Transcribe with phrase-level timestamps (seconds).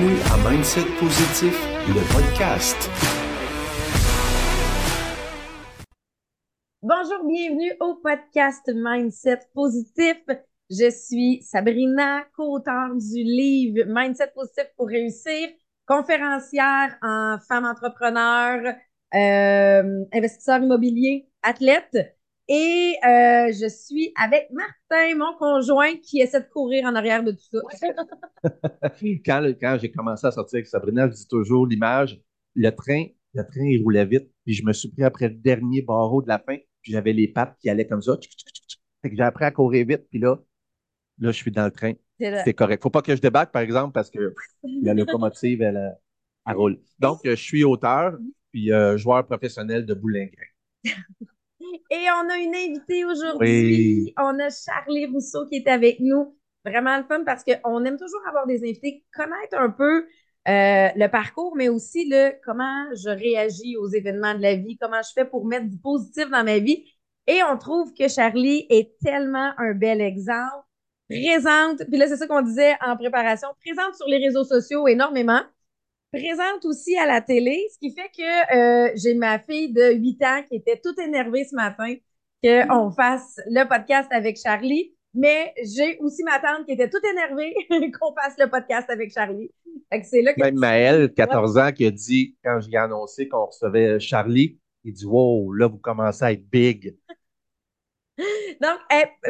[0.00, 1.54] Bienvenue à Mindset Positif,
[1.88, 2.90] le podcast.
[6.80, 10.16] Bonjour, bienvenue au podcast Mindset Positif.
[10.70, 15.48] Je suis Sabrina, co-auteure du livre Mindset Positif pour réussir,
[15.86, 18.74] conférencière en femme entrepreneur,
[19.14, 22.16] euh, investisseur immobilier, athlète.
[22.52, 27.30] Et euh, je suis avec Martin, mon conjoint, qui essaie de courir en arrière de
[27.30, 27.86] tout ça.
[29.24, 32.20] quand quand j'ai commencé à sortir avec Sabrina, je dis toujours l'image,
[32.56, 33.04] le train,
[33.34, 36.26] le train, il roulait vite, puis je me suis pris après le dernier barreau de
[36.26, 38.18] la fin, puis j'avais les pattes qui allaient comme ça.
[39.00, 40.36] Fait que j'ai appris à courir vite, puis là,
[41.20, 41.92] là, je suis dans le train.
[42.18, 42.82] C'est correct.
[42.82, 44.34] Faut pas que je débarque, par exemple, parce que
[44.82, 45.96] la locomotive, elle,
[46.48, 46.80] elle roule.
[46.98, 48.18] Donc, je suis auteur,
[48.50, 50.46] puis euh, joueur professionnel de boulingrin.
[51.90, 54.14] Et on a une invitée aujourd'hui.
[54.18, 56.36] On a Charlie Rousseau qui est avec nous.
[56.64, 60.04] Vraiment le fun parce qu'on aime toujours avoir des invités, connaître un peu
[60.48, 65.00] euh, le parcours, mais aussi le comment je réagis aux événements de la vie, comment
[65.02, 66.84] je fais pour mettre du positif dans ma vie.
[67.26, 70.64] Et on trouve que Charlie est tellement un bel exemple.
[71.08, 75.40] Présente, puis là, c'est ça qu'on disait en préparation, présente sur les réseaux sociaux énormément
[76.12, 80.22] présente aussi à la télé, ce qui fait que euh, j'ai ma fille de 8
[80.24, 81.94] ans qui était toute énervée ce matin
[82.42, 82.94] qu'on mm.
[82.94, 84.94] fasse le podcast avec Charlie.
[85.12, 87.52] Mais j'ai aussi ma tante qui était toute énervée
[88.00, 89.50] qu'on fasse le podcast avec Charlie.
[90.04, 93.98] c'est là que Même Maëlle, 14 ans, qui a dit, quand j'ai annoncé qu'on recevait
[93.98, 96.96] Charlie, il dit Wow, là, vous commencez à être big.
[98.60, 98.78] Donc,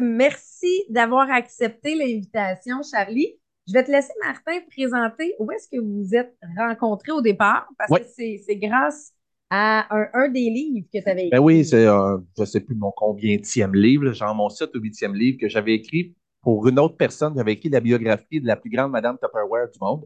[0.03, 3.40] merci d'avoir accepté l'invitation, Charlie.
[3.71, 7.69] Je vais te laisser, Martin, présenter où est-ce que vous vous êtes rencontrés au départ,
[7.79, 9.13] parce que c'est grâce
[9.49, 11.31] à un, des livres que tu avais écrit.
[11.31, 15.15] Ben oui, c'est, je ne sais plus mon combienième livre, genre mon 7 ou 8e
[15.15, 17.35] livre que j'avais écrit pour une autre personne.
[17.37, 20.05] J'avais écrit la biographie de la plus grande Madame Tupperware du monde.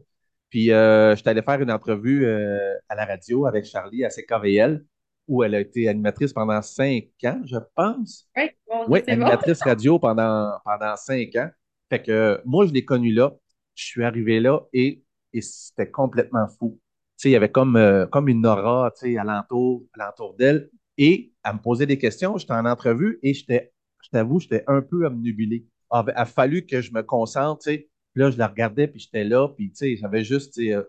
[0.51, 4.09] Puis, euh, je suis allé faire une entrevue euh, à la radio avec Charlie à
[4.09, 4.85] CKVL,
[5.27, 8.29] où elle a été animatrice pendant cinq ans, je pense.
[8.37, 8.43] Oui,
[8.89, 11.49] oui animatrice radio pendant, pendant cinq ans.
[11.89, 13.33] Fait que moi, je l'ai connue là
[13.75, 15.03] je suis arrivé là et,
[15.41, 16.79] c'était complètement fou.
[17.25, 20.69] il y avait comme, euh, comme une aura alentour, alentour d'elle.
[20.97, 22.37] Et elle me posait des questions.
[22.37, 25.65] J'étais en entrevue et j'étais, je t'avoue, j'étais un peu omnubilé.
[25.89, 27.69] Ah, ben, il a fallu que je me concentre.
[28.15, 30.83] là, je la regardais, puis j'étais là, puis j'avais juste euh,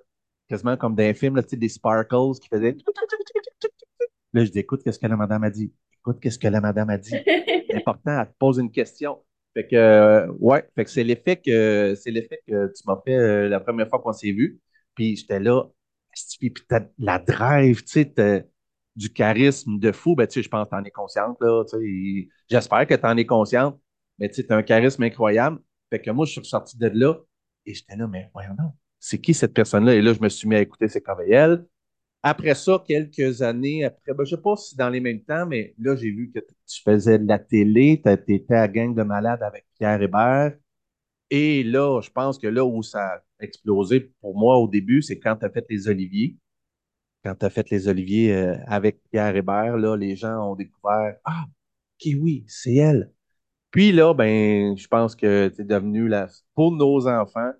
[0.48, 2.76] quasiment comme dans un film, des sparkles qui faisaient.
[4.32, 5.72] Là, je dis, écoute, qu'est-ce que la madame a dit?
[5.98, 7.10] Écoute, qu'est-ce que la madame a dit?
[7.26, 9.19] C'est important, elle te pose une question.
[9.56, 13.15] Fait que, euh, ouais, fait que c'est l'effet que, c'est l'effet que tu m'as fait
[13.17, 14.61] euh, la première fois qu'on s'est vu.
[14.94, 15.65] Puis j'étais là,
[16.39, 18.44] puis t'as la drive, tu sais,
[18.97, 20.15] du charisme de fou.
[20.15, 22.28] Ben, tu sais, je pense que t'en es consciente, là, tu sais.
[22.50, 23.81] J'espère que t'en es consciente.
[24.19, 25.59] Mais tu sais, t'as un charisme incroyable.
[25.88, 27.15] Fait que moi, je suis ressorti de là
[27.65, 28.73] et j'étais là, mais voyons non.
[29.00, 29.94] C'est qui cette personne-là?
[29.94, 31.65] Et là, je me suis mis à écouter ses KVL.
[32.22, 35.47] Après ça, quelques années après, ben, je ne sais pas si dans les mêmes temps,
[35.47, 39.03] mais là, j'ai vu que tu faisais de la télé, tu étais à Gang de
[39.03, 40.55] Malades avec Pierre Hébert.
[41.31, 45.19] Et là, je pense que là où ça a explosé pour moi au début, c'est
[45.19, 46.37] quand tu as fait les Oliviers.
[47.25, 51.16] Quand tu as fait les Oliviers euh, avec Pierre Hébert, là, les gens ont découvert
[51.25, 51.44] Ah,
[52.06, 53.12] oui, c'est elle.
[53.71, 57.53] Puis là, ben, je pense que tu es devenu la, pour nos enfants,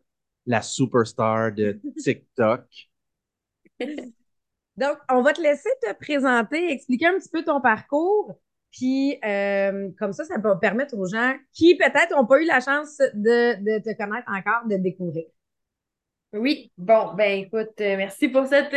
[0.47, 2.67] la superstar de TikTok.
[4.77, 8.39] Donc, on va te laisser te présenter, expliquer un petit peu ton parcours.
[8.73, 12.61] Puis, euh, comme ça, ça va permettre aux gens qui peut-être n'ont pas eu la
[12.61, 15.25] chance de, de, te connaître encore, de découvrir.
[16.33, 18.75] Oui, bon, ben écoute, euh, merci pour cette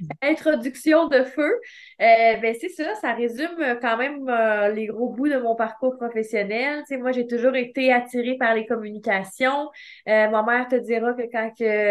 [0.22, 1.60] introduction de feu.
[2.00, 4.26] Euh, ben c'est ça, ça résume quand même
[4.74, 6.82] les gros bouts de mon parcours professionnel.
[6.98, 9.68] Moi, j'ai toujours été attirée par les communications.
[10.06, 11.50] ma mère te dira que quand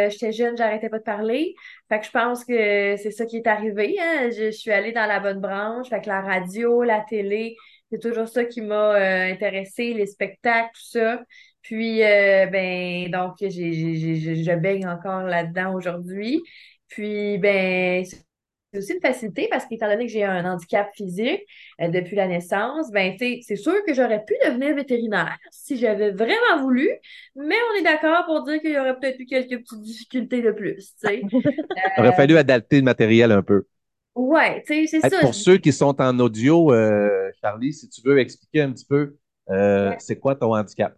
[0.09, 1.55] j'étais jeune, j'arrêtais pas de parler.
[1.89, 3.97] Fait que je pense que c'est ça qui est arrivé.
[3.99, 4.29] Hein.
[4.31, 5.89] Je, suis allée dans la bonne branche.
[5.89, 7.55] Fait la radio, la télé,
[7.91, 11.21] c'est toujours ça qui m'a intéressée, les spectacles, tout ça.
[11.61, 16.41] Puis, euh, ben, donc, je baigne encore là-dedans aujourd'hui.
[16.89, 18.03] Puis, ben,
[18.71, 21.41] c'est aussi une facilité parce qu'étant donné que j'ai un handicap physique
[21.81, 26.61] euh, depuis la naissance, ben, c'est sûr que j'aurais pu devenir vétérinaire si j'avais vraiment
[26.61, 26.89] voulu,
[27.35, 30.51] mais on est d'accord pour dire qu'il y aurait peut-être eu quelques petites difficultés de
[30.51, 31.21] plus, Il
[31.97, 33.65] aurait fallu adapter le matériel un peu.
[34.65, 35.19] Sais, c'est ça.
[35.21, 39.15] Pour ceux qui sont en audio, euh, Charlie, si tu veux expliquer un petit peu,
[39.99, 40.95] c'est quoi ton handicap?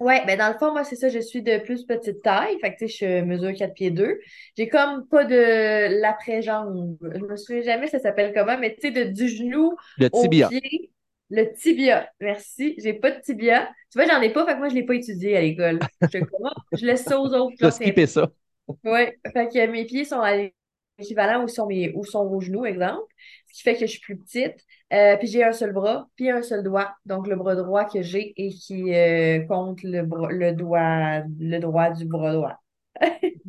[0.00, 2.56] Oui, ben dans le fond, moi, c'est ça, je suis de plus petite taille.
[2.60, 4.20] Fait que, tu sais, je mesure 4 pieds 2.
[4.56, 6.96] J'ai comme pas de l'après-jambe.
[7.02, 10.46] Je me souviens jamais ça s'appelle comment, mais tu sais, de, du genou le tibia.
[10.46, 10.92] au pied.
[11.30, 12.08] Le tibia.
[12.20, 12.76] Merci.
[12.78, 13.68] J'ai pas de tibia.
[13.90, 15.80] Tu vois, j'en ai pas, fait que moi, je l'ai pas étudié à l'école.
[16.12, 16.18] Je,
[16.72, 17.56] je laisse ça aux autres.
[17.60, 18.30] Je skippé ça.
[18.84, 19.00] Oui,
[19.32, 20.50] fait que mes pieds sont à
[20.98, 23.02] l'équivalent où sont mes où sont vos genoux, exemple.
[23.48, 24.64] Ce qui fait que je suis plus petite.
[24.92, 26.94] Euh, puis j'ai un seul bras, puis un seul doigt.
[27.06, 31.90] Donc le bras droit que j'ai et qui euh, compte le, le doigt, le droit
[31.90, 32.60] du bras droit.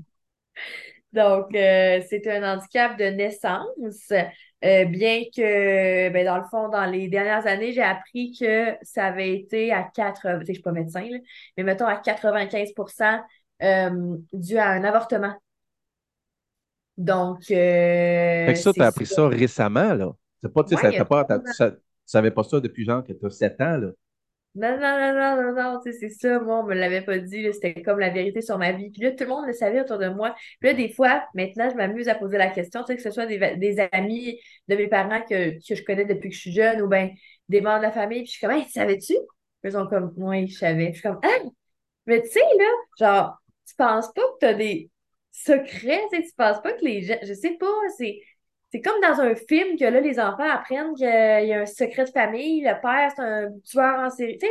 [1.14, 4.14] Donc, euh, c'est un handicap de naissance,
[4.62, 9.34] bien que, ben, dans le fond, dans les dernières années, j'ai appris que ça avait
[9.34, 11.08] été à 80, je médecin,
[11.58, 13.20] mais mettons à 95%
[13.64, 15.34] euh, dû à un avortement.
[17.00, 19.26] Donc, euh, fait que ça, tu as appris ça.
[19.30, 20.12] récemment, là.
[20.44, 21.64] C'est pas, tu sais, pas, tu
[22.06, 23.88] savais pas ça depuis genre que tu as 7 ans, là.
[24.56, 27.18] Non, non, non, non, non, non, tu sais, c'est ça, moi, on me l'avait pas
[27.20, 28.90] dit, c'était comme la vérité sur ma vie.
[28.90, 30.36] Puis là, tout le monde le savait autour de moi.
[30.60, 33.12] Puis là, des fois, maintenant, je m'amuse à poser la question, tu sais, que ce
[33.12, 34.38] soit des, des amis
[34.68, 37.12] de mes parents que, que je connais depuis que je suis jeune ou bien
[37.48, 39.14] des membres de la famille, puis je suis comme, hey, savais-tu?
[39.64, 40.88] Ils sont comme, oui, je savais.
[40.88, 41.50] Je suis comme, ah!
[42.08, 42.66] Mais tu sais, là,
[43.00, 44.90] genre, tu penses pas que tu as des
[45.44, 48.20] secrets, tu sais, tu penses pas que les gens, je sais pas, c'est
[48.72, 52.06] c'est comme dans un film que là, les enfants apprennent qu'il y a un secret
[52.06, 54.38] de famille, le père, c'est un tueur en série.
[54.38, 54.48] Tu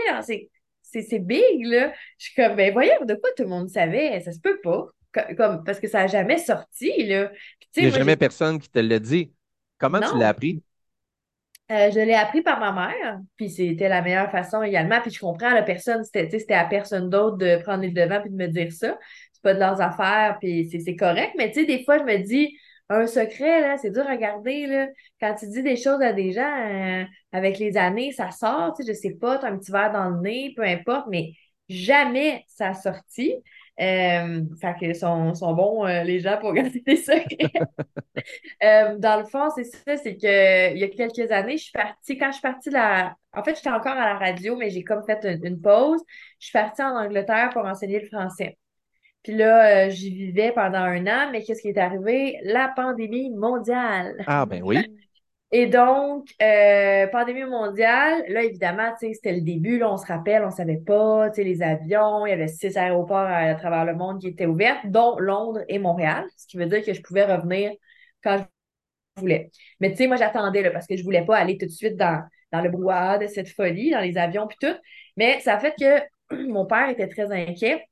[0.82, 1.92] sais, c'est big, là.
[2.18, 4.20] Je suis comme, ben voyons, de quoi tout le monde savait?
[4.20, 4.86] Ça se peut pas.
[5.36, 7.30] Comme, parce que ça n'a jamais sorti, là.
[7.76, 9.32] Il n'y a jamais personne qui te l'a dit.
[9.78, 10.62] Comment tu l'as appris?
[11.70, 15.02] Euh, je l'ai appris par ma mère, puis c'était la meilleure façon également.
[15.02, 18.36] Puis je comprends, la personne, c'était à personne d'autre de prendre les devants puis de
[18.36, 18.98] me dire ça.
[19.38, 21.32] C'est pas de leurs affaires, puis c'est correct.
[21.38, 22.56] Mais tu sais, des fois, je me dis,
[22.90, 24.88] un secret, là, c'est dur à garder, là.
[25.20, 28.82] Quand tu dis des choses à des gens, euh, avec les années, ça sort, tu
[28.82, 31.32] sais, je sais pas, tu as un petit verre dans le nez, peu importe, mais
[31.68, 33.34] jamais ça a sorti.
[33.80, 37.52] Euh, fait que sont, sont bons, euh, les gens, pour garder des secrets.
[38.98, 42.18] dans le fond, c'est ça, c'est que il y a quelques années, je suis partie,
[42.18, 43.14] quand je suis partie de la...
[43.32, 46.02] En fait, j'étais encore à la radio, mais j'ai comme fait une pause.
[46.40, 48.58] Je suis partie en Angleterre pour enseigner le français.
[49.22, 52.38] Puis là, euh, j'y vivais pendant un an, mais qu'est-ce qui est arrivé?
[52.42, 54.24] La pandémie mondiale.
[54.26, 54.78] Ah, ben oui.
[55.50, 60.50] Et donc, euh, pandémie mondiale, là, évidemment, c'était le début, là, on se rappelle, on
[60.50, 64.44] savait pas, les avions, il y avait six aéroports à, travers le monde qui étaient
[64.44, 67.72] ouverts, dont Londres et Montréal, ce qui veut dire que je pouvais revenir
[68.22, 68.44] quand
[69.16, 69.50] je voulais.
[69.80, 72.22] Mais tu sais, moi, j'attendais, parce que je voulais pas aller tout de suite dans,
[72.52, 74.76] dans le brouhaha de cette folie, dans les avions puis tout.
[75.16, 77.86] Mais ça a fait que mon père était très inquiet.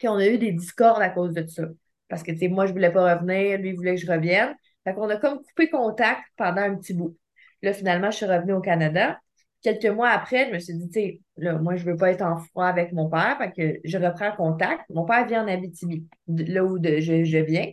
[0.00, 1.64] Puis on a eu des discordes à cause de ça.
[2.08, 4.56] Parce que, tu sais, moi, je voulais pas revenir, lui, il voulait que je revienne.
[4.82, 7.16] Fait qu'on a comme coupé contact pendant un petit bout.
[7.62, 9.20] Là, finalement, je suis revenue au Canada.
[9.62, 12.22] Quelques mois après, je me suis dit, tu sais, là, moi, je veux pas être
[12.22, 13.36] en froid avec mon père.
[13.38, 14.82] Fait que je reprends contact.
[14.88, 17.70] Mon père vient en Abitibi, là où je, viens.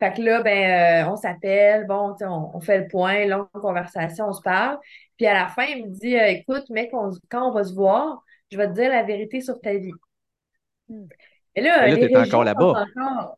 [0.00, 4.28] Fait que là, ben, euh, on s'appelle, bon, on, on fait le point, longue conversation,
[4.28, 4.78] on se parle.
[5.16, 6.90] Puis à la fin, il me dit, euh, écoute, mec,
[7.30, 9.92] quand on va se voir, je vais te dire la vérité sur ta vie.
[10.88, 11.06] Hmm.
[11.56, 12.84] Et là, tu es encore là-bas.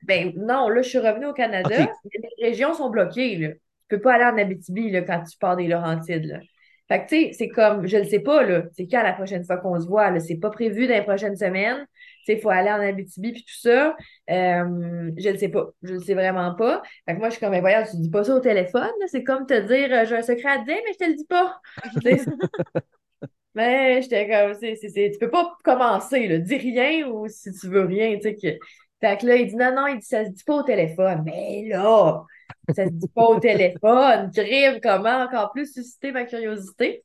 [0.02, 1.88] Ben, non, là, je suis revenue au Canada.
[2.38, 3.36] Les régions sont bloquées.
[3.36, 3.48] Là.
[3.50, 6.24] Tu peux pas aller en Abitibi là, quand tu pars des Laurentides.
[6.24, 6.40] Là.
[6.88, 8.64] Fait que, tu sais, c'est comme, je ne sais pas, là.
[8.72, 10.20] C'est quand la prochaine fois qu'on se voit, là?
[10.20, 11.86] C'est pas prévu dans les prochaines semaines.
[12.24, 13.94] Tu sais, il faut aller en Abitibi puis tout ça.
[14.30, 15.68] Euh, je ne sais pas.
[15.82, 16.82] Je ne sais vraiment pas.
[17.06, 18.90] Fait que moi, je suis comme, ben, voyons, tu dis pas ça au téléphone.
[19.06, 21.14] C'est comme te dire, euh, j'ai un secret à te dire, mais je te le
[21.14, 21.60] dis pas.
[23.58, 26.38] Mais j'étais comme, c'est, tu peux pas commencer.
[26.38, 28.36] Dis rien ou si tu veux rien, tu sais.
[28.36, 28.56] Que...
[29.00, 31.24] Fait que là, il dit non, non, il dit ça se dit pas au téléphone.
[31.24, 32.22] Mais là,
[32.72, 34.30] ça se dit pas au téléphone.
[34.34, 37.04] Crime, comment encore plus susciter ma curiosité?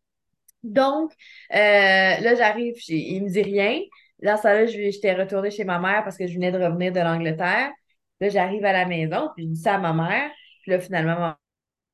[0.62, 1.12] Donc,
[1.54, 3.82] euh, là, j'arrive, il me dit rien.
[4.22, 7.00] Dans ça là, j'étais retournée chez ma mère parce que je venais de revenir de
[7.00, 7.72] l'Angleterre.
[8.22, 10.30] Là, j'arrive à la maison, puis je dis ça à ma mère.
[10.62, 11.34] Puis là, finalement,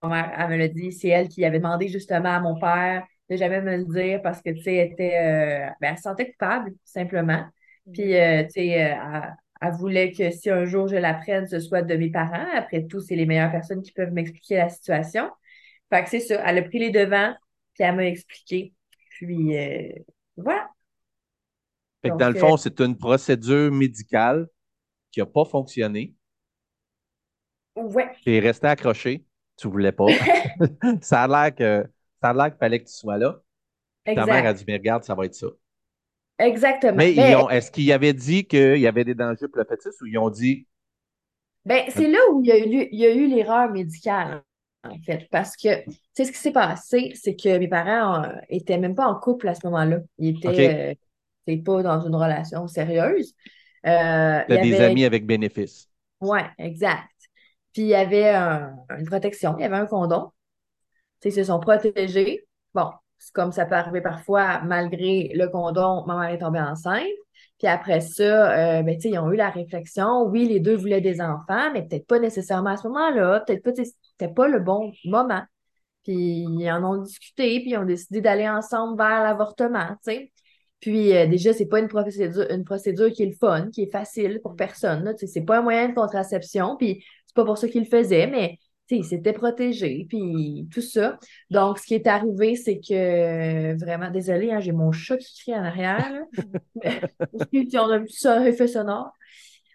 [0.04, 3.06] ma mère, elle me l'a dit, c'est elle qui avait demandé justement à mon père
[3.30, 6.04] de jamais me le dire parce que, tu sais, elle était, euh, ben, elle se
[6.04, 7.46] sentait coupable, simplement.
[7.86, 7.92] Mm.
[7.92, 9.22] Puis, euh, tu sais, euh,
[9.62, 12.48] elle, voulait que si un jour je l'apprenne, ce soit de mes parents.
[12.54, 15.30] Après tout, c'est les meilleures personnes qui peuvent m'expliquer la situation.
[15.92, 16.42] Fait que c'est ça.
[16.46, 17.34] Elle a pris les devants,
[17.74, 18.74] puis elle m'a expliqué.
[19.12, 19.56] Puis,
[20.38, 20.70] voilà.
[22.02, 24.48] Fait que dans le fond, c'est une procédure médicale
[25.12, 26.14] qui n'a pas fonctionné.
[27.76, 28.10] Ouais.
[28.24, 29.26] Tu es resté accroché.
[29.58, 30.06] Tu voulais pas.
[31.02, 31.90] ça a l'air que
[32.22, 33.40] ça a l'air qu'il fallait que tu sois là.
[34.06, 35.48] Ta mère a dit, mais regarde, ça va être ça.
[36.40, 36.96] Exactement.
[36.96, 40.18] Mais, est-ce qu'ils avaient dit qu'il y avait des dangers pour le fétis ou ils
[40.18, 40.66] ont dit?
[41.66, 44.42] Ben, c'est là où il y a eu, il l'erreur médicale,
[44.84, 45.28] en fait.
[45.30, 48.96] Parce que, tu sais, ce qui s'est passé, c'est que mes parents n'étaient euh, même
[48.96, 50.00] pas en couple à ce moment-là.
[50.18, 50.98] Ils étaient
[51.48, 53.34] euh, pas dans une relation sérieuse.
[53.86, 55.90] Euh, des amis avec bénéfice.
[56.22, 57.10] Oui, exact.
[57.74, 60.32] Puis il y avait une protection, il y avait un condom
[61.24, 62.48] ils se sont protégés.
[62.74, 62.90] Bon,
[63.34, 67.06] comme ça peut arriver parfois, malgré le condom, ma mère est tombée enceinte.
[67.58, 70.24] Puis après ça, euh, ben, ils ont eu la réflexion.
[70.24, 73.42] Oui, les deux voulaient des enfants, mais peut-être pas nécessairement à ce moment-là.
[73.42, 75.44] Peut-être pas, c'était pas le bon moment.
[76.04, 80.32] Puis ils en ont discuté, puis ils ont décidé d'aller ensemble vers l'avortement, tu sais.
[80.80, 83.92] Puis euh, déjà, c'est pas une procédure, une procédure qui est le fun, qui est
[83.92, 85.14] facile pour personne.
[85.18, 88.58] C'est pas un moyen de contraception, puis c'est pas pour ça qu'ils le faisaient, mais
[88.98, 91.18] il s'était protégé, puis tout ça.
[91.50, 95.56] Donc, ce qui est arrivé, c'est que vraiment, désolé, hein, j'ai mon chat qui crie
[95.56, 96.24] en arrière.
[96.76, 99.12] on a vu ça, effet sonore.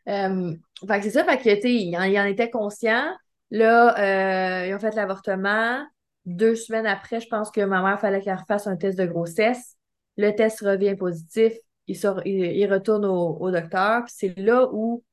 [0.09, 0.55] Euh,
[0.87, 3.07] fait que c'est ça, fait que, tu il, il en était conscient.
[3.51, 5.85] Là, euh, ils ont fait l'avortement.
[6.27, 9.77] Deux semaines après, je pense que ma mère fallait qu'elle refasse un test de grossesse.
[10.17, 11.53] Le test revient positif.
[11.87, 14.03] Il, sort, il, retourne au, docteur.
[14.09, 15.05] C'est là où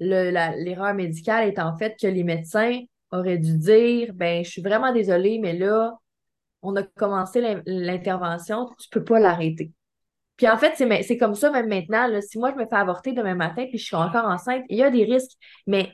[0.00, 4.92] l'erreur médicale est en fait que les médecins auraient dû dire ben je suis vraiment
[4.92, 5.98] désolée, mais là,
[6.62, 9.72] on a commencé l'intervention, tu peux pas l'arrêter.
[10.36, 12.08] Puis en fait, c'est comme ça même maintenant.
[12.20, 14.82] si moi, je me fais avorter demain matin puis je suis encore enceinte, il y
[14.82, 15.36] a des risques,
[15.66, 15.92] mais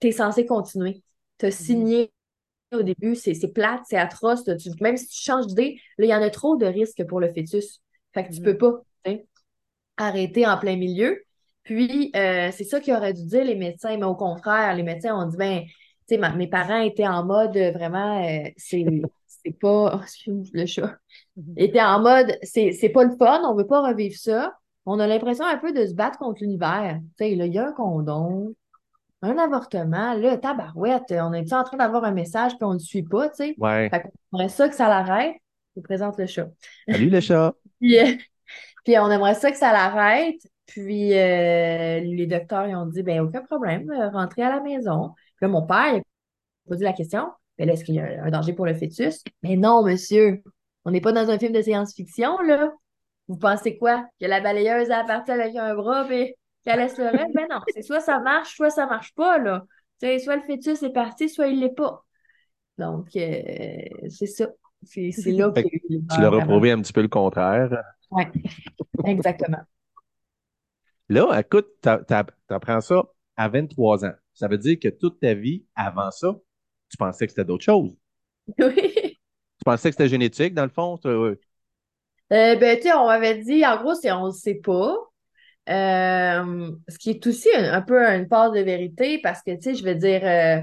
[0.00, 1.02] tu es censé continuer.
[1.38, 1.52] Tu as mm-hmm.
[1.52, 2.12] signé
[2.72, 4.46] au début, c'est plate, c'est atroce.
[4.80, 7.28] même si tu changes d'idée, là, il y en a trop de risques pour le
[7.32, 7.80] fœtus.
[8.12, 9.02] Fait que tu peux mm-hmm.
[9.06, 9.22] pas
[9.96, 11.22] arrêter en plein milieu.
[11.62, 15.14] Puis, euh, c'est ça qu'ils auraient dû dire les médecins, mais au contraire, les médecins
[15.14, 15.62] ont dit, ben,
[16.16, 20.96] sais, mes parents étaient en mode vraiment, euh, c'est pas, le chat,
[21.36, 21.54] mm-hmm.
[21.56, 24.54] étaient en mode, c'est pas le fun, on veut pas revivre ça.
[24.86, 26.98] On a l'impression un peu de se battre contre l'univers.
[27.18, 28.54] Tu sais, là, il y a un condom,
[29.22, 32.80] un avortement, là, tabarouette, on est en train d'avoir un message puis on ne le
[32.80, 33.54] suit pas, tu sais?
[33.58, 33.90] Ouais.
[33.90, 35.34] Fait on aimerait ça que ça l'arrête.
[35.74, 36.48] Je vous présente le chat.
[36.88, 37.54] Salut le chat.
[37.80, 38.16] Euh,
[38.84, 40.40] puis, on aimerait ça que ça l'arrête.
[40.68, 45.14] Puis euh, les docteurs ils ont dit ben aucun problème, euh, rentrez à la maison.
[45.38, 46.02] Puis là, mon père il a
[46.68, 47.28] posé la question
[47.58, 49.22] ben est-ce qu'il y a un danger pour le fœtus?
[49.42, 50.42] Mais non, monsieur,
[50.84, 52.72] on n'est pas dans un film de science-fiction, là.
[53.26, 54.06] Vous pensez quoi?
[54.20, 57.34] Que la balayeuse a parti avec un bras, puis qu'elle laisse le reste?
[57.34, 59.64] Ben non, c'est soit ça marche, soit ça marche pas, là.
[60.00, 62.04] soit le fœtus est parti, soit il l'est pas.
[62.78, 64.46] Donc, euh, c'est ça.
[64.84, 65.62] C'est là que.
[65.62, 67.82] Tu leur as prouvé un petit peu le contraire.
[68.12, 68.22] Oui,
[69.04, 69.60] exactement.
[71.08, 73.02] Là, écoute, tu apprends ça
[73.36, 74.14] à 23 ans.
[74.38, 76.32] Ça veut dire que toute ta vie, avant ça,
[76.88, 77.96] tu pensais que c'était d'autres choses.
[78.60, 79.16] Oui.
[79.58, 80.96] Tu pensais que c'était génétique, dans le fond?
[81.04, 81.34] Euh,
[82.30, 84.94] ben, tu sais, on m'avait dit, en gros, c'est on ne sait pas.
[85.68, 89.74] Euh, ce qui est aussi un, peu une part de vérité parce que, tu sais,
[89.74, 90.60] je veux dire, euh,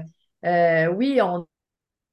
[0.48, 1.46] euh, oui, on,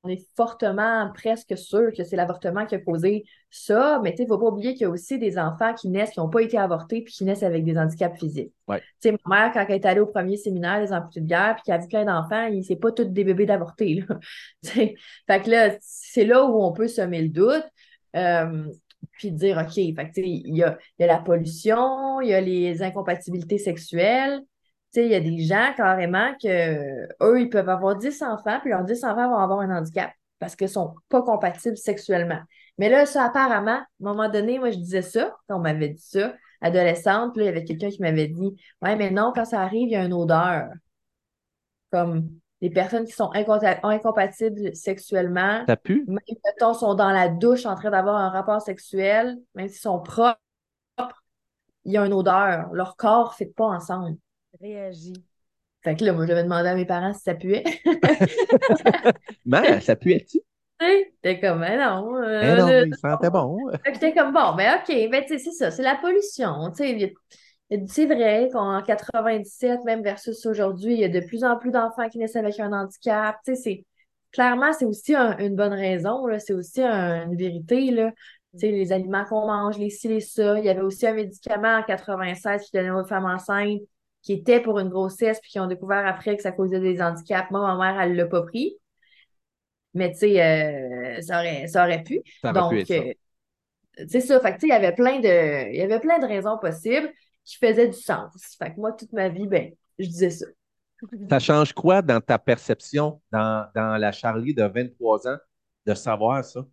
[0.10, 4.38] est fortement presque sûr que c'est l'avortement qui a causé ça, mais tu ne faut
[4.38, 7.02] pas oublier qu'il y a aussi des enfants qui naissent, qui n'ont pas été avortés,
[7.02, 8.54] puis qui naissent avec des handicaps physiques.
[9.02, 11.56] Tu sais, ma mère, quand elle est allée au premier séminaire des amputés de guerre,
[11.56, 14.04] puis qu'elle a vu plein d'enfants, c'est pas tous des bébés d'avortés.
[14.66, 14.96] fait
[15.28, 17.66] que là, c'est là où on peut semer le doute
[19.12, 22.82] puis dire, OK, fait il y a, y a la pollution, il y a les
[22.82, 24.42] incompatibilités sexuelles.
[24.96, 28.84] Il y a des gens carrément que eux, ils peuvent avoir 10 enfants, puis leurs
[28.84, 32.42] 10 enfants vont avoir un handicap parce qu'ils ne sont pas compatibles sexuellement.
[32.78, 36.02] Mais là, ça, apparemment, à un moment donné, moi, je disais ça, on m'avait dit
[36.06, 39.62] ça, adolescente, là, il y avait quelqu'un qui m'avait dit Ouais, mais non, quand ça
[39.62, 40.70] arrive, il y a une odeur.
[41.92, 42.30] Comme
[42.62, 46.06] les personnes qui sont incompatibles sexuellement, ça pue?
[46.08, 50.00] même mettons, sont dans la douche en train d'avoir un rapport sexuel, même s'ils sont
[50.00, 50.40] propres,
[51.86, 52.70] il y a une odeur.
[52.72, 54.18] Leur corps ne fait pas ensemble.
[54.64, 55.26] Réagit.
[55.84, 57.66] Fait que là, moi, j'avais demandé à mes parents si ça puait.
[59.46, 60.40] Mais ça puait-tu?
[61.22, 62.16] T'es comme, mais non.
[62.16, 63.58] Euh, non, il sentait bon.
[63.86, 66.72] j'étais comme, bon, mais OK, ben, c'est ça, c'est la pollution.
[66.72, 67.14] Tu sais,
[67.88, 72.08] c'est vrai qu'en 97, même versus aujourd'hui, il y a de plus en plus d'enfants
[72.08, 73.36] qui naissent avec un handicap.
[73.46, 73.86] Tu sais, c'est
[74.32, 76.26] clairement, c'est aussi une bonne raison.
[76.40, 77.92] C'est aussi une vérité.
[77.92, 78.12] Là.
[78.54, 80.58] Tu sais, les aliments qu'on mange, les ci, les ça.
[80.60, 83.82] Il y avait aussi un médicament en 96 qui donnait aux femmes enceintes
[84.24, 87.52] qui était pour une grossesse, puis qui ont découvert après que ça causait des handicaps.
[87.52, 88.78] Moi, ma mère, elle ne l'a pas pris.
[89.94, 92.22] Mais tu sais, euh, ça, aurait, ça aurait pu.
[92.44, 93.14] Donc, euh,
[94.08, 94.40] c'est ça.
[94.40, 97.12] Fait il y avait plein de, il y avait plein de raisons possibles
[97.44, 98.56] qui faisait du sens.
[98.58, 100.46] Fait que moi, toute ma vie, ben, je disais ça.
[101.30, 105.38] Ça change quoi dans ta perception, dans, la Charlie de 23 ans,
[105.86, 106.66] de savoir ça?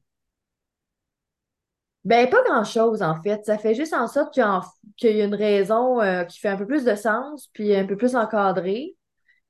[2.05, 3.45] Ben, pas grand-chose, en fait.
[3.45, 6.67] Ça fait juste en sorte qu'il y, a une raison euh, qui fait un peu
[6.67, 8.95] plus de sens, puis un peu plus encadrée,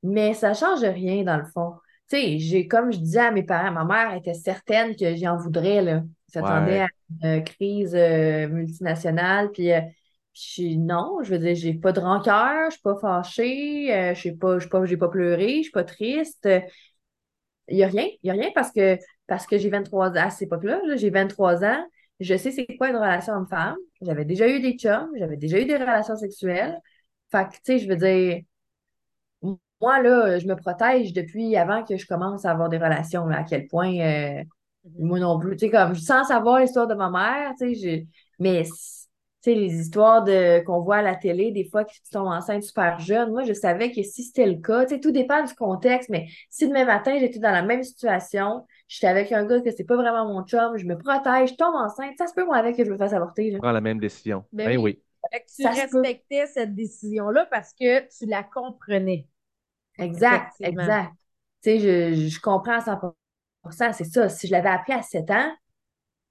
[0.02, 1.74] mais ça change rien, dans le fond.
[2.10, 5.36] Tu sais, j'ai, comme je disais à mes parents, ma mère était certaine que j'en
[5.36, 6.02] voudrais, là.
[6.26, 6.88] S'attendait à
[7.22, 9.80] une crise euh, multinationale, puis euh,
[10.76, 14.58] non, je veux dire, j'ai pas de rancœur, je suis pas fâchée, je sais pas,
[14.58, 16.48] je pas, j'ai pas pleuré, je suis pas triste.
[17.68, 20.14] Il y a rien, il y a rien parce que parce que j'ai 23 ans
[20.14, 21.84] à cette époque-là, j'ai 23 ans,
[22.20, 23.76] je sais c'est quoi une relation homme-femme.
[24.02, 26.78] J'avais déjà eu des chums, j'avais déjà eu des relations sexuelles.
[27.30, 28.42] Fait que, tu sais, je veux dire,
[29.80, 33.44] moi, là, je me protège depuis avant que je commence à avoir des relations, à
[33.44, 34.44] quel point, euh, mm-hmm.
[34.98, 38.06] moi non plus, tu sais, comme, sans savoir l'histoire de ma mère, tu sais,
[38.38, 38.70] mais, tu
[39.40, 42.98] sais, les histoires de, qu'on voit à la télé, des fois, qui sont enceintes super
[42.98, 46.10] jeunes, moi, je savais que si c'était le cas, tu sais, tout dépend du contexte,
[46.10, 49.84] mais si demain matin, j'étais dans la même situation, j'étais avec un gars que c'est
[49.84, 52.76] pas vraiment mon chum, je me protège, je tombe enceinte, ça se peut, moi, avec
[52.76, 54.44] que je me fasse avorter, Tu prends la même décision.
[54.52, 55.00] Ben, ben oui.
[55.56, 59.28] tu respectais cette décision-là parce que tu la comprenais.
[59.96, 61.12] Exact, exact.
[61.62, 64.28] Tu sais, je, je comprends à 100 c'est ça.
[64.28, 65.52] Si je l'avais appris à 7 ans,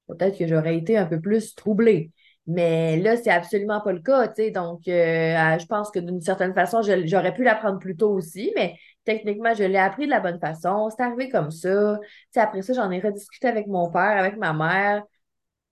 [0.07, 2.11] peut-être que j'aurais été un peu plus troublée.
[2.47, 4.51] Mais là, c'est absolument pas le cas, tu sais.
[4.51, 8.75] Donc, euh, je pense que d'une certaine façon, j'aurais pu l'apprendre plus tôt aussi, mais
[9.09, 10.89] techniquement, je l'ai appris de la bonne façon.
[10.95, 11.97] C'est arrivé comme ça.
[11.99, 15.03] Tu sais, après ça, j'en ai rediscuté avec mon père, avec ma mère.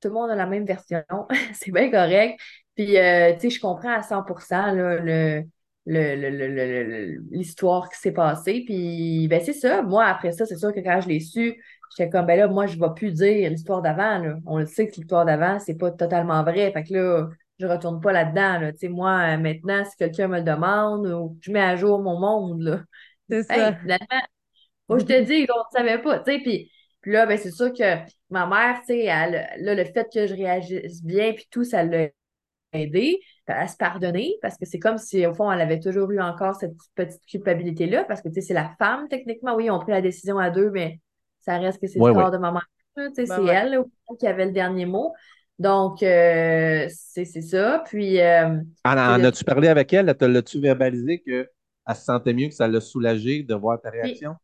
[0.01, 1.03] Tout le monde a la même version.
[1.53, 2.39] c'est bien correct.
[2.75, 5.44] Puis, euh, tu sais, je comprends à 100 là, le,
[7.32, 8.63] l'histoire qui s'est passée.
[8.65, 9.84] Puis, ben, c'est ça.
[9.84, 11.62] Moi, après ça, c'est sûr que quand je l'ai su,
[11.96, 14.20] j'étais comme, ben là, moi, je ne vais plus dire l'histoire d'avant.
[14.48, 16.72] On le sait que l'histoire d'avant, c'est pas totalement vrai.
[16.72, 17.29] Fait que là,
[17.60, 18.60] je retourne pas là-dedans.
[18.60, 18.72] Là.
[18.89, 22.84] moi, maintenant, si quelqu'un me le demande, je mets à jour mon monde.
[23.29, 23.75] C'est ça.
[23.75, 24.22] finalement,
[24.89, 26.19] je te dis, on ne savait pas.
[26.19, 27.98] Puis, puis là, ben, c'est sûr que
[28.29, 32.07] ma mère, tu sais, là, le fait que je réagisse bien, puis tout, ça l'a
[32.74, 36.19] aidé à se pardonner parce que c'est comme si, au fond, elle avait toujours eu
[36.19, 39.55] encore cette petite culpabilité-là parce que, tu sais, c'est la femme, techniquement.
[39.55, 41.00] Oui, ont pris la décision à deux, mais
[41.41, 42.62] ça reste que c'est le corps de maman.
[42.98, 43.84] Tu sais, ben c'est elle
[44.19, 45.13] qui avait le dernier mot.
[45.60, 47.84] Donc, euh, c'est ça.
[47.86, 48.19] Puis.
[48.22, 50.15] Euh, en, as-tu parlé avec elle?
[50.19, 51.24] L'as-tu verbalisé
[51.88, 54.36] qu'elle se sentait mieux, que ça l'a soulagé de voir ta réaction?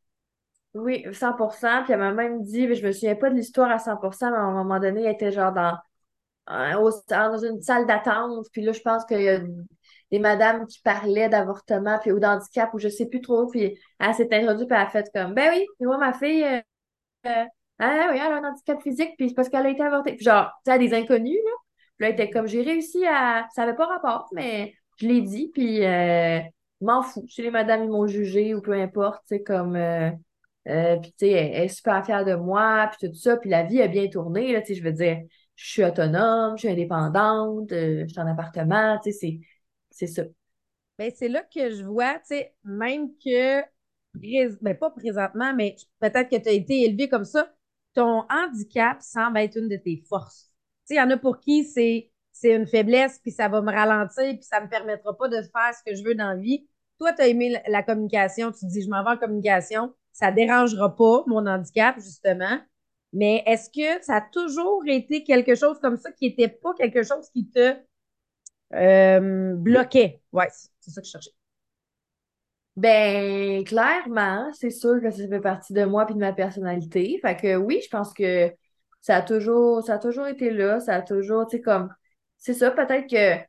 [0.73, 4.31] Oui, 100% Puis elle m'a même dit, je me souviens pas de l'histoire à 100%
[4.31, 5.77] mais à un moment donné, elle était genre dans
[6.47, 8.47] dans une salle d'attente.
[8.51, 9.39] Puis là, je pense qu'il y a
[10.11, 13.47] des madames qui parlaient d'avortement puis ou d'handicap ou je sais plus trop.
[13.47, 16.59] Puis elle s'est introduite puis elle a fait comme Ben oui, moi, ma fille, euh,
[17.27, 17.45] euh,
[17.79, 20.15] ah oui, elle a un handicap physique, puis c'est parce qu'elle a été avortée.
[20.15, 21.51] Puis genre, tu sais, des inconnus, là.
[21.97, 23.47] Puis là, elle était comme J'ai réussi à.
[23.55, 26.39] Ça n'avait pas rapport, mais je l'ai dit, puis euh,
[26.83, 27.25] m'en fous.
[27.27, 29.75] Si les madames, ils m'ont jugé ou peu importe, tu sais, comme.
[29.75, 30.11] Euh,
[30.65, 33.37] puis, tu sais, elle, est super fière de moi, puis tout ça.
[33.37, 35.17] Puis la vie a bien tourné, là, tu sais, je veux dire
[35.55, 39.39] je suis autonome, je suis indépendante, euh, je suis en appartement, tu sais,
[39.89, 40.23] c'est ça.
[40.97, 43.61] Ben, c'est là que je vois, tu sais, même que,
[44.15, 47.51] ben, pas présentement, mais peut-être que tu as été élevé comme ça,
[47.93, 50.51] ton handicap semble être une de tes forces.
[50.87, 53.61] Tu sais, il y en a pour qui c'est c'est une faiblesse, puis ça va
[53.61, 56.35] me ralentir, puis ça me permettra pas de faire ce que je veux dans la
[56.35, 56.67] vie.
[56.99, 60.31] Toi, tu as aimé la, communication, tu te dis, je m'en vais en communication, ça
[60.31, 62.59] dérangera pas mon handicap, justement.
[63.13, 67.03] Mais est-ce que ça a toujours été quelque chose comme ça qui n'était pas quelque
[67.03, 67.75] chose qui te
[68.73, 70.21] euh, bloquait?
[70.31, 70.47] Ouais,
[70.79, 71.31] c'est ça que je cherchais.
[72.75, 77.19] Ben, clairement, c'est sûr que ça fait partie de moi et de ma personnalité.
[77.21, 78.51] Fait que oui, je pense que
[79.01, 80.79] ça a toujours, ça a toujours été là.
[80.79, 81.93] Ça a toujours, tu sais, comme,
[82.37, 83.43] c'est ça, peut-être que,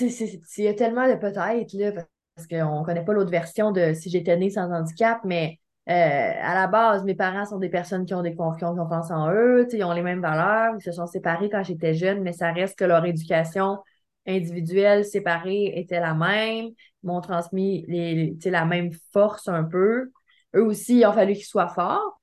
[0.00, 3.92] il y a tellement de peut-être, là, parce qu'on ne connaît pas l'autre version de
[3.94, 8.06] si j'étais née sans handicap, mais euh, à la base, mes parents sont des personnes
[8.06, 11.06] qui ont des confiances, confiance en eux, ils ont les mêmes valeurs, ils se sont
[11.06, 13.78] séparés quand j'étais jeune, mais ça reste que leur éducation
[14.26, 16.66] individuelle séparée était la même,
[17.02, 20.10] ils m'ont transmis les, la même force un peu.
[20.54, 22.20] Eux aussi, il a fallu qu'ils soient forts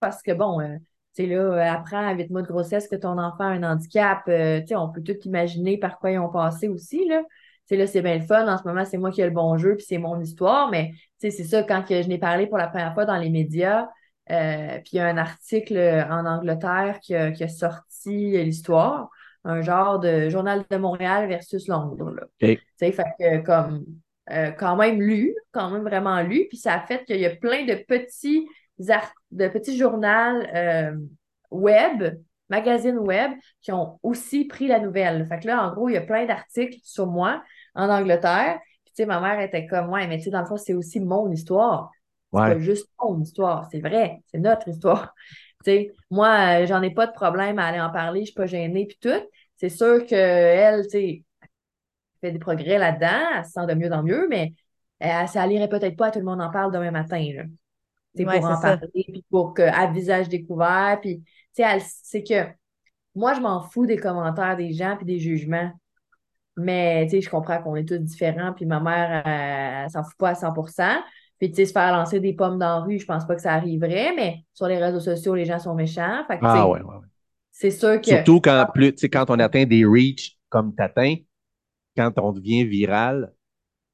[0.00, 0.76] parce que bon, euh,
[1.14, 4.22] tu sais, là, apprends à 8 mois de grossesse que ton enfant a un handicap,
[4.28, 7.06] euh, tu on peut tout imaginer par quoi ils ont passé aussi,
[7.66, 8.46] sais, là, c'est bien le fun.
[8.46, 10.70] En ce moment, c'est moi qui ai le bon jeu, puis c'est mon histoire.
[10.70, 13.88] Mais, c'est ça, quand je n'ai parlé pour la première fois dans les médias,
[14.30, 15.78] euh, puis il y a un article
[16.10, 19.08] en Angleterre qui a, sorti l'histoire,
[19.44, 22.28] un genre de journal de Montréal versus Londres.
[22.40, 23.84] Tu sais, fait que comme
[24.30, 27.34] euh, quand même lu, quand même vraiment lu, puis ça a fait qu'il y a
[27.34, 28.46] plein de petits
[28.78, 30.96] de petits journaux euh,
[31.50, 32.18] web,
[32.52, 35.26] magazines web, qui ont aussi pris la nouvelle.
[35.26, 37.42] Fait que là, en gros, il y a plein d'articles sur moi
[37.74, 38.60] en Angleterre.
[38.84, 40.74] Puis, tu sais, ma mère était comme, ouais, mais tu sais, dans le fond, c'est
[40.74, 41.90] aussi mon histoire.
[42.32, 43.68] C'est pas juste mon histoire.
[43.70, 44.22] C'est vrai.
[44.26, 45.14] C'est notre histoire.
[45.64, 48.22] Tu sais, moi, euh, j'en ai pas de problème à aller en parler.
[48.22, 49.24] Je suis pas gênée, puis tout.
[49.54, 51.24] C'est sûr qu'elle, tu sais,
[52.20, 53.36] fait des progrès là-dedans.
[53.36, 54.54] Elle se sent de mieux en mieux, mais
[54.98, 57.44] elle, ça n'irait peut-être pas à tout le monde en parle demain matin, là.
[58.24, 61.22] pour en parler, puis pour qu'à visage découvert, puis,
[61.54, 62.46] c'est que
[63.14, 65.70] moi, je m'en fous des commentaires des gens puis des jugements.
[66.56, 70.16] Mais, tu sais, je comprends qu'on est tous différents, puis ma mère, elle, s'en fout
[70.18, 71.00] pas à 100 Fait
[71.38, 73.40] Puis, tu sais, se faire lancer des pommes dans la rue, je pense pas que
[73.40, 76.24] ça arriverait, mais sur les réseaux sociaux, les gens sont méchants.
[76.26, 77.06] Fait que, ah ouais, ouais, ouais.
[77.50, 78.08] C'est sûr que.
[78.08, 81.16] Surtout quand, plus, quand on atteint des reach comme t'atteins,
[81.96, 83.32] quand on devient viral,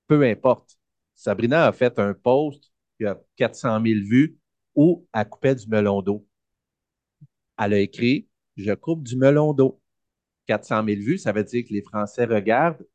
[0.06, 0.76] peu importe.
[1.14, 4.38] Sabrina a fait un post qui a 400 000 vues
[4.74, 6.27] où elle coupait du melon d'eau.
[7.58, 9.80] Elle a écrit Je coupe du melon d'eau.
[10.46, 12.86] 400 000 vues, ça veut dire que les Français regardent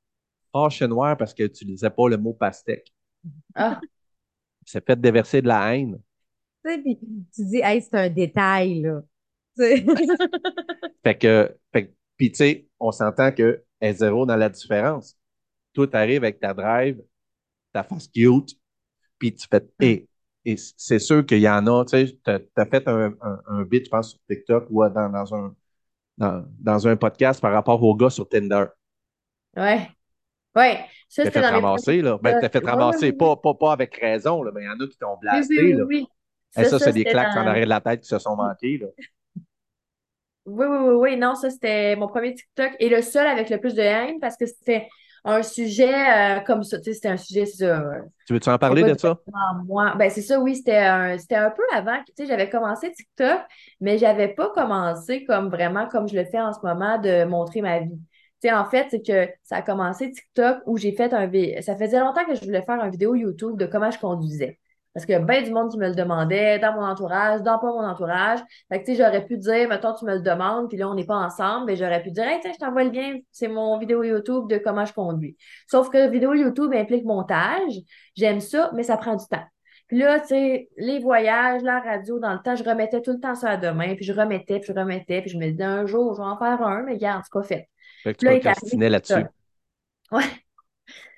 [0.51, 2.93] Fâche noir parce qu'elle n'utilisait pas le mot pastèque.
[3.55, 3.79] Ah.
[4.65, 5.99] C'est fait déverser de la haine.
[6.63, 6.99] Tu sais, puis
[7.33, 9.01] tu dis, hey, c'est un détail, là.
[11.03, 15.17] fait que, fait, puis tu sais, on s'entend que est zéro dans la différence.
[15.73, 17.01] Tout arrive avec ta drive,
[17.71, 18.57] ta face cute,
[19.19, 20.07] puis tu fais, et,
[20.45, 23.63] et c'est sûr qu'il y en a, tu sais, tu as, fait un, un, un,
[23.63, 25.55] bit, je pense, sur TikTok ou dans, dans un,
[26.17, 28.65] dans, dans, un podcast par rapport aux gars sur Tinder.
[29.55, 29.89] Ouais.
[30.55, 30.85] Ouais.
[31.07, 32.19] Ça, t'as fait ramasser, là.
[32.21, 34.87] Ben, t'as fait ramasser, pas, pas, pas avec raison, là, mais il y en a
[34.87, 35.83] qui t'ont blasté, oui, là.
[35.85, 36.07] Oui,
[36.57, 37.41] Et ça, c'est des claques dans...
[37.41, 38.87] en arrière de la tête qui se sont manquées, là.
[40.45, 41.17] Oui, oui, oui, oui.
[41.17, 44.35] Non, ça, c'était mon premier TikTok et le seul avec le plus de haine parce
[44.35, 44.89] que c'était
[45.25, 46.77] un sujet euh, comme ça.
[46.77, 47.83] Tu sais, c'était un sujet, ça.
[48.27, 49.17] Tu veux-tu en parler de ça?
[49.65, 49.93] Moi.
[49.97, 50.55] Ben, c'est ça, oui.
[50.55, 51.97] C'était un, c'était un peu avant.
[52.05, 53.41] Tu sais, j'avais commencé TikTok,
[53.79, 57.61] mais j'avais pas commencé comme vraiment comme je le fais en ce moment de montrer
[57.61, 57.99] ma vie.
[58.41, 61.31] Tu sais, en fait, c'est que ça a commencé TikTok où j'ai fait un...
[61.61, 64.59] Ça faisait longtemps que je voulais faire une vidéo YouTube de comment je conduisais.
[64.93, 67.57] Parce qu'il y a bien du monde qui me le demandait, dans mon entourage, dans
[67.57, 68.39] pas mon entourage.
[68.69, 70.93] Fait que, tu sais, j'aurais pu dire, mettons, tu me le demandes, puis là, on
[70.93, 74.03] n'est pas ensemble, mais j'aurais pu dire, hey, je t'envoie le lien, c'est mon vidéo
[74.03, 75.35] YouTube de comment je conduis.
[75.67, 77.73] Sauf que la vidéo YouTube implique montage.
[78.15, 79.43] J'aime ça, mais ça prend du temps.
[79.87, 83.19] Puis là, tu sais, les voyages, la radio, dans le temps, je remettais tout le
[83.19, 85.85] temps ça à demain, puis je remettais, puis je remettais, puis je me disais, un
[85.87, 87.69] jour, je vais en faire un, mais regarde, c'est pas fait.
[88.03, 88.25] Fait que tu
[88.77, 89.25] là, là-dessus.
[90.11, 90.23] Ouais.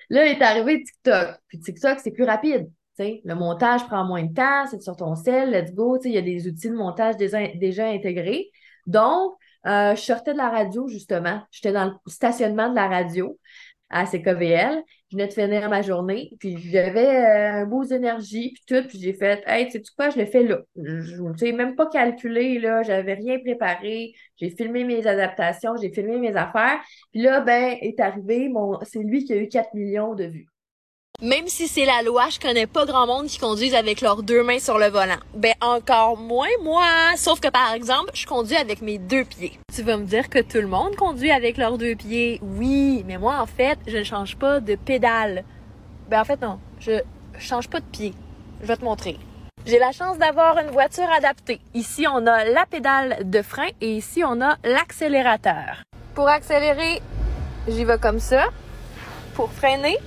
[0.09, 1.39] Là, il est arrivé TikTok.
[1.47, 5.51] Puis TikTok, c'est plus rapide le montage prend moins de temps, c'est sur ton cell,
[5.51, 5.97] let's go.
[6.03, 8.51] Il y a des outils de montage déjà, intégrés.
[8.88, 9.34] Donc,
[9.65, 11.41] euh, je sortais de la radio, justement.
[11.51, 13.38] J'étais dans le stationnement de la radio
[13.89, 14.84] à CKVL.
[15.12, 18.99] Je venais de finir ma journée, puis j'avais euh, un boost d'énergie, puis tout, puis
[18.99, 22.60] j'ai fait «Hey, tu sais quoi, je le fais là.» Je n'ai même pas calculé,
[22.60, 24.13] là, j'avais rien préparé.
[24.38, 26.79] J'ai filmé mes adaptations, j'ai filmé mes affaires.
[27.12, 28.79] Puis là, ben, est arrivé, mon...
[28.84, 30.47] c'est lui qui a eu 4 millions de vues.
[31.21, 34.43] Même si c'est la loi, je connais pas grand monde qui conduisent avec leurs deux
[34.43, 35.17] mains sur le volant.
[35.34, 36.86] Ben encore moins moi.
[37.15, 39.58] Sauf que par exemple, je conduis avec mes deux pieds.
[39.73, 42.39] Tu vas me dire que tout le monde conduit avec leurs deux pieds.
[42.43, 45.43] Oui, mais moi en fait, je ne change pas de pédale.
[46.10, 47.01] Ben en fait non, je
[47.39, 48.13] change pas de pied.
[48.62, 49.17] Je vais te montrer.
[49.65, 51.60] J'ai la chance d'avoir une voiture adaptée.
[51.73, 55.82] Ici, on a la pédale de frein et ici, on a l'accélérateur.
[56.13, 57.01] Pour accélérer,
[57.67, 58.45] j'y vais comme ça.
[59.34, 59.97] Pour freiner,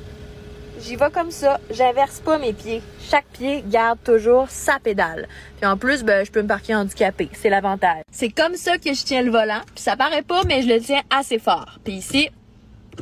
[0.80, 2.82] J'y vais comme ça, j'inverse pas mes pieds.
[3.00, 5.26] Chaque pied garde toujours sa pédale.
[5.56, 7.28] Puis en plus, ben, je peux me parquer handicapé.
[7.32, 8.02] C'est l'avantage.
[8.12, 9.60] C'est comme ça que je tiens le volant.
[9.74, 11.78] Puis ça paraît pas, mais je le tiens assez fort.
[11.82, 12.30] Puis ici,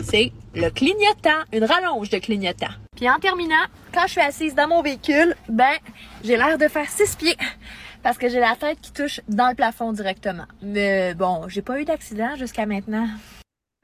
[0.02, 2.72] c'est le clignotant, une rallonge de clignotant.
[2.96, 5.74] Puis en terminant, quand je suis assise dans mon véhicule, ben,
[6.24, 7.36] j'ai l'air de faire six pieds.
[8.02, 10.46] Parce que j'ai la tête qui touche dans le plafond directement.
[10.62, 13.06] Mais bon, j'ai pas eu d'accident jusqu'à maintenant.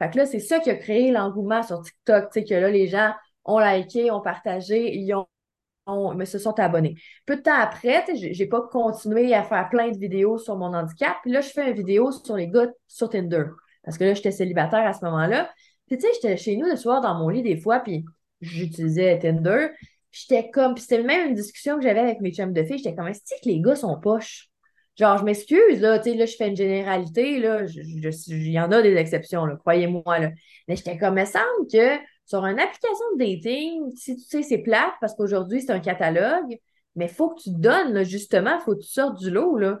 [0.01, 2.31] Fait que là, c'est ça qui a créé l'engouement sur TikTok.
[2.31, 3.13] Tu sais, que là, les gens
[3.45, 6.95] ont liké, ont partagé, ils ont, mais se sont abonnés.
[7.25, 11.17] Peu de temps après, j'ai pas continué à faire plein de vidéos sur mon handicap.
[11.21, 13.45] Puis là, je fais une vidéo sur les gars sur Tinder.
[13.83, 15.51] Parce que là, j'étais célibataire à ce moment-là.
[15.87, 18.05] Puis tu sais, j'étais chez nous le soir dans mon lit des fois, puis
[18.39, 19.69] j'utilisais Tinder.
[20.11, 22.77] J'étais comme, puis c'était même une discussion que j'avais avec mes chums de filles.
[22.77, 24.47] J'étais comme, est-ce que les gars sont poches?
[24.95, 28.71] Genre, je m'excuse, là, tu sais, là, je fais une généralité, là, il y en
[28.71, 30.29] a des exceptions, là, croyez-moi, là.
[30.67, 31.97] Mais j'étais comme, il me semble que
[32.33, 36.57] sur une application de dating, si tu sais, c'est plate parce qu'aujourd'hui, c'est un catalogue,
[36.95, 39.55] mais il faut que tu donnes, là, justement, il faut que tu sortes du lot.
[39.55, 39.77] Là.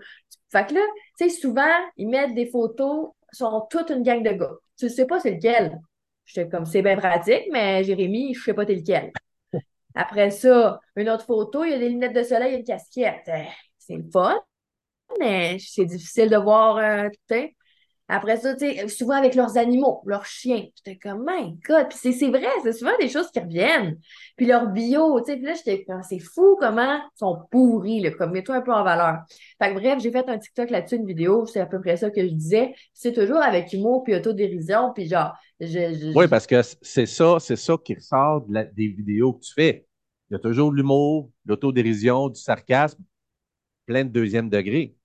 [0.51, 0.81] Fait que là,
[1.17, 4.53] tu sais, souvent, ils mettent des photos, sont toute une gang de gars.
[4.77, 5.79] Tu sais pas c'est lequel.
[6.25, 9.11] J'étais comme, c'est bien pratique, mais Jérémy, je sais pas t'es lequel.
[9.95, 13.27] Après ça, une autre photo, il y a des lunettes de soleil et une casquette.
[13.29, 13.47] Eh,
[13.79, 14.39] c'est le fun,
[15.19, 17.55] mais c'est difficile de voir, euh, tu sais.
[18.09, 20.65] Après ça, tu sais, souvent avec leurs animaux, leurs chiens.
[20.75, 21.87] J'étais comme, my God.
[21.89, 23.97] Puis c'est vrai, c'est souvent des choses qui reviennent.
[24.35, 25.37] Puis leur bio, tu sais.
[25.37, 28.73] Puis là, j'étais comme, c'est fou comment ils sont pourris, là, comme mets-toi un peu
[28.73, 29.19] en valeur.
[29.61, 31.45] Fait que bref, j'ai fait un TikTok là-dessus, une vidéo.
[31.45, 32.73] C'est à peu près ça que je disais.
[32.93, 34.91] C'est toujours avec humour puis autodérision.
[34.93, 39.45] Puis genre, je, Oui, parce que c'est ça, c'est ça qui ressort des vidéos que
[39.45, 39.87] tu fais.
[40.29, 43.01] Il y a toujours de l'humour, l'autodérision, du sarcasme,
[43.85, 44.95] plein de deuxième degré.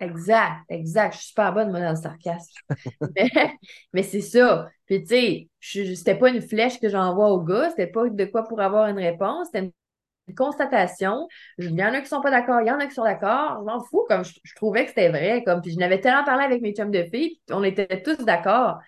[0.00, 1.12] Exact, exact.
[1.12, 2.54] Je suis super bonne, moi, dans le sarcasme.
[3.92, 4.68] mais, c'est ça.
[4.86, 8.44] Puis, tu sais, c'était pas une flèche que j'envoie au gars, c'était pas de quoi
[8.44, 9.70] pour avoir une réponse, c'était
[10.28, 11.28] une constatation.
[11.58, 13.58] Il y en a qui sont pas d'accord, il y en a qui sont d'accord.
[13.60, 15.44] Je m'en fous, comme je, trouvais que c'était vrai.
[15.44, 18.78] Comme, puis je n'avais tellement parlé avec mes chums de filles, on était tous d'accord.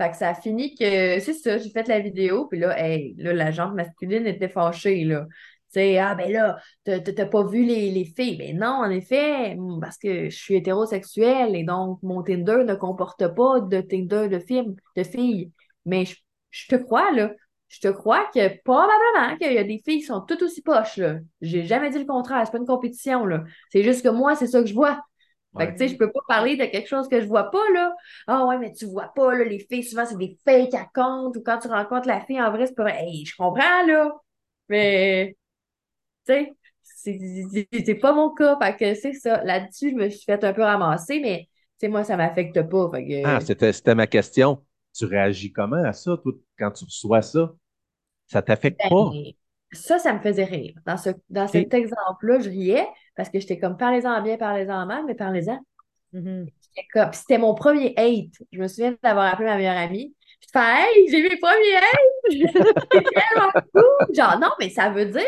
[0.00, 3.14] Fait que ça a fini que c'est ça, j'ai fait la vidéo, puis là, hey,
[3.18, 5.26] là, la jante masculine était fâchée, là.
[5.72, 8.36] Tu sais, ah ben là, t'as pas vu les, les filles.
[8.36, 13.26] Ben non, en effet, parce que je suis hétérosexuelle et donc mon Tinder ne comporte
[13.34, 15.50] pas de Tinder de filles, de filles.
[15.86, 16.16] Mais je,
[16.50, 17.32] je te crois, là
[17.68, 20.98] je te crois que probablement qu'il y a des filles qui sont toutes aussi poches,
[20.98, 21.16] là.
[21.40, 23.44] J'ai jamais dit le contraire, c'est pas une compétition, là.
[23.70, 25.00] C'est juste que moi, c'est ça que je vois.
[25.58, 27.62] Fait que, tu sais, je peux pas parler de quelque chose que je vois pas,
[27.74, 27.94] là.
[28.26, 31.36] Ah ouais, mais tu vois pas, là, les filles, souvent, c'est des fakes à compte,
[31.36, 32.88] ou quand tu rencontres la fille, en vrai, c'est pas.
[32.90, 34.12] Hey, je comprends, là.
[34.68, 35.36] Mais,
[36.26, 36.54] tu
[36.84, 38.58] sais, c'est pas mon cas.
[38.60, 39.42] Fait que c'est ça.
[39.44, 42.90] Là-dessus, je me suis fait un peu ramasser, mais, tu sais, moi, ça m'affecte pas.
[42.90, 43.26] Fait que...
[43.26, 44.64] Ah, c'était ma question.
[44.94, 47.52] Tu réagis comment à ça, toi, quand tu reçois ça?
[48.26, 49.10] Ça t'affecte ben, pas?
[49.72, 50.74] Ça, ça me faisait rire.
[50.86, 55.04] Dans, ce, dans cet exemple-là, je riais parce que j'étais comme parlez-en bien, parlez-en mal,
[55.06, 55.58] mais parlez-en.
[56.12, 56.46] Mm-hmm.
[57.12, 58.46] C'était mon premier hate.
[58.52, 60.14] Je me souviens d'avoir appelé ma meilleure amie.
[60.40, 62.14] Je fais Hey, j'ai mes premiers hate!
[64.14, 65.22] Genre, non, mais ça veut dire,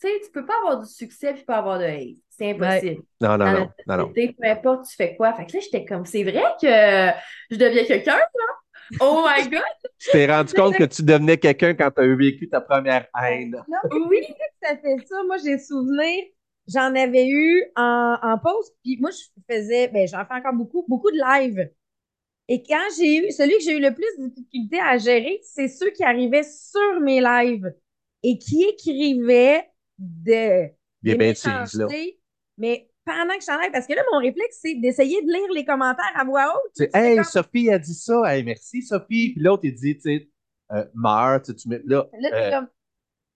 [0.00, 2.16] tu sais, tu peux pas avoir du succès puis pas avoir de hate.
[2.28, 3.02] C'est impossible.
[3.20, 4.12] Non, non, non, non, non.
[4.14, 5.34] Peu importe, tu fais quoi.
[5.34, 7.10] Fait que là, j'étais comme, c'est vrai que
[7.50, 8.54] je deviens quelqu'un, là.
[8.98, 9.62] Oh my God!
[9.98, 13.62] tu t'es rendu compte que tu devenais quelqu'un quand tu as vécu ta première haine.
[13.68, 14.24] Non, oui,
[14.62, 15.22] ça fait ça.
[15.26, 16.24] Moi, j'ai souvenir,
[16.66, 20.84] j'en avais eu en, en pause, puis moi, je faisais, ben, j'en fais encore beaucoup,
[20.88, 21.70] beaucoup de live.
[22.48, 25.68] Et quand j'ai eu, celui que j'ai eu le plus de difficulté à gérer, c'est
[25.68, 27.72] ceux qui arrivaient sur mes lives
[28.24, 29.69] et qui écrivaient
[30.00, 30.68] de,
[31.02, 31.86] des, des là.
[32.56, 35.64] mais pendant que je t'en parce que là, mon réflexe, c'est d'essayer de lire les
[35.64, 36.88] commentaires à voix haute.
[36.94, 38.22] Hey, Sophie a dit ça.
[38.26, 39.32] Hey, merci, Sophie.
[39.32, 40.28] Puis l'autre, il dit, tu sais,
[40.72, 42.06] euh, meurs, tu mets là.
[42.20, 42.50] Là, euh...
[42.50, 42.68] comme,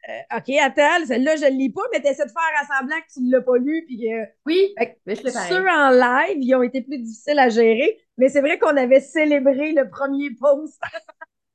[0.09, 2.97] euh, OK, attends, celle-là, je ne le lis pas, mais tu essaies de faire semblant
[2.97, 3.85] que tu ne l'as pas lu.
[3.87, 4.07] Puis,
[4.47, 4.75] oui,
[5.07, 8.59] mais je Ceux en live, ils ont été plus difficiles à gérer, mais c'est vrai
[8.59, 10.81] qu'on avait célébré le premier post.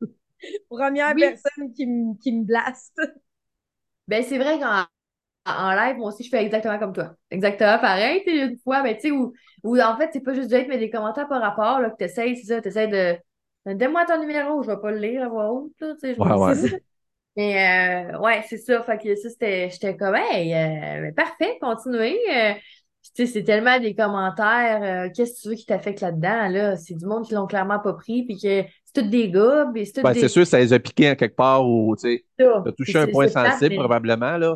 [0.69, 1.85] Première personne qui,
[2.21, 3.01] qui me blaste.
[4.07, 4.85] Ben, c'est vrai qu'en
[5.45, 7.15] en live, moi aussi, je fais exactement comme toi.
[7.31, 8.21] Exactement pareil.
[8.25, 10.77] Tu une fois, mais tu sais, où, où, en fait, c'est pas juste de mais
[10.77, 13.17] des commentaires par rapport, là, que tu essaies, c'est ça, tu essaies de.
[13.73, 16.19] Donne-moi ton numéro, je vais pas le lire à voix haute, tu sais.
[16.19, 16.81] Ouais, ouais.
[17.35, 18.81] Mais, euh, ouais, c'est ça.
[18.83, 19.69] Fait que ça, c'était.
[19.69, 22.19] J'étais comme, hey, euh, parfait, continuez.
[22.35, 22.53] Euh,
[23.15, 24.81] tu sais, c'est tellement des commentaires.
[24.83, 26.75] Euh, qu'est-ce que tu veux qui t'affecte là-dedans, là?
[26.75, 29.93] C'est du monde qui l'ont clairement pas pris, puis que c'est tout des gars, c'est
[29.93, 32.71] tout ben, C'est sûr, ça les a piqués en quelque part, ou, tu sais, t'as
[32.73, 34.55] touché un point sensible, probablement, là.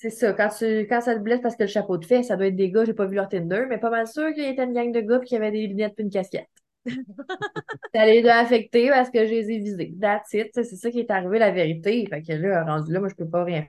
[0.00, 0.32] C'est ça.
[0.32, 2.54] Quand, tu, quand ça te blesse parce que le chapeau te fait, ça doit être
[2.54, 4.72] des gars, j'ai pas vu leur Tinder, mais pas mal sûr qu'il y était une
[4.72, 6.48] gang de gars y avait des lunettes et une casquette.
[7.94, 9.96] ça les a affectés parce que je les ai visés.
[10.00, 10.50] That's it.
[10.54, 12.06] C'est ça qui est arrivé, la vérité.
[12.08, 13.66] Fait que là, rendu là, moi, je peux pas rien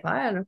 [0.00, 0.34] faire.
[0.34, 0.42] Là,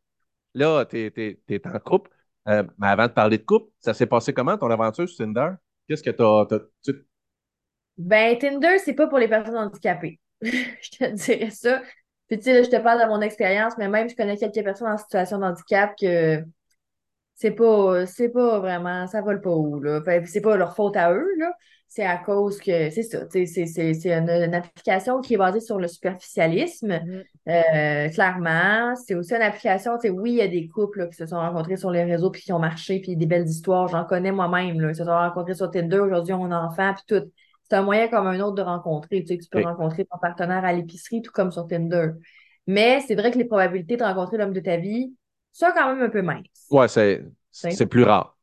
[0.54, 1.12] là t'es
[1.48, 2.12] es, en couple.
[2.46, 5.50] Euh, mais avant de parler de couple, ça s'est passé comment ton aventure sur Tinder?
[5.88, 6.46] Qu'est-ce que t'as.
[6.57, 6.92] as,
[7.96, 10.20] Ben, Tinder, c'est pas pour les personnes handicapées.
[10.42, 11.83] je te dirais ça.
[12.28, 14.88] Puis, tu sais, je te parle de mon expérience, mais même, je connais quelques personnes
[14.88, 16.44] en situation de handicap que
[17.34, 20.02] c'est pas, c'est pas vraiment, ça vole pas où, là.
[20.26, 21.52] c'est pas leur faute à eux, là.
[21.86, 25.78] C'est à cause que, c'est ça, c'est, c'est une, une, application qui est basée sur
[25.78, 27.24] le superficialisme, mm-hmm.
[27.48, 28.94] euh, clairement.
[28.96, 31.38] C'est aussi une application, tu sais, oui, il y a des couples qui se sont
[31.38, 34.80] rencontrés sur les réseaux puis qui ont marché, puis des belles histoires, j'en connais moi-même,
[34.80, 34.90] là.
[34.90, 37.30] Ils se sont rencontrés sur Tinder, aujourd'hui, on a un enfant, puis tout
[37.68, 39.22] c'est un moyen comme un autre de rencontrer.
[39.22, 42.11] Tu sais, tu peux rencontrer ton partenaire à l'épicerie, tout comme sur Tinder.
[42.66, 45.14] Mais c'est vrai que les probabilités de rencontrer l'homme de ta vie
[45.52, 46.66] sont quand même un peu minces.
[46.70, 48.37] Ouais, c'est, c'est plus rare.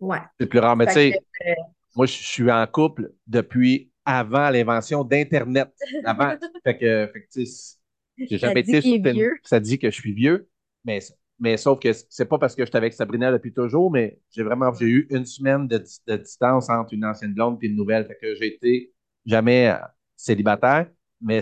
[0.00, 0.20] Ouais.
[0.38, 0.76] C'est plus rare.
[0.76, 1.52] Mais tu sais, euh,
[1.96, 5.70] moi, je suis en couple depuis avant l'invention d'Internet.
[6.04, 6.34] Avant.
[6.64, 7.76] fait que, fait que tu sais,
[8.18, 8.98] j'ai jamais été sur
[9.44, 10.48] Ça dit que je suis vieux.
[10.84, 11.00] Mais
[11.38, 14.72] mais sauf que c'est pas parce que j'étais avec Sabrina depuis toujours, mais j'ai vraiment
[14.72, 15.78] j'ai eu une semaine de,
[16.16, 18.06] distance entre une ancienne blonde et une nouvelle.
[18.06, 18.92] Fait que j'ai été
[19.24, 19.76] jamais euh,
[20.16, 21.40] célibataire, mais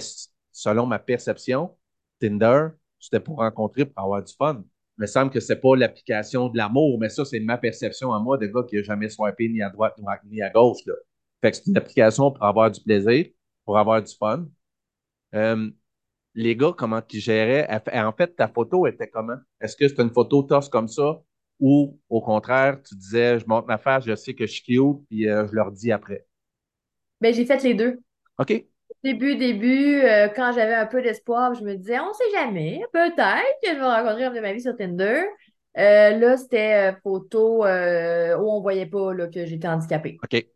[0.53, 1.77] selon ma perception,
[2.21, 4.63] Tinder, c'était pour rencontrer, pour avoir du fun.
[4.99, 8.21] Il me semble que c'est pas l'application de l'amour, mais ça, c'est ma perception à
[8.21, 10.85] moi de gars qui n'a jamais swipé ni à droite ni à gauche.
[10.87, 10.95] Là.
[11.43, 13.27] Fait que c'est une application pour avoir du plaisir,
[13.65, 14.47] pour avoir du fun.
[15.35, 15.71] Euh,
[16.37, 17.67] les gars, comment ils géraient?
[17.93, 19.39] En fait, ta photo était comment?
[19.61, 21.21] Est-ce que c'était une photo tosse comme ça?
[21.59, 25.07] Ou au contraire, tu disais, je montre ma face, je sais que je suis cute,
[25.09, 26.27] puis euh, je leur dis après?
[27.23, 27.99] Ben, j'ai fait les deux.
[28.39, 28.67] OK.
[29.03, 33.57] Début, début, euh, quand j'avais un peu d'espoir, je me disais, on sait jamais, peut-être
[33.63, 35.23] que je vais rencontrer un de ma vie sur Tinder.
[35.79, 40.19] Euh, là, c'était photo où on voyait pas là, que j'étais handicapée.
[40.23, 40.47] OK.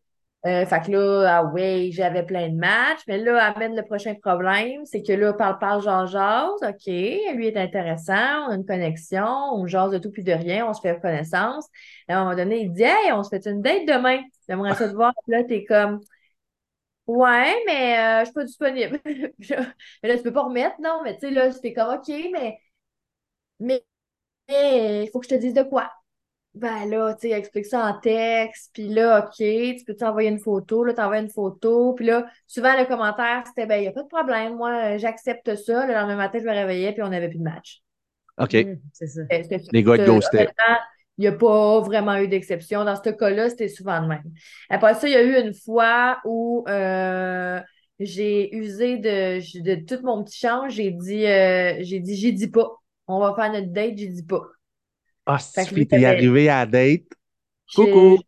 [0.46, 4.14] Euh, fait que là, ah oui, j'avais plein de matchs, mais là, amène le prochain
[4.14, 8.64] problème, c'est que là, parle, parle, genre, jase, OK, lui est intéressant, on a une
[8.64, 11.66] connexion, on jase de tout puis de rien, on se fait connaissance.
[12.09, 14.88] à un moment donné, il dit, hey, on se fait une date demain, j'aimerais ça
[14.88, 15.12] te voir.
[15.26, 16.00] Puis là, t'es comme,
[17.07, 19.00] ouais, mais euh, je suis pas disponible.
[20.03, 22.59] mais là, tu peux pas remettre, non, mais tu sais, là, c'était comme, OK, mais,
[23.61, 23.83] mais,
[24.48, 25.90] il faut que je te dise de quoi.
[26.55, 30.41] Ben là, tu sais, explique ça en texte, puis là, OK, tu peux t'envoyer une
[30.41, 33.93] photo, là, t'envoies une photo, puis là, souvent le commentaire, c'était, ben, il n'y a
[33.93, 35.87] pas de problème, moi, j'accepte ça.
[35.87, 37.83] Le lendemain matin, je me réveillais, puis on n'avait plus de match.
[38.39, 38.55] OK.
[38.55, 39.21] Mmh, c'est ça.
[39.73, 40.49] Les gars ghostaient.
[41.19, 42.83] Il n'y a pas vraiment eu d'exception.
[42.85, 44.23] Dans ce cas-là, c'était souvent le même.
[44.71, 47.61] Après ça, il y a eu une fois où euh,
[47.99, 50.73] j'ai usé de, de tout mon petit change.
[50.73, 52.71] J'ai dit, euh, j'ai dit, j'y dis pas.
[53.07, 54.41] On va faire notre date, j'y dis pas.
[55.35, 57.03] Ah, si t'es arrivé à la date.
[57.75, 58.19] Coucou!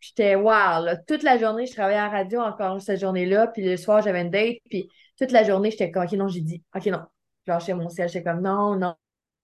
[0.00, 3.62] J'étais wow, là, toute la journée, je travaillais à la radio encore cette journée-là, puis
[3.62, 6.62] le soir, j'avais une date, puis toute la journée, j'étais comme, OK, non, j'ai dit,
[6.74, 7.02] OK, non.
[7.64, 8.94] J'ai mon ciel, j'étais comme, non, non,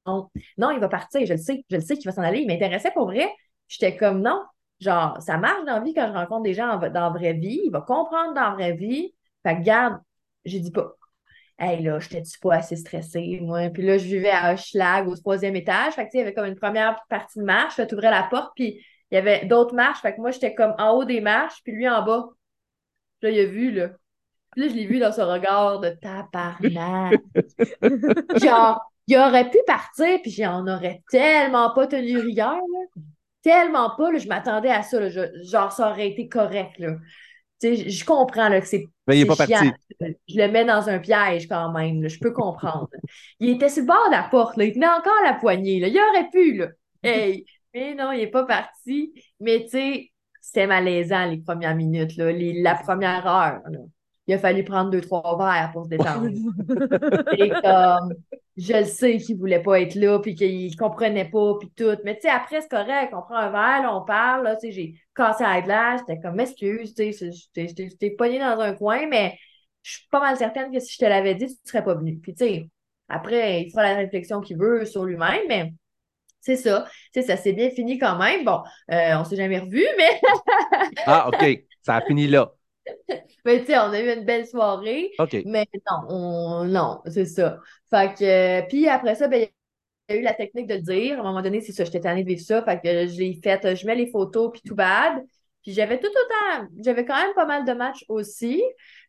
[0.06, 2.40] non, non, il va partir, je le sais, je le sais qu'il va s'en aller.
[2.40, 3.30] Il m'intéressait pour vrai.
[3.68, 4.42] J'étais comme, non,
[4.80, 7.60] genre, ça marche dans la vie quand je rencontre des gens dans la vraie vie,
[7.64, 9.14] il va comprendre dans la vraie vie.
[9.44, 9.98] Fait que, garde,
[10.44, 10.92] j'ai dit pas,
[11.60, 13.68] Hey, là, j'étais pas assez stressée, moi?
[13.70, 15.94] Puis là, je vivais à Hochelag, au troisième étage.
[15.94, 17.80] Fait que, il y avait comme une première partie de marche.
[17.88, 20.00] Tu ouvrais la porte, puis il y avait d'autres marches.
[20.00, 22.28] Fait que moi, j'étais comme en haut des marches, puis lui en bas.
[23.20, 23.88] Puis là, il a vu, là.
[24.52, 27.20] Puis là, je l'ai vu dans ce regard de tabarnak.
[28.40, 33.02] Genre, il aurait pu partir, puis j'en aurais tellement pas tenu rigueur, là.
[33.42, 35.08] Tellement pas, là, je m'attendais à ça, là.
[35.42, 36.96] genre, ça aurait été correct, là
[37.62, 38.86] je comprends là, que c'est.
[39.08, 39.72] Mais il n'est pas parti.
[40.00, 42.06] Je le mets dans un piège quand même.
[42.06, 42.88] je peux comprendre.
[43.40, 44.56] il était sur le bord de la porte.
[44.56, 45.80] Là, il tenait encore la poignée.
[45.80, 45.88] Là.
[45.88, 46.58] Il aurait pu.
[46.58, 46.68] Là.
[47.02, 47.44] Hey.
[47.74, 49.12] Mais non, il n'est pas parti.
[49.40, 53.60] Mais tu sais, c'était malaisant les premières minutes, là, la première heure.
[53.68, 53.78] Là
[54.28, 56.28] il a fallu prendre deux, trois verres pour se détendre.
[57.32, 58.14] et comme,
[58.58, 61.96] je le sais qu'il voulait pas être là, puis qu'il comprenait pas, puis tout.
[62.04, 64.72] Mais tu sais, après, c'est correct, on prend un verre, on parle, là, tu sais,
[64.72, 69.38] j'ai cassé la glace, j'étais comme, excuse, tu sais, j'étais pogné dans un coin, mais
[69.82, 72.18] je suis pas mal certaine que si je te l'avais dit, tu serais pas venu.
[72.18, 72.70] Puis tu sais,
[73.08, 75.72] après, il fera la réflexion qu'il veut sur lui-même, mais
[76.40, 76.86] c'est ça.
[77.12, 78.44] Tu sais, ça s'est bien fini quand même.
[78.44, 80.20] Bon, euh, on s'est jamais revu, mais...
[81.06, 81.64] ah, OK.
[81.82, 82.52] Ça a fini là.
[83.44, 85.10] mais tu sais, on a eu une belle soirée.
[85.44, 87.58] Mais non, non, c'est ça.
[87.90, 89.48] Fait que, puis après ça, ben,
[90.08, 91.18] il y a eu la technique de le dire.
[91.18, 92.62] À un moment donné, c'est ça, j'étais tannée de vivre ça.
[92.62, 95.22] Fait que je l'ai fait, je mets les photos, puis tout bad.
[95.62, 98.62] Puis j'avais tout autant, j'avais quand même pas mal de matchs aussi.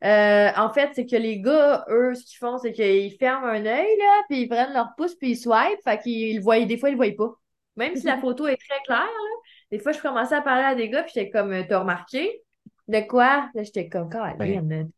[0.03, 3.65] Euh, en fait, c'est que les gars, eux, ce qu'ils font, c'est qu'ils ferment un
[3.65, 5.79] œil, là, puis ils prennent leur pouce, puis ils swipe.
[5.83, 7.33] Fait qu'ils voient, des fois, ils le voient pas.
[7.75, 9.35] Même si la photo est très claire, là,
[9.71, 12.41] des fois, je commençais à parler à des gars, puis j'étais comme, t'as remarqué?
[12.89, 13.49] De quoi?
[13.53, 14.89] Là, j'étais comme, ben.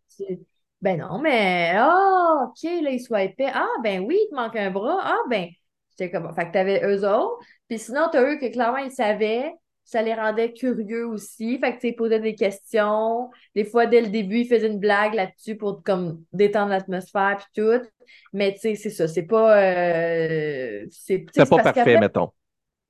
[0.81, 3.51] ben non, mais, ah, OK, là, il swipait.
[3.53, 5.01] Ah, ben oui, il te manque un bras.
[5.03, 5.49] Ah, ben,
[5.89, 7.45] j'étais comme, fait que t'avais eux autres.
[7.67, 9.51] Puis sinon, t'as eux que clairement, ils savaient.
[9.83, 11.59] Ça les rendait curieux aussi.
[11.59, 13.29] Fait que, tu posaient des questions.
[13.55, 17.61] Des fois, dès le début, ils faisaient une blague là-dessus pour, comme, détendre l'atmosphère puis
[17.61, 17.85] tout.
[18.31, 19.09] Mais, tu sais, c'est ça.
[19.09, 19.61] C'est pas.
[19.61, 22.29] Euh, c'est pas parfait, mettons.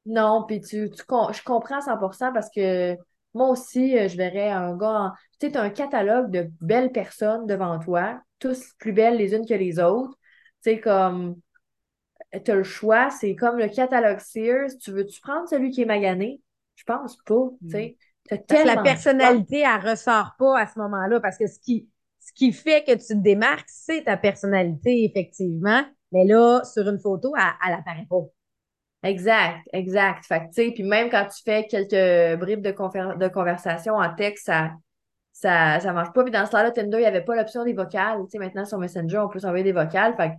[0.05, 2.95] Non, puis tu, tu, je comprends à 100% parce que
[3.33, 7.79] moi aussi, euh, je verrais un gars, tu sais, un catalogue de belles personnes devant
[7.79, 10.17] toi, tous plus belles les unes que les autres.
[10.63, 11.37] Tu sais, comme,
[12.31, 14.69] tu as le choix, c'est comme le catalogue Sears.
[14.81, 16.41] Tu veux-tu prendre celui qui est magané?
[16.75, 17.97] Je pense pas, tu sais.
[18.31, 18.65] Mm.
[18.65, 21.89] la personnalité, elle ressort pas à ce moment-là parce que ce qui,
[22.19, 25.83] ce qui fait que tu te démarques, c'est ta personnalité, effectivement.
[26.11, 28.25] Mais là, sur une photo, elle, elle apparaît pas.
[29.03, 30.25] Exact, exact.
[30.25, 34.71] Fait que, puis même quand tu fais quelques bribes de, de conversation en texte, ça,
[35.31, 36.23] ça, ça marche pas.
[36.23, 38.19] Puis dans ce temps-là, Tinder, il n'y avait pas l'option des vocales.
[38.25, 40.15] Tu sais, maintenant, sur Messenger, on peut s'envoyer des vocales.
[40.15, 40.35] Fait que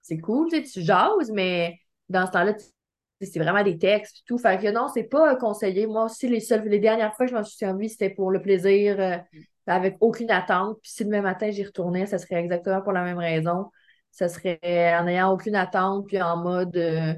[0.00, 2.54] c'est cool, tu sais, tu jases, mais dans ce temps-là,
[3.20, 4.38] c'est vraiment des textes et tout.
[4.38, 5.86] Fait que non, c'est pas conseillé.
[5.86, 8.40] Moi aussi, les seules, les dernières fois que je m'en suis servi, c'était pour le
[8.40, 9.18] plaisir, euh,
[9.66, 10.78] avec aucune attente.
[10.80, 13.70] Puis si demain matin, j'y retournais, ça serait exactement pour la même raison.
[14.10, 14.58] Ça serait
[14.98, 16.78] en ayant aucune attente, puis en mode...
[16.78, 17.12] Euh,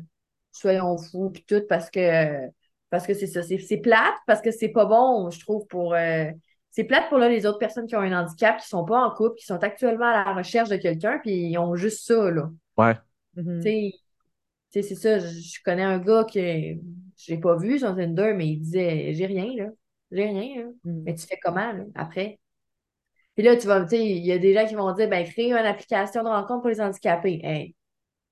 [0.59, 2.49] soyons fous, puis tout, parce que
[2.91, 3.43] parce que c'est ça.
[3.43, 5.95] C'est plate, parce que c'est pas bon, je trouve, pour.
[5.95, 6.31] Euh,
[6.71, 9.11] c'est plate pour là, les autres personnes qui ont un handicap, qui sont pas en
[9.11, 12.51] couple, qui sont actuellement à la recherche de quelqu'un, puis ils ont juste ça, là.
[12.77, 12.95] Ouais.
[13.37, 13.63] Mm-hmm.
[13.63, 13.93] Tu
[14.71, 15.19] sais, c'est ça.
[15.19, 16.41] Je connais un gars que
[17.17, 19.71] j'ai pas vu sur Tinder, mais il disait J'ai rien, là.
[20.11, 20.71] J'ai rien, là.
[20.85, 21.03] Mm.
[21.05, 22.39] Mais tu fais comment, là, après?
[23.35, 25.25] Puis là, tu vas, tu sais, il y a des gens qui vont dire ben,
[25.25, 27.41] créer une application de rencontre pour les handicapés.
[27.45, 27.77] Hey,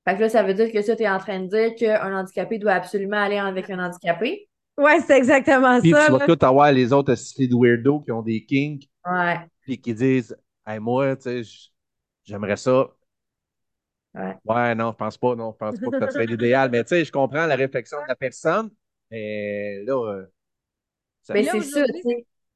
[0.06, 2.16] fait que là, ça veut dire que ça, tu es en train de dire qu'un
[2.20, 4.48] handicapé doit absolument aller avec un handicapé?
[4.78, 6.06] Ouais, c'est exactement Puis ça.
[6.06, 9.38] tu vas tout avoir les autres de weirdos qui ont des kinks, Ouais.
[9.62, 10.36] puis qui disent
[10.66, 11.60] Hey, moi, tu sais,
[12.24, 12.88] j'aimerais ça.
[14.14, 14.74] Ouais.
[14.74, 16.70] non, je pense pas, non, je pense pas que ça serait l'idéal.
[16.70, 18.70] Mais tu sais, je comprends la réflexion de la personne.
[19.10, 20.26] Mais là, euh,
[21.22, 22.02] ça- Mais là, c'est ça, aujourd'hui,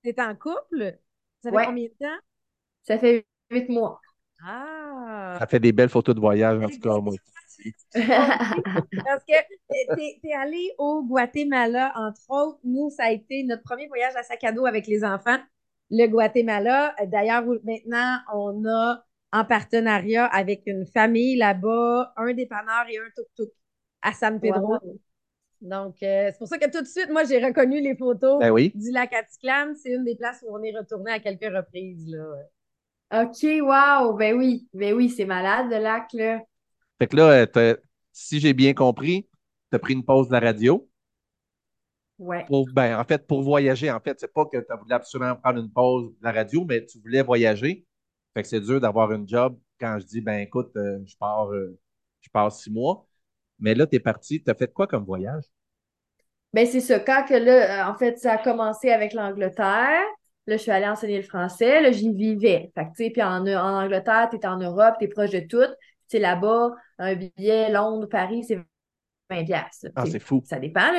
[0.03, 0.13] tu.
[0.15, 0.99] T'es en couple?
[1.43, 1.67] Ça fait Ouais.
[1.67, 2.21] combien de temps?
[2.83, 4.01] Ça fait huit mois.
[4.45, 5.37] Ah!
[5.39, 7.15] ça fait des belles photos de voyage, en tout cas, moi.
[7.95, 9.35] Parce que
[9.69, 12.59] t'es, t'es allé au Guatemala, entre autres.
[12.65, 15.39] Nous, ça a été notre premier voyage à sac à dos avec les enfants.
[15.91, 22.99] Le Guatemala, d'ailleurs, maintenant, on a en partenariat avec une famille là-bas, un dépanneur et
[22.99, 23.51] un tuk-tuk
[24.03, 24.79] à San Pedro.
[24.83, 25.01] Wow.
[25.61, 28.51] Donc, euh, c'est pour ça que tout de suite, moi, j'ai reconnu les photos Ben
[28.51, 28.73] oui.
[28.75, 29.75] du lac Atitlan.
[29.75, 32.09] C'est une des places où on est retourné à quelques reprises.
[32.09, 33.23] Là.
[33.23, 34.15] OK, wow.
[34.15, 34.69] Ben oui.
[34.73, 36.41] Ben oui, c'est malade, le lac, là.
[37.01, 37.77] Fait que là, euh,
[38.13, 39.29] si j'ai bien compris,
[39.71, 40.89] tu as pris une pause de la radio.
[42.19, 42.45] Ouais.
[42.47, 45.61] Pour, ben, en fait, pour voyager, en fait, c'est pas que tu voulu absolument prendre
[45.61, 47.87] une pause de la radio, mais tu voulais voyager.
[48.35, 51.51] Fait que c'est dur d'avoir une job quand je dis, ben écoute, euh, je pars,
[51.53, 51.79] euh,
[52.21, 53.07] je pars six mois.
[53.59, 54.43] Mais là, tu es parti.
[54.43, 55.45] Tu as fait quoi comme voyage?
[56.53, 56.99] Ben c'est ça.
[57.01, 60.03] Quand que là, en fait, ça a commencé avec l'Angleterre.
[60.47, 61.81] Là, je suis allée enseigner le français.
[61.81, 62.73] Là, j'y vivais.
[62.75, 65.73] Fait que, tu sais, puis en, en Angleterre, t'es en Europe, t'es proche de tout.
[66.19, 68.59] Là-bas, un billet Londres, Paris, c'est
[69.31, 69.87] 20 piastres.
[69.95, 70.43] Ah, c'est fou.
[70.45, 70.93] Ça dépend,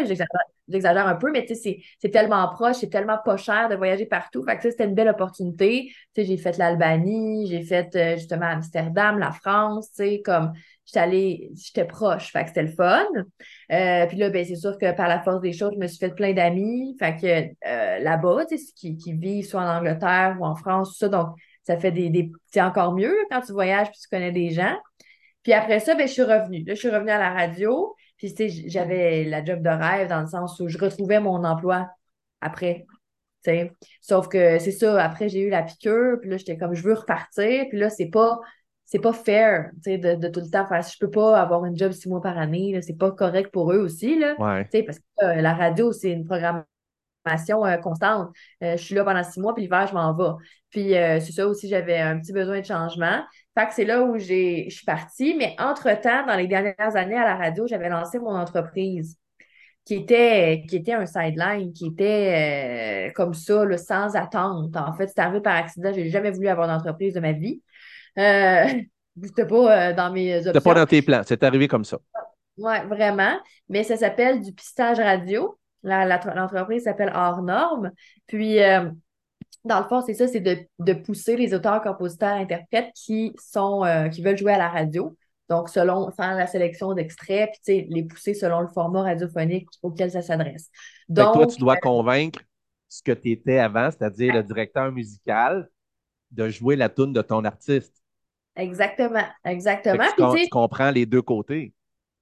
[0.68, 4.06] j'exagère, un peu, mais tu sais, c'est, tellement proche, c'est tellement pas cher de voyager
[4.06, 4.44] partout.
[4.44, 5.92] Fait que c'était une belle opportunité.
[6.14, 10.54] Tu sais, j'ai fait l'Albanie, j'ai fait euh, justement Amsterdam, la France, tu sais, comme
[10.86, 12.32] j'étais allée, j'étais proche.
[12.32, 13.06] Fait que c'était le fun.
[13.72, 16.00] Euh, puis là, ben, c'est sûr que par la force des choses, je me suis
[16.00, 16.96] fait plein d'amis.
[17.00, 20.92] Fait que euh, là-bas, tu sais, qui, qui vivent soit en Angleterre ou en France,
[20.92, 21.10] tout ça.
[21.10, 24.32] Donc, ça fait des, des c'est encore mieux là, quand tu voyages puis tu connais
[24.32, 24.76] des gens.
[25.44, 26.64] Puis après ça, ben, je suis revenue.
[26.66, 27.96] Là, je suis revenue à la radio.
[28.18, 31.44] Puis, tu sais, j'avais la job de rêve dans le sens où je retrouvais mon
[31.44, 31.90] emploi
[32.42, 32.86] après.
[33.44, 33.72] tu sais.
[34.02, 36.20] Sauf que c'est ça, après, j'ai eu la piqûre.
[36.22, 37.66] Puis là, j'étais comme, je veux repartir.
[37.70, 38.40] Puis là, c'est pas,
[38.86, 40.84] c'est pas fair, tu sais, de, de tout le temps faire.
[40.84, 42.74] Je peux pas avoir une job six mois par année.
[42.74, 42.82] là.
[42.84, 44.36] C'est pas correct pour eux aussi, là.
[44.38, 44.66] Ouais.
[44.66, 46.68] Tu sais, parce que euh, la radio, c'est une programmation
[47.82, 48.30] constante.
[48.64, 50.44] Euh, je suis là pendant six mois, puis l'hiver, je m'en vais.
[50.70, 53.24] Puis euh, c'est ça aussi, j'avais un petit besoin de changement.
[53.58, 55.36] Fait que c'est là où je suis partie.
[55.36, 59.18] Mais entre-temps, dans les dernières années à la radio, j'avais lancé mon entreprise
[59.86, 64.76] qui était, qui était un sideline, qui était euh, comme ça, là, sans attente.
[64.76, 65.92] En fait, c'est arrivé par accident.
[65.94, 67.62] J'ai jamais voulu avoir d'entreprise de ma vie.
[68.18, 68.66] Euh,
[69.24, 70.52] c'était pas euh, dans mes options.
[70.54, 71.22] C'était pas dans tes plans.
[71.26, 72.00] C'est arrivé comme ça.
[72.58, 73.40] Oui, vraiment.
[73.70, 75.58] Mais ça s'appelle du pistage radio.
[75.84, 77.92] L'entreprise s'appelle Hors Norme.
[78.28, 78.90] Puis, euh,
[79.64, 83.84] dans le fond, c'est ça, c'est de, de pousser les auteurs, compositeurs, interprètes qui sont
[83.84, 85.16] euh, qui veulent jouer à la radio.
[85.50, 89.68] Donc, selon faire la sélection d'extraits, puis tu sais, les pousser selon le format radiophonique
[89.82, 90.70] auquel ça s'adresse.
[91.10, 92.40] Donc, toi, tu dois convaincre
[92.88, 95.70] ce que tu étais avant, c'est-à-dire le directeur musical,
[96.32, 98.02] de jouer la tune de ton artiste.
[98.56, 100.06] exactement, exactement.
[100.16, 101.74] tu, com- tu comprends les deux côtés.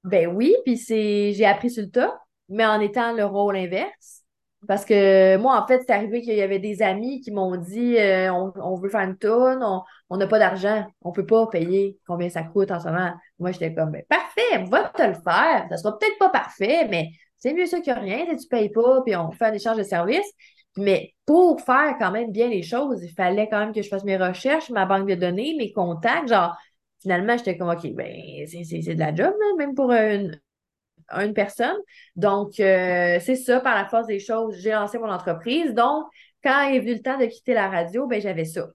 [0.04, 2.20] Ben oui, puis c'est j'ai appris sur le tas,
[2.50, 4.24] mais en étant le rôle inverse.
[4.68, 7.98] Parce que moi, en fait, c'est arrivé qu'il y avait des amis qui m'ont dit
[7.98, 9.64] euh, on, on veut faire une tourne,
[10.10, 13.14] on n'a pas d'argent, on peut pas payer combien ça coûte en ce moment.
[13.40, 15.66] Moi, j'étais comme ben, parfait, va te le faire.
[15.70, 18.26] Ça sera peut-être pas parfait, mais c'est mieux ça que rien.
[18.26, 20.30] Sais, Tu payes pas, puis on fait un échange de services.
[20.78, 24.04] Mais pour faire quand même bien les choses, il fallait quand même que je fasse
[24.04, 26.56] mes recherches, ma banque de données, mes contacts, genre
[27.02, 30.40] finalement, j'étais comme, OK, ben, c'est de la job, là, même pour une,
[31.12, 31.78] une personne.
[32.16, 35.74] Donc, euh, c'est ça, par la force des choses, j'ai lancé mon entreprise.
[35.74, 36.06] Donc,
[36.44, 38.70] quand est venu le temps de quitter la radio, ben, j'avais ça.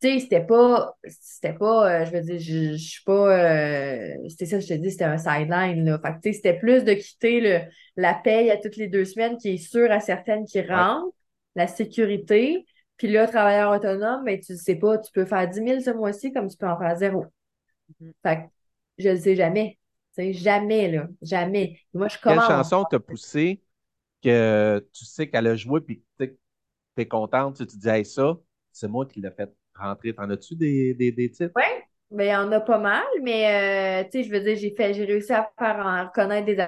[0.00, 4.14] Tu sais, c'était pas, c'était pas, euh, je veux dire, je, je suis pas, euh,
[4.30, 5.98] c'était ça, je te dis, c'était un sideline, là.
[6.02, 7.60] Fait que, tu sais, c'était plus de quitter le,
[7.96, 11.12] la paye à toutes les deux semaines qui est sûre à certaines qui rentrent,
[11.54, 12.64] la sécurité,
[12.96, 16.32] puis là, travailleur autonome, mais tu sais pas, tu peux faire 10 000 ce mois-ci
[16.32, 17.26] comme tu peux en faire zéro.
[18.00, 18.12] Mhm.
[18.22, 18.42] Fait que
[18.98, 19.79] je le sais jamais.
[20.20, 21.08] Sais, jamais, là.
[21.22, 21.78] Jamais.
[21.94, 23.62] Et moi, je Quelle chanson t'a poussé
[24.22, 26.36] que tu sais qu'elle a joué puis que tu
[26.98, 28.38] es contente, tu te dis, hey, ça,
[28.72, 30.14] c'est moi qui l'ai fait rentrer.
[30.14, 31.54] T'en as-tu des, des, des titres?
[31.56, 34.56] Ouais, ben, il y en a pas mal, mais euh, tu sais, je veux dire,
[34.56, 36.58] j'ai fait, j'ai réussi à faire en reconnaître des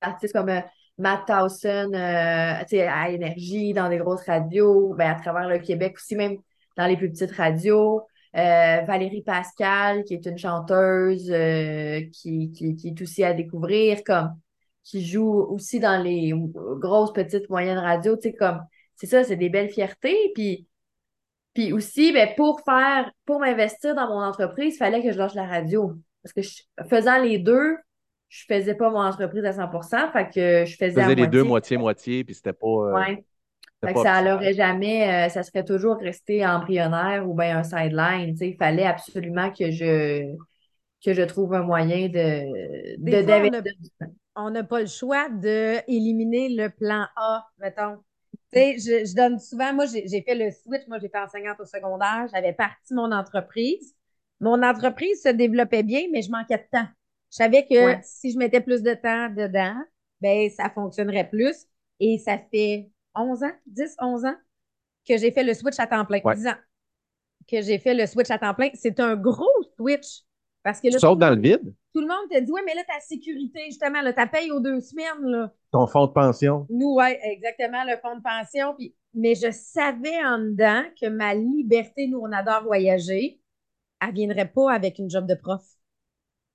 [0.00, 0.60] artistes comme euh,
[0.98, 5.58] Matt Towson, euh, tu sais, à Énergie, dans des grosses radios, ben, à travers le
[5.58, 6.38] Québec aussi, même
[6.76, 8.06] dans les plus petites radios.
[8.34, 14.02] Euh, Valérie Pascal, qui est une chanteuse euh, qui, qui, qui est aussi à découvrir,
[14.04, 14.30] comme
[14.84, 18.60] qui joue aussi dans les grosses, petites, moyennes radios, tu sais, comme
[18.96, 20.32] c'est ça, c'est des belles fiertés.
[20.34, 20.66] Puis
[21.54, 25.34] puis aussi, ben, pour faire, pour m'investir dans mon entreprise, il fallait que je lâche
[25.34, 25.94] la radio.
[26.22, 27.76] Parce que je- faisant les deux,
[28.28, 30.94] je faisais pas mon entreprise à 100% Fait que je faisais.
[30.94, 32.66] Tu faisais les deux moitié-moitié, puis c'était pas.
[32.66, 33.24] Euh, ouais.
[33.84, 38.36] Fait que ça n'aurait jamais, euh, ça serait toujours resté embryonnaire ou bien un sideline.
[38.40, 40.34] Il fallait absolument que je
[41.04, 43.62] que je trouve un moyen de, de
[44.36, 47.98] on n'a pas le choix d'éliminer le plan A, mettons.
[48.52, 51.64] Tu sais, je, je, donne souvent, moi, j'ai fait le switch, moi, j'étais enseignante au
[51.64, 53.94] secondaire, j'avais parti mon entreprise.
[54.40, 56.88] Mon entreprise se développait bien, mais je manquais de temps.
[57.30, 59.76] Je savais que si je mettais plus de temps dedans,
[60.20, 61.66] ben ça fonctionnerait plus.
[62.00, 64.36] Et ça fait 11 ans, 10, 11 ans
[65.08, 66.20] que j'ai fait le switch à temps plein.
[66.34, 66.56] 10 ans
[67.48, 68.70] que j'ai fait le switch à temps plein.
[68.74, 70.22] C'est un gros switch.
[70.62, 71.74] Parce que tu sautes dans le vide?
[71.92, 74.60] Tout le monde te dit, ouais, mais là, ta sécurité, justement, là, ta paye aux
[74.60, 75.52] deux semaines, là.
[75.72, 76.66] Ton fonds de pension.
[76.70, 78.74] Nous, oui, exactement, le fonds de pension.
[78.76, 83.40] Puis, mais je savais en dedans que ma liberté, nous, on adore voyager,
[84.00, 85.62] elle viendrait pas avec une job de prof.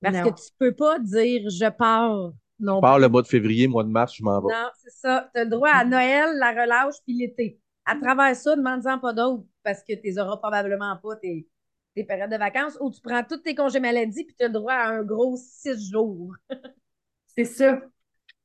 [0.01, 2.31] Parce que tu peux pas dire je pars.
[2.59, 2.77] Non.
[2.77, 4.53] Je pars le mois de février, mois de mars, je m'en vais.
[4.53, 5.29] Non, c'est ça.
[5.33, 7.59] Tu as le droit à Noël, la relâche, puis l'été.
[7.85, 11.47] À travers ça, demande-en pas d'autres parce que tu auras probablement pas tes,
[11.95, 14.53] tes périodes de vacances ou tu prends tous tes congés maladie puis tu as le
[14.53, 16.33] droit à un gros six jours.
[17.35, 17.79] c'est ça.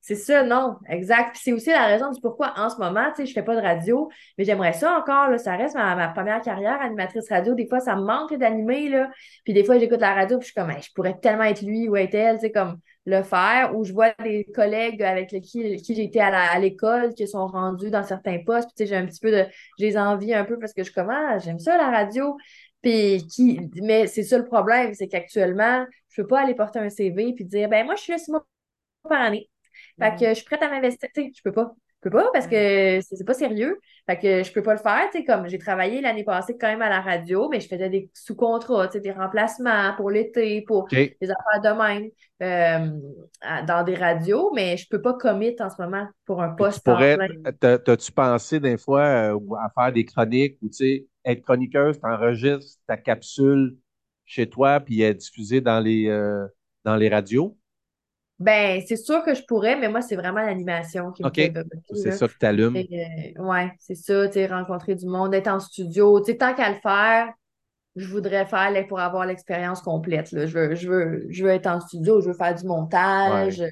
[0.05, 1.35] C'est ça, non, exact.
[1.35, 3.55] Puis c'est aussi la raison du pourquoi en ce moment, tu sais, je fais pas
[3.55, 7.55] de radio, mais j'aimerais ça encore, là, ça reste ma, première carrière animatrice radio.
[7.55, 9.09] Des fois, ça me manque d'animer, là.
[9.45, 11.89] Puis des fois, j'écoute la radio, puis je suis comme, je pourrais tellement être lui
[11.89, 13.77] ou être elle, tu sais, comme le faire.
[13.77, 18.05] Ou je vois des collègues avec qui, qui été à l'école qui sont rendus dans
[18.05, 19.47] certains postes, puis j'ai un petit peu de,
[19.79, 22.37] j'ai envie un peu parce que je suis comme, ah, j'aime ça, la radio.
[22.83, 26.89] Puis qui, mais c'est ça le problème, c'est qu'actuellement, je peux pas aller porter un
[26.91, 28.45] CV puis dire, ben moi, je suis là six mois
[29.09, 29.51] par année.
[30.01, 31.09] Fait que je suis prête à m'investir.
[31.15, 31.75] Tu sais, je peux pas.
[32.03, 33.79] Je peux pas parce que c'est pas sérieux.
[34.07, 35.09] Fait que je peux pas le faire.
[35.13, 37.89] Tu sais, comme j'ai travaillé l'année passée quand même à la radio, mais je faisais
[37.89, 42.11] des sous-contrats, tu sais, des remplacements pour l'été, pour des affaires de même
[42.43, 46.85] euh, dans des radios, mais je peux pas commit en ce moment pour un poste.
[47.61, 49.03] T'as-tu pensé des fois
[49.35, 53.77] euh, à faire des chroniques ou tu sais, être chroniqueuse, t'enregistres ta capsule
[54.25, 56.47] chez toi puis être diffusée dans les, euh,
[56.85, 57.57] dans les radios?
[58.43, 61.53] Ben, c'est sûr que je pourrais, mais moi, c'est vraiment l'animation qui me fait
[61.95, 62.77] C'est ça que t'allumes.
[62.77, 66.21] Euh, ouais, c'est ça, tu sais, rencontrer du monde, être en studio.
[66.21, 67.29] Tu sais, tant qu'à le faire,
[67.95, 70.33] je voudrais faire pour avoir l'expérience complète.
[70.33, 70.47] Là.
[70.47, 73.63] Je, veux, je, veux, je veux être en studio, je veux faire du montage.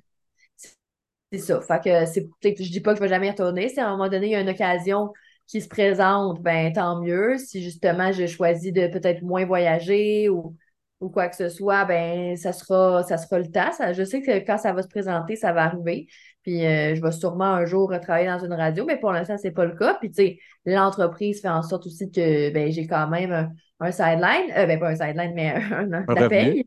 [1.33, 1.61] C'est ça.
[1.61, 3.69] Fait que c'est, je dis pas que je vais jamais retourner.
[3.69, 5.13] Si à un moment donné, il y a une occasion
[5.47, 7.39] qui se présente, ben tant mieux.
[7.39, 10.57] Si justement, je choisis de peut-être moins voyager ou
[11.01, 13.71] ou quoi que ce soit, ben ça sera, ça sera le temps.
[13.93, 16.07] je sais que quand ça va se présenter, ça va arriver.
[16.43, 19.51] Puis euh, je vais sûrement un jour travailler dans une radio, mais pour l'instant, c'est
[19.51, 19.95] pas le cas.
[19.95, 24.53] Puis tu sais, l'entreprise fait en sorte aussi que ben, j'ai quand même un, sideline.
[24.57, 26.65] Euh, ben pas un sideline, mais un, un, revenu.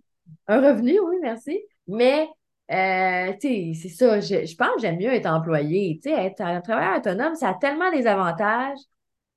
[0.48, 1.60] Un revenu, oui, merci.
[1.88, 2.28] Mais
[2.72, 4.20] euh, tu sais, c'est ça.
[4.20, 6.00] Je, je pense que j'aime mieux être employé.
[6.04, 8.80] Tu sais, être un travailleur autonome, ça a tellement des avantages.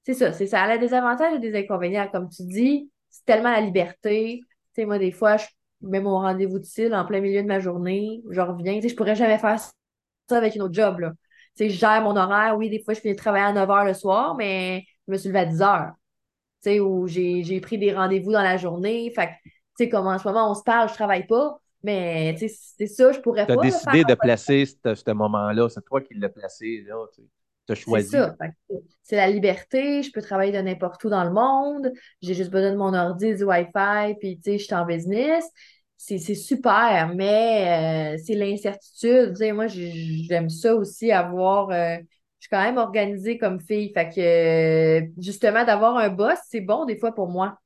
[0.05, 0.63] C'est ça, c'est ça.
[0.63, 2.09] a des avantages et des inconvénients.
[2.11, 4.41] Comme tu dis, c'est tellement la liberté
[4.77, 5.47] sais, moi, des fois, je
[5.83, 8.75] mets mon rendez-vous de style en plein milieu de ma journée, je reviens.
[8.77, 11.13] Tu sais, je pourrais jamais faire ça avec une autre job, là.
[11.57, 12.57] Tu sais, je gère mon horaire.
[12.57, 15.19] Oui, des fois, je finis de travailler à 9 h le soir, mais je me
[15.19, 15.91] suis levée à 10 h.
[15.91, 19.11] Tu sais, où j'ai pris des rendez-vous dans la journée.
[19.15, 21.59] Fait que, tu sais, comme en ce moment, on se parle, je travaille pas.
[21.83, 23.55] Mais, c'est ça, je pourrais pas.
[23.55, 25.69] Tu as décidé de placer ce, moment-là.
[25.69, 26.97] C'est toi qui l'as placé, là,
[27.75, 27.85] tu.
[27.91, 28.35] C'est ça.
[29.03, 30.03] C'est la liberté.
[30.03, 31.93] Je peux travailler de n'importe où dans le monde.
[32.23, 35.45] J'ai juste besoin de mon ordi, du Wi-Fi, puis tu sais, je suis en business.
[35.97, 39.31] C'est super, mais euh, c'est l'incertitude.
[39.31, 41.71] Tu sais, moi, j'aime ça aussi avoir.
[41.71, 41.97] Euh,
[42.39, 43.93] je suis quand même organisée comme fille.
[43.93, 47.59] Fait que justement, d'avoir un boss, c'est bon des fois pour moi.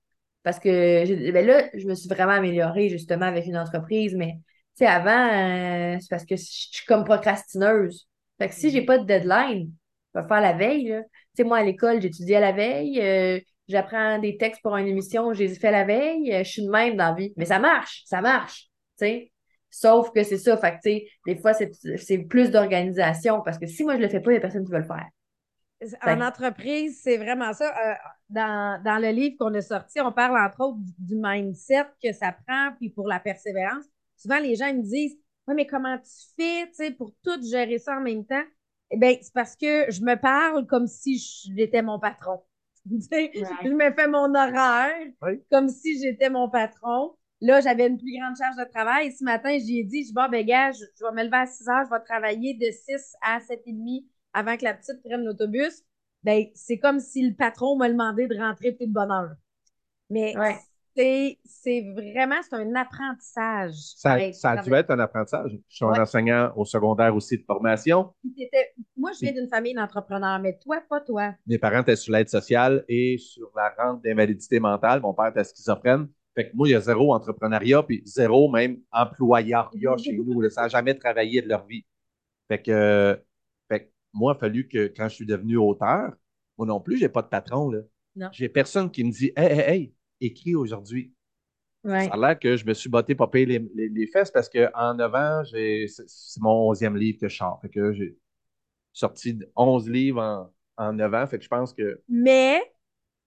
[0.43, 4.39] Parce que ben là, je me suis vraiment améliorée justement avec une entreprise, mais
[4.77, 8.09] tu sais, avant, euh, c'est parce que je suis comme procrastineuse.
[8.39, 9.71] Fait que si j'ai pas de deadline,
[10.15, 10.87] je vais faire la veille.
[10.87, 13.01] Tu sais, moi, à l'école, j'étudie à la veille.
[13.01, 16.33] Euh, j'apprends des textes pour une émission, je les ai fait la veille.
[16.33, 17.33] Euh, je suis de même dans la vie.
[17.37, 18.69] Mais ça marche, ça marche.
[18.99, 19.33] Tu sais.
[19.71, 20.57] Sauf que c'est ça.
[20.57, 24.09] Fait que, tu sais, des fois, c'est plus d'organisation parce que si moi, je le
[24.09, 25.07] fais pas, il y a personne qui va le faire.
[26.03, 27.69] En entreprise, c'est vraiment ça.
[27.69, 27.95] Euh,
[28.29, 32.33] dans, dans, le livre qu'on a sorti, on parle entre autres du mindset que ça
[32.47, 33.85] prend, puis pour la persévérance.
[34.17, 38.01] Souvent, les gens me disent Oui, mais comment tu fais pour tout gérer ça en
[38.01, 38.45] même temps?
[38.91, 41.19] Eh bien, c'est parce que je me parle comme si
[41.57, 42.43] j'étais mon patron.
[42.87, 45.07] Je me fais mon horaire
[45.51, 47.15] comme si j'étais mon patron.
[47.43, 49.13] Là, j'avais une plus grande charge de travail.
[49.13, 51.85] ce matin, j'ai dit, je bon, ben, gars, je, vais me lever à 6 heures,
[51.85, 55.85] je vais travailler de 6 à 7 et demi avant que la petite prenne l'autobus.
[56.23, 59.35] Ben, c'est comme si le patron m'a demandé de rentrer plus de bonne heure.
[60.09, 60.35] Mais
[60.95, 63.75] c'est vraiment un apprentissage.
[63.97, 65.53] Ça, ça a dû être un apprentissage.
[65.69, 68.13] Je suis un enseignant au secondaire aussi de formation.
[68.97, 71.35] Moi, je viens d'une famille d'entrepreneurs, mais toi, pas toi.
[71.47, 75.01] Mes parents étaient sur l'aide sociale et sur la rente d'invalidité mentale.
[75.01, 76.09] Mon père était schizophrène.
[76.35, 80.49] Fait que moi, il y a zéro entrepreneuriat, puis zéro même employariat chez nous.
[80.51, 81.85] Ça n'a jamais travaillé de leur vie.
[82.49, 83.21] Fait que,
[83.69, 86.13] fait moi, il a fallu que quand je suis devenu auteur,
[86.57, 87.71] moi non plus, je n'ai pas de patron.
[87.71, 87.81] Là.
[88.33, 91.15] J'ai personne qui me dit Hey, hey, hey, écrit aujourd'hui.
[91.85, 95.15] Ça a l'air que je me suis botté pour payer les, fesses parce qu'en 9
[95.15, 95.87] ans, c'est
[96.41, 97.59] mon onzième livre que je sors.
[97.63, 98.19] Fait que j'ai
[98.93, 101.27] sorti 11 livres en, en 9 ans.
[101.27, 102.03] Fait que je pense que.
[102.09, 102.61] Mais,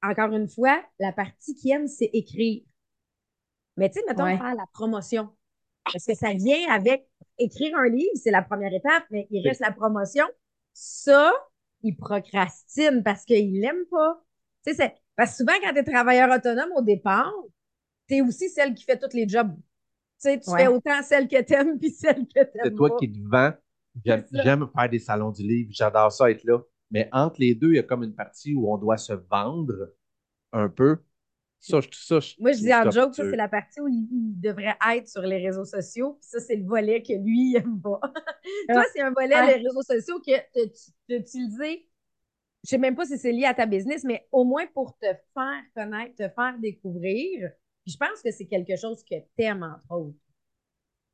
[0.04, 2.62] encore une fois, la partie qui aime, c'est écrire.
[3.78, 5.30] Mais tu sais, mettons, faire la promotion.
[5.92, 7.08] Parce que ça vient avec
[7.40, 10.26] écrire un livre, c'est la première étape, mais il reste la promotion.
[10.74, 11.32] Ça,
[11.82, 14.24] il procrastine parce qu'il l'aime pas.
[14.66, 17.34] Tu sais, parce que souvent, quand tu es travailleur autonome au départ,
[18.08, 19.54] tu es aussi celle qui fait tous les jobs.
[19.56, 23.12] Tu sais, tu fais autant celle que t'aimes puis celle que t'aimes C'est toi qui
[23.12, 23.54] te vends.
[24.04, 25.70] J'aime faire des salons du livre.
[25.74, 26.60] J'adore ça être là.
[26.92, 29.92] Mais entre les deux, il y a comme une partie où on doit se vendre
[30.52, 31.00] un peu.
[31.60, 35.08] Ça, ça, Moi, je dis en joke, ça, c'est la partie où il, devrait être
[35.08, 36.18] sur les réseaux sociaux.
[36.22, 38.02] ça, c'est le volet que lui, il n'aime pas.
[38.70, 41.88] Toi, c'est un volet des réseaux sociaux que tu as utilisé
[42.64, 45.08] je sais même pas si c'est lié à ta business, mais au moins pour te
[45.34, 47.50] faire connaître, te faire découvrir.
[47.86, 50.18] je pense que c'est quelque chose que tu aimes, entre autres.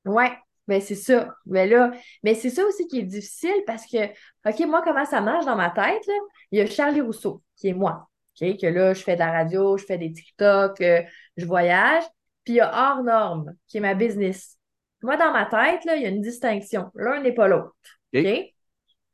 [0.06, 0.32] Ouais,
[0.68, 1.36] ben c'est ça.
[1.48, 1.92] Mais là,
[2.24, 4.06] mais c'est ça aussi qui est difficile parce que,
[4.48, 6.06] OK, moi, comment ça marche dans ma tête?
[6.06, 6.14] Là?
[6.52, 8.08] Il y a Charlie Rousseau, qui est moi.
[8.40, 11.02] OK, que là, je fais de la radio, je fais des TikTok, euh,
[11.36, 12.04] je voyage.
[12.44, 14.58] Puis il y a Hors Norme, qui est ma business.
[15.02, 16.92] Moi, dans ma tête, là, il y a une distinction.
[16.94, 17.76] L'un n'est pas l'autre.
[18.14, 18.54] OK?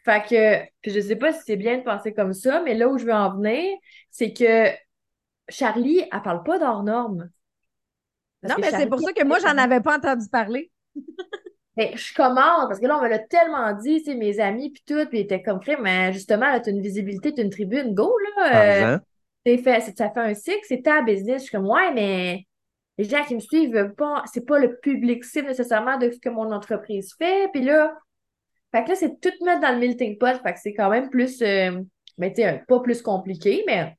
[0.06, 2.88] Fait que, puis je sais pas si c'est bien de penser comme ça, mais là
[2.88, 3.76] où je veux en venir,
[4.12, 4.70] c'est que
[5.50, 7.30] Charlie, elle parle pas d'hors norme.
[8.44, 10.72] Non, mais c'est pour ça que moi, j'en avais pas entendu parler.
[11.76, 14.70] mais je commence, parce que là, on me l'a tellement dit, tu sais, mes amis,
[14.70, 17.96] puis tout, puis ils étaient comme, mais justement, là, as une visibilité, as une tribune,
[17.96, 18.94] go, là.
[18.94, 19.00] Euh,
[19.58, 21.42] fait, ça fait un cycle, c'est ta business.
[21.42, 22.46] Je suis comme, ouais, mais
[23.00, 26.30] les gens qui me suivent, pas, c'est pas le public cible nécessairement de ce que
[26.30, 27.50] mon entreprise fait.
[27.52, 27.96] Puis là,
[28.76, 30.38] fait que là, c'est tout mettre dans le melting pot.
[30.44, 31.82] Fait que c'est quand même plus, euh,
[32.18, 33.96] mais tu sais, pas plus compliqué, mais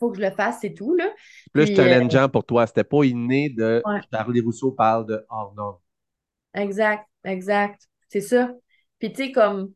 [0.00, 1.08] faut que je le fasse, c'est tout, là.
[1.52, 2.66] Plus Puis, challengeant euh, pour toi.
[2.66, 3.80] C'était pas inné de
[4.12, 5.78] Charlie Rousseau parle de hors norme.
[6.54, 7.80] Exact, exact.
[8.08, 8.50] C'est ça.
[8.98, 9.72] Puis tu sais, comme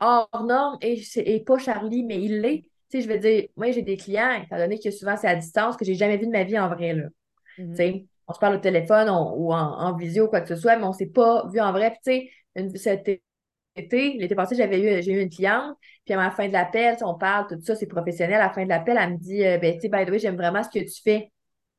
[0.00, 2.62] hors norme et, et pas Charlie, mais il l'est.
[2.90, 5.36] Tu sais, je veux dire, moi, j'ai des clients, étant donné que souvent c'est à
[5.36, 7.04] distance, que j'ai jamais vu de ma vie en vrai, là.
[7.58, 7.70] Mm-hmm.
[7.70, 10.76] Tu sais, on se parle au téléphone ou en, en, visio, quoi que ce soit,
[10.76, 11.90] mais on s'est pas vu en vrai.
[11.90, 13.02] Puis tu sais,
[13.76, 17.14] L'été passé, j'avais eu, j'ai eu une cliente, puis à la fin de l'appel, on
[17.14, 18.36] parle, tout ça, c'est professionnel.
[18.36, 20.18] À la fin de l'appel, elle me dit euh, ben, tu sais, by the way,
[20.18, 21.32] j'aime vraiment ce que tu fais.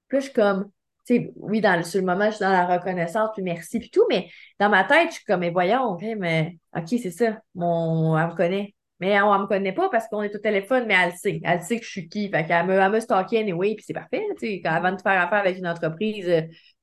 [0.08, 0.72] Puis là, je suis comme,
[1.08, 3.80] tu sais, oui, dans le, sur le moment, je suis dans la reconnaissance, puis merci,
[3.80, 4.30] puis tout, mais
[4.60, 8.28] dans ma tête, je suis comme, mais voyons, OK, mais OK, c'est ça, mon, elle
[8.28, 8.76] me connaît.
[9.00, 11.42] Mais on ne me connaît pas parce qu'on est au téléphone, mais elle sait.
[11.44, 12.30] Elle sait que je suis qui.
[12.30, 14.24] Fait qu'elle me, elle me stalké anyway, puis c'est parfait.
[14.40, 16.26] Tu sais, avant de faire affaire avec une entreprise,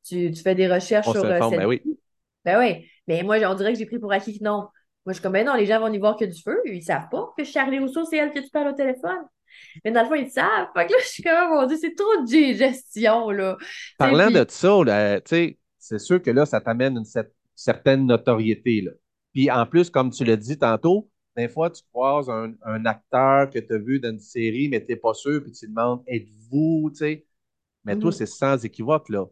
[0.07, 1.25] tu, tu fais des recherches sur.
[1.25, 1.83] Euh, ben oui.
[2.45, 2.87] Ben oui.
[3.07, 4.69] Mais moi, on dirait que j'ai pris pour acquis que non.
[5.05, 6.61] Moi, je suis comme, ben non, les gens vont y voir que du feu.
[6.65, 9.19] Ils savent pas que Charlie Rousseau, c'est elle que tu parles au téléphone.
[9.85, 10.69] Mais dans le fond, ils savent.
[10.75, 13.57] Fait que là, je suis comme, mon Dieu, c'est trop de gestion, là.
[13.99, 17.25] Parlant de ça, tu sais, c'est sûr que là, ça t'amène une
[17.55, 18.93] certaine notoriété, là.
[19.33, 23.59] Puis en plus, comme tu l'as dit tantôt, des fois, tu croises un, acteur que
[23.59, 26.03] tu as vu dans une série, mais tu n'es pas sûr, puis tu te demandes,
[26.07, 27.27] êtes-vous, tu sais?
[27.85, 28.15] Mais toi, mm-hmm.
[28.15, 29.25] c'est sans équivoque, là.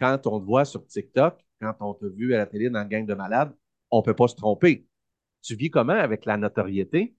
[0.00, 2.88] Quand on te voit sur TikTok, quand on t'a vu à la télé dans le
[2.88, 3.54] gang de malades,
[3.90, 4.86] on ne peut pas se tromper.
[5.44, 7.14] Tu vis comment avec la notoriété?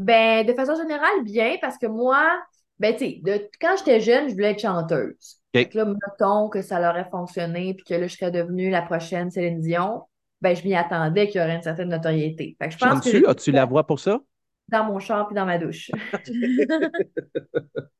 [0.00, 2.42] Ben, de façon générale, bien, parce que moi,
[2.78, 5.38] ben, tu sais, quand j'étais jeune, je voulais être chanteuse.
[5.54, 5.70] Okay.
[5.74, 9.60] là, mettons que ça aurait fonctionné, puis que là, je serais devenue la prochaine Céline
[9.60, 10.02] Dion,
[10.40, 12.56] ben, je m'y attendais qu'il y aurait une certaine notoriété.
[12.58, 14.20] Fait que je pense que As-tu la voix pour ça?
[14.68, 15.90] Dans mon char puis dans ma douche.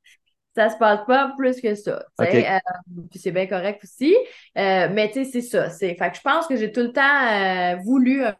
[0.55, 2.05] ça se passe pas plus que ça.
[2.21, 2.59] Euh,
[3.11, 4.15] puis c'est bien correct aussi.
[4.57, 5.69] Euh, mais tu sais, c'est ça.
[5.71, 8.35] Fait que je pense que j'ai tout le temps euh, voulu un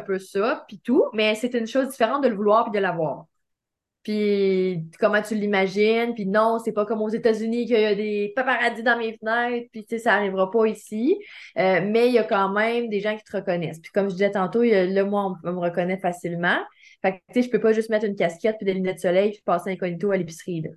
[0.00, 3.26] peu ça, puis tout, mais c'est une chose différente de le vouloir puis de l'avoir.
[4.08, 8.32] Puis comment tu l'imagines, puis non, c'est pas comme aux États-Unis qu'il y a des
[8.34, 11.18] paparazzis dans mes fenêtres, puis tu sais, ça arrivera pas ici.
[11.58, 13.80] Euh, mais il y a quand même des gens qui te reconnaissent.
[13.80, 16.58] Puis comme je disais tantôt, il y a, là, moi, on, me reconnaît facilement.
[17.02, 19.00] Fait que, tu sais, je peux pas juste mettre une casquette puis des lunettes de
[19.00, 20.62] soleil puis passer incognito à l'épicerie.
[20.62, 20.70] Tu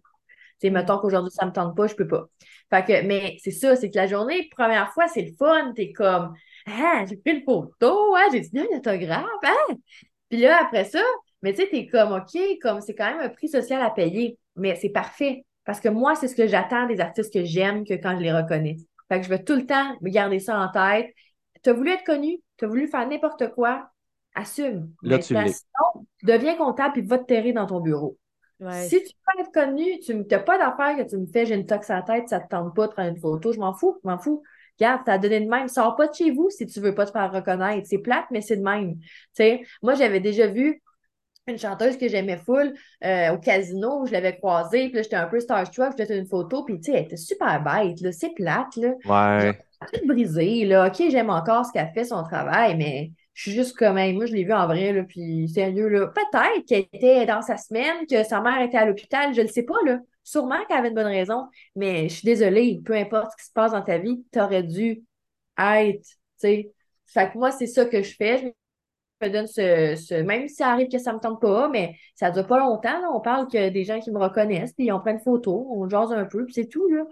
[0.57, 2.25] sais, mettons qu'aujourd'hui, ça me tente pas, je peux pas.
[2.69, 5.71] Fait que, mais c'est ça, c'est que la journée, première fois, c'est le fun.
[5.73, 6.33] T'es comme,
[6.71, 9.73] ah, j'ai pris une photo, ah, j'ai signé un autographe, ah.
[10.29, 11.01] Puis là, après ça,
[11.41, 14.37] mais tu sais, t'es comme, OK, comme c'est quand même un prix social à payer,
[14.55, 15.45] mais c'est parfait.
[15.65, 18.33] Parce que moi, c'est ce que j'attends des artistes que j'aime que quand je les
[18.33, 18.77] reconnais.
[19.09, 21.13] Fait que je veux tout le temps garder ça en tête.
[21.63, 23.89] Tu as voulu être connu, tu as voulu faire n'importe quoi,
[24.33, 24.91] assume.
[25.03, 25.35] Là, tu.
[25.35, 28.17] Sinon, deviens comptable et va te terrer dans ton bureau.
[28.59, 28.87] Ouais.
[28.87, 31.65] Si tu veux être connu, tu n'as pas d'affaire que tu me fais, j'ai une
[31.65, 33.97] tox à la tête, ça te tente pas de prendre une photo, je m'en fous,
[34.03, 34.43] je m'en fous.
[34.81, 37.11] Regarde, t'as donné de même, sors pas de chez vous si tu veux pas te
[37.11, 37.87] faire reconnaître.
[37.87, 38.95] C'est plate, mais c'est de même.
[39.83, 40.81] Moi, j'avais déjà vu
[41.47, 42.73] une chanteuse que j'aimais full
[43.03, 46.17] euh, au casino, où je l'avais croisée, puis là, j'étais un peu starstruck, je faisais
[46.17, 48.93] une photo, puis tu sais, elle était super bête, là, c'est plate, là.
[49.05, 49.59] Ouais.
[49.93, 50.87] Tout brisé, là.
[50.87, 54.25] OK, j'aime encore ce qu'elle fait, son travail, mais je suis juste comme, hey, moi,
[54.25, 56.07] je l'ai vu en vrai, là, puis sérieux, là.
[56.07, 59.63] Peut-être qu'elle était dans sa semaine, que sa mère était à l'hôpital, je le sais
[59.63, 59.99] pas, là.
[60.23, 63.53] Sûrement qu'elle avait une bonne raison, mais je suis désolée, peu importe ce qui se
[63.53, 65.03] passe dans ta vie, t'aurais dû
[65.59, 66.73] être, tu sais.
[67.07, 68.53] Fait que moi, c'est ça que je fais.
[69.21, 71.95] Je me donne ce, ce- Même si ça arrive que ça me tente pas, mais
[72.15, 73.09] ça dure pas longtemps, là.
[73.13, 76.11] On parle que des gens qui me reconnaissent, puis on prend une photo, on jase
[76.13, 77.03] un peu, puis c'est tout, là.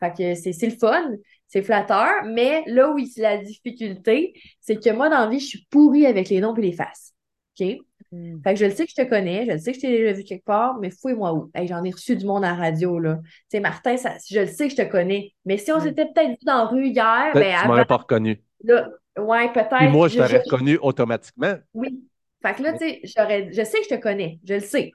[0.00, 1.10] Fait que c'est le fun,
[1.48, 5.46] c'est flatteur, mais là où c'est la difficulté, c'est que moi, dans la vie, je
[5.46, 7.12] suis pourrie avec les noms et les faces.
[7.60, 7.66] OK?
[8.12, 8.40] Mm.
[8.42, 9.90] Fait que je le sais que je te connais, je le sais que je t'ai
[9.98, 11.50] déjà vu quelque part, mais fouille-moi où.
[11.54, 13.18] Hey, j'en ai reçu du monde à la radio, là.
[13.24, 15.32] Tu sais, Martin, ça, je le sais que je te connais.
[15.44, 15.82] Mais si on Mm.
[15.82, 18.40] s'était peut-être vu dans la rue hier, Peut-être ben que tu m'aurais pas reconnu.
[18.64, 18.88] là,
[19.18, 19.90] ouais, peut-être.
[19.90, 21.54] Moi, je t'aurais je- reconnu automatiquement.
[21.74, 22.04] Oui.
[22.42, 24.92] Fait que là, tu sais, j'aurais, je sais que je te connais, je le sais.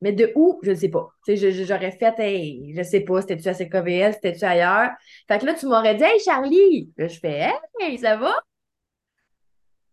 [0.00, 1.08] Mais de où, je ne sais pas.
[1.26, 4.90] J'aurais fait, hey, je sais pas, c'était-tu à CKVL, c'était-tu ailleurs?
[5.26, 6.92] Fait que là, tu m'aurais dit, hey, Charlie!
[6.96, 8.34] Là, je fais, hey, ça va?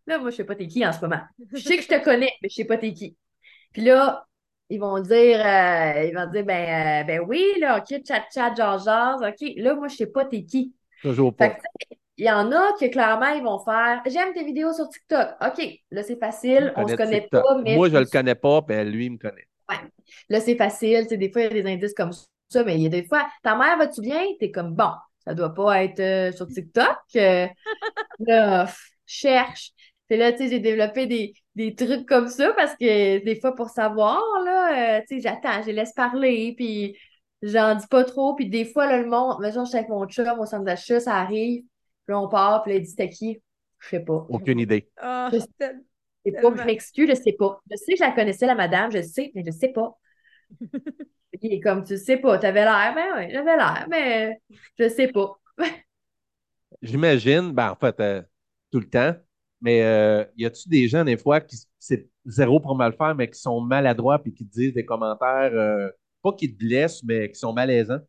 [0.08, 1.22] Là, moi, je sais pas t'es qui en ce moment.
[1.54, 3.18] Je sais que je te connais, mais je sais pas t'es qui.
[3.74, 4.28] Puis là,
[4.70, 8.56] ils vont dire, euh, ils vont dire, ben, euh, ben oui, là, OK, chat, chat,
[8.56, 9.54] genre, genre, OK.
[9.58, 10.74] Là, moi, je sais pas t'es qui.
[11.02, 11.58] Toujours pas.
[12.18, 15.30] il y en a que clairement, ils vont faire J'aime tes vidéos sur TikTok.
[15.42, 17.44] OK, là, c'est facile, on se connaît TikTok.
[17.44, 17.76] pas, mais.
[17.76, 19.48] Moi, je le connais pas, puis lui, il me connaît.
[20.30, 21.04] Là, c'est facile.
[21.04, 22.12] Tu sais, des fois, il y a des indices comme
[22.50, 24.24] ça, mais il y a des fois, ta mère, va-tu bien?
[24.40, 24.92] T'es comme bon,
[25.24, 26.98] ça doit pas être euh, sur TikTok.
[27.16, 27.48] Euh,
[28.20, 29.72] là, pff, cherche.
[30.08, 33.56] Puis là, tu sais, j'ai développé des, des trucs comme ça parce que des fois,
[33.56, 36.96] pour savoir, là, euh, tu sais, j'attends, je les laisse parler, puis
[37.42, 38.36] j'en dis pas trop.
[38.36, 41.00] Puis des fois, là, le monde, mettons, je suis avec mon chum au centre d'achat,
[41.00, 43.42] ça arrive, puis là, on part, puis là, il dit, c'était qui?
[43.80, 44.26] Je sais pas.
[44.30, 44.88] Aucune idée.
[44.98, 45.30] Ah,
[46.26, 47.62] sais pas, je m'excuse, je sais pas.
[47.70, 49.98] Je sais que je la connaissais, la madame, je le sais, mais je sais pas.
[51.42, 54.40] Il est comme, tu sais pas, t'avais l'air, ben oui, j'avais l'air, mais
[54.80, 55.38] je sais pas.
[56.82, 58.22] J'imagine, ben en fait, euh,
[58.72, 59.16] tout le temps,
[59.62, 63.30] mais euh, y a-tu des gens, des fois, qui c'est zéro pour mal faire, mais
[63.30, 65.90] qui sont maladroits puis qui te disent des commentaires, euh,
[66.22, 68.00] pas qui te blessent, mais qui sont malaisants?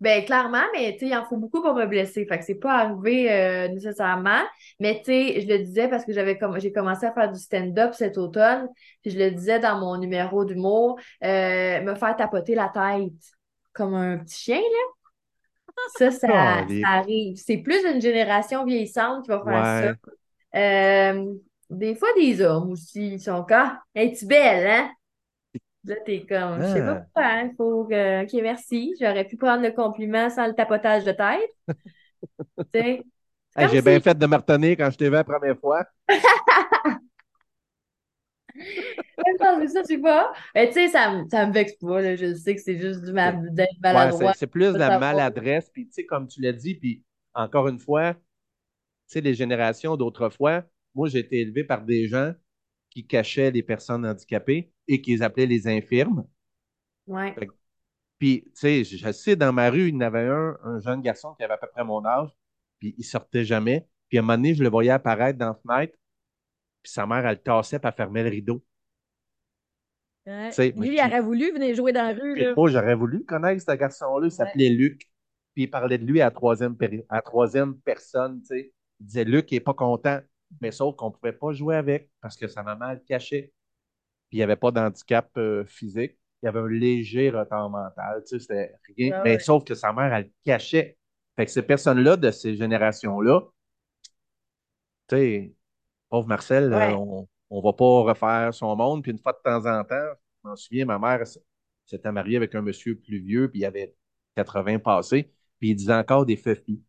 [0.00, 2.26] Ben, clairement, mais tu sais, il en faut beaucoup pour me blesser.
[2.26, 4.42] Fait que c'est pas arrivé euh, nécessairement.
[4.80, 7.94] Mais tu sais, je le disais parce que j'avais j'ai commencé à faire du stand-up
[7.94, 8.68] cet automne.
[9.02, 13.12] Puis je le disais dans mon numéro d'humour, euh, me faire tapoter la tête
[13.72, 15.08] comme un petit chien, là.
[15.98, 17.36] Ça, ça, Oh, arrive.
[17.36, 19.94] C'est plus une génération vieillissante qui va faire Ouais.
[20.54, 21.12] ça.
[21.12, 21.34] Euh,
[21.70, 24.90] des fois, des hommes aussi, ils sont comme Es-tu belle, hein?
[25.86, 27.00] Là, t'es comme, je sais pas Ah.
[27.02, 28.94] pourquoi, hein, faut que, ok, merci.
[29.00, 31.50] J'aurais pu prendre le compliment sans le tapotage de tête.
[32.72, 33.02] Tu sais,
[33.56, 35.84] Hey, j'ai si- bien fait de me retenir quand je t'ai vu la première fois.
[39.40, 40.32] Non, mais ça, je sais pas.
[40.54, 42.16] Mais tu sais, ça, ça me vexe pas, là.
[42.16, 44.32] Je sais que c'est juste du ma- d'être maladroit.
[44.32, 47.02] c'est c'est plus de la maladresse, puis tu sais, comme tu l'as dit, puis
[47.34, 48.20] encore une fois, tu
[49.08, 50.64] sais, les générations d'autrefois,
[50.94, 52.34] moi, j'ai été élevé par des gens
[52.90, 56.24] qui cachaient les personnes handicapées et qui les appelaient les infirmes.
[57.06, 57.34] Ouais.
[58.18, 60.80] Puis, tu sais, je je sais, dans ma rue, il y en avait un, un
[60.80, 62.30] jeune garçon qui avait à peu près mon âge,
[62.78, 63.86] puis il sortait jamais.
[64.08, 65.96] Puis à un moment donné, je le voyais apparaître dans la fenêtre,
[66.82, 68.64] puis sa mère, elle le tassait, puis elle fermait le rideau.
[70.26, 70.50] Ouais.
[70.74, 72.54] Moi, Lui, il aurait voulu venir jouer dans la rue, là.
[72.56, 74.26] moi, j'aurais voulu connaître ce garçon-là.
[74.26, 75.02] Il s'appelait Luc.
[75.52, 78.40] Puis il parlait de lui à la troisième, péri- à la troisième personne.
[78.40, 78.72] tu sais.
[79.00, 80.20] Il disait Luc il n'est pas content.
[80.60, 83.52] Mais sauf qu'on ne pouvait pas jouer avec parce que sa maman le cachait.
[84.34, 86.18] Puis il n'y avait pas d'handicap euh, physique.
[86.42, 88.20] Il y avait un léger retard mental.
[88.26, 89.12] Tu sais, c'était rien.
[89.14, 90.98] Ah mais sauf que sa mère, elle le cachait.
[91.36, 93.42] Fait que ces personnes-là, de ces générations-là,
[95.06, 95.54] tu sais,
[96.08, 99.04] pauvre Marcel, euh, on ne va pas refaire son monde.
[99.04, 101.24] Puis une fois de temps en temps, je m'en souviens, ma mère
[101.86, 103.94] s'était mariée avec un monsieur plus vieux, puis il avait
[104.34, 106.82] 80 passés, puis il disait encore des feuilles.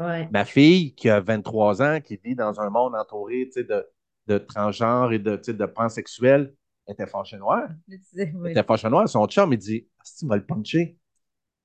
[0.00, 0.26] Ouais.
[0.32, 3.86] Ma fille, qui a 23 ans, qui vit dans un monde entouré tu sais, de,
[4.28, 6.54] de transgenres et de, de pansexuels,
[6.86, 7.68] elle était fâchée noire.
[7.88, 8.00] Oui.
[8.44, 9.08] Elle était fâchée noire.
[9.08, 10.96] Son chum, il dit Ah, si tu vas le puncher.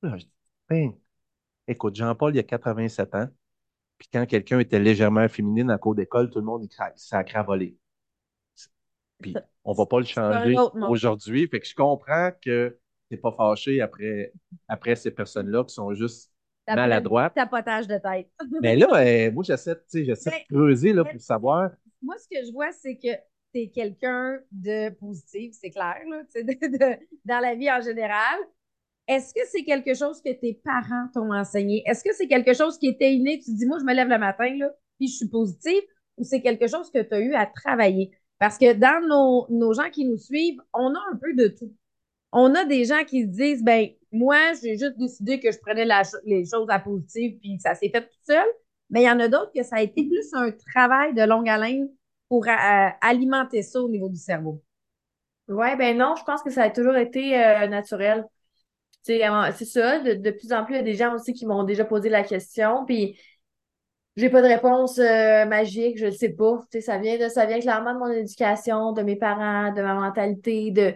[0.01, 0.31] Là, je dis
[0.69, 0.93] Ben,
[1.67, 3.27] écoute, Jean-Paul, il a 87 ans.
[3.97, 7.37] Puis quand quelqu'un était légèrement féminine en cours d'école, tout le monde il cra- sacré
[7.37, 7.77] à voler.
[9.21, 10.55] Puis on va pas le changer
[10.89, 11.47] aujourd'hui.
[11.47, 12.77] Fait que je comprends que
[13.09, 14.33] n'es pas fâché après,
[14.67, 16.31] après ces personnes-là qui sont juste
[16.67, 17.33] maladroites.
[17.35, 18.29] Tapotage de tête.
[18.61, 21.71] Mais là, euh, moi, j'essaie, j'essaie de creuser là, pour savoir.
[22.03, 23.13] Moi, ce que je vois, c'est que
[23.53, 26.23] tu es quelqu'un de positif, c'est clair, là,
[27.25, 28.39] dans la vie en général.
[29.07, 31.83] Est-ce que c'est quelque chose que tes parents t'ont enseigné?
[31.85, 33.39] Est-ce que c'est quelque chose qui était inné?
[33.39, 35.81] Tu dis, moi, je me lève le matin, là, puis je suis positive,
[36.17, 38.11] ou c'est quelque chose que tu as eu à travailler?
[38.39, 41.73] Parce que dans nos, nos, gens qui nous suivent, on a un peu de tout.
[42.31, 45.85] On a des gens qui se disent, ben moi, j'ai juste décidé que je prenais
[46.25, 48.47] les choses à positive, puis ça s'est fait tout seul.
[48.93, 51.49] Mais il y en a d'autres que ça a été plus un travail de longue
[51.49, 51.89] haleine
[52.29, 54.61] pour euh, alimenter ça au niveau du cerveau.
[55.47, 58.23] Oui, ben non, je pense que ça a toujours été euh, naturel.
[59.01, 59.19] C'est
[59.65, 62.07] ça, de, plus en plus, il y a des gens aussi qui m'ont déjà posé
[62.07, 63.19] la question, puis
[64.15, 66.61] j'ai pas de réponse euh, magique, je ne sais pas.
[66.79, 70.93] ça vient ça vient clairement de mon éducation, de mes parents, de ma mentalité, de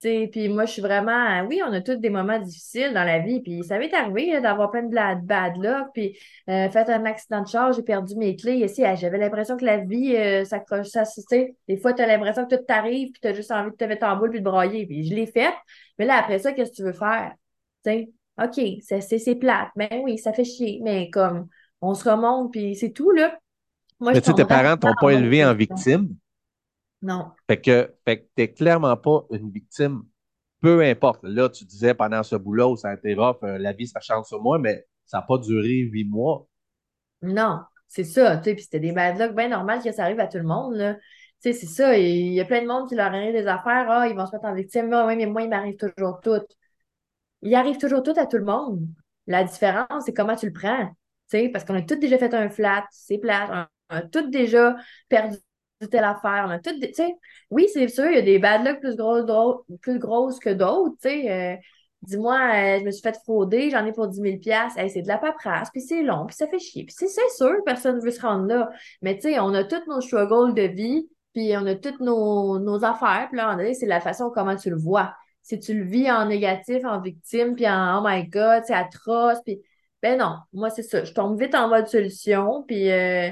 [0.00, 3.40] puis moi, je suis vraiment, oui, on a tous des moments difficiles dans la vie,
[3.42, 7.48] puis ça m'est arrivé d'avoir plein de bad luck, puis euh, fait un accident de
[7.48, 11.54] charge, j'ai perdu mes clés, ici, j'avais l'impression que la vie euh, s'accroche, ça, tu
[11.68, 13.84] des fois, tu as l'impression que tout t'arrive, puis tu as juste envie de te
[13.84, 15.54] mettre en boule, puis de broyer, puis je l'ai fait,
[15.98, 17.34] mais là, après ça, qu'est-ce que tu veux faire?
[17.84, 18.10] sais,
[18.42, 21.48] OK, c'est plate, mais oui, ça fait chier, mais comme,
[21.82, 23.38] on se remonte, puis c'est tout, là.
[24.00, 26.08] Moi, mais tu sais, tes parents t'ont pas élevé en victime?
[27.02, 27.30] Non.
[27.48, 30.04] Fait que, fait que t'es clairement pas une victime.
[30.60, 31.20] Peu importe.
[31.22, 34.26] Là, tu disais pendant ce boulot, ça a été rough, euh, la vie, ça change
[34.26, 36.46] sur moi, mais ça n'a pas duré huit mois.
[37.22, 38.36] Non, c'est ça.
[38.38, 40.44] Tu sais, puis c'était des bad luck bien normal que ça arrive à tout le
[40.44, 40.94] monde, là.
[40.94, 41.00] Tu
[41.40, 41.96] sais, c'est ça.
[41.98, 43.86] Il y a plein de monde qui leur arrive des affaires.
[43.88, 44.92] Ah, ils vont se mettre en victime.
[44.92, 46.42] Ah, oui, mais moi, il m'arrive toujours tout.
[47.42, 48.86] Il arrive toujours tout à tout le monde.
[49.26, 50.86] La différence, c'est comment tu le prends.
[51.30, 53.68] Tu sais, parce qu'on a tous déjà fait un flat, c'est plat.
[53.88, 54.76] On a tous déjà
[55.08, 55.38] perdu
[55.88, 56.44] telle affaire.
[56.46, 56.70] On a tout,
[57.50, 60.96] oui, c'est sûr, il y a des bad luck plus grosses, plus grosses que d'autres.
[61.06, 61.56] Euh,
[62.02, 64.36] dis-moi, euh, je me suis fait frauder, j'en ai pour 10 000
[64.88, 66.84] c'est de la paperasse, puis c'est long, puis ça fait chier.
[66.84, 68.70] Puis c'est sûr, personne ne veut se rendre là.
[69.02, 72.58] Mais tu sais, on a tous nos struggles de vie, puis on a toutes nos,
[72.58, 73.28] nos affaires.
[73.28, 75.14] Puis là, c'est la façon comment tu le vois.
[75.42, 79.38] Si tu le vis en négatif, en victime, puis en oh my God, c'est atroce,
[79.44, 79.62] puis
[80.02, 81.04] ben non, moi c'est ça.
[81.04, 83.30] Je tombe vite en mode solution, puis euh,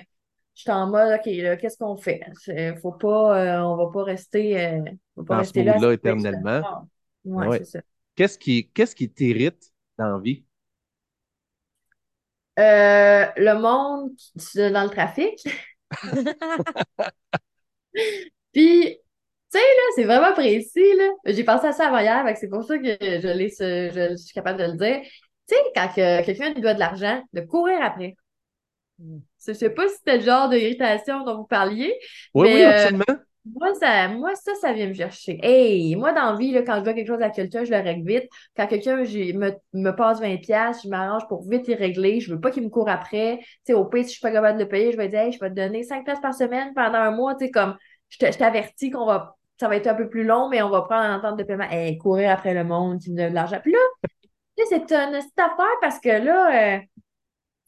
[0.59, 2.21] je suis en mode, OK, là, qu'est-ce qu'on fait?
[2.83, 4.81] Faut pas, euh, on va pas rester, euh,
[5.15, 6.89] va pas dans rester ce là, éternellement.
[7.25, 7.79] Ouais, c'est ça.
[8.17, 10.45] Qu'est-ce qui, qu'est-ce qui t'irrite dans la vie?
[12.59, 14.11] Euh, le monde
[14.57, 15.49] dans le trafic.
[18.53, 18.97] Puis, tu
[19.51, 21.09] sais, là, c'est vraiment précis, là.
[21.27, 24.59] J'ai pensé à ça avant hier, c'est pour ça que je, l'ai, je, suis capable
[24.59, 25.03] de le dire.
[25.47, 28.17] Tu sais, quand quelqu'un lui doit de l'argent, de courir après.
[28.99, 31.95] Je sais pas si c'était le genre d'irritation dont vous parliez.
[32.35, 33.05] Oui, oui, euh, absolument.
[33.55, 35.39] moi, ça, moi, ça, ça vient me chercher.
[35.43, 37.79] Hey, moi, dans la vie, là, quand je vois quelque chose à quelqu'un, je le
[37.79, 38.29] règle vite.
[38.57, 42.21] Quand quelqu'un me, me passe 20$, je m'arrange pour vite y régler.
[42.21, 43.39] Je veux pas qu'il me court après.
[43.65, 45.33] sais au pire, si je suis pas capable de le payer, je vais dire, hey,
[45.33, 47.37] je vais te donner 5$ par semaine pendant un mois.
[47.39, 47.77] sais comme,
[48.09, 51.03] je t'avertis qu'on va, ça va être un peu plus long, mais on va prendre
[51.03, 51.69] un entente de paiement.
[51.71, 53.61] Hey, courir après le monde, tu me donnes de l'argent.
[53.63, 53.79] Puis là,
[54.69, 56.79] c'est une petite affaire parce que là, euh,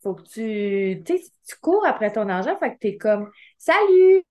[0.03, 4.23] faut que tu, tu cours après ton argent, fait que tu es comme Salut,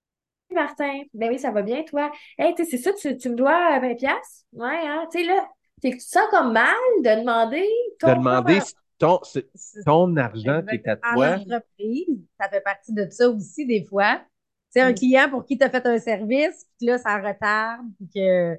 [0.54, 1.02] Martin.
[1.14, 2.12] Ben oui, ça va bien, toi?
[2.38, 4.06] Hey, c'est ça, tu, tu, me dois 20$?
[4.54, 5.08] Ouais, hein?
[5.12, 5.48] Tu sais, là,
[5.82, 7.68] tu sens comme mal de demander
[8.00, 8.10] ton.
[8.10, 8.60] De demander
[8.98, 9.20] ton,
[9.86, 11.38] ton argent qui est à toi.
[11.38, 14.22] En entreprise, ça fait partie de ça aussi, des fois.
[14.70, 14.96] C'est un mm.
[14.96, 18.56] client pour qui tu as fait un service, puis là, ça retarde, puis que.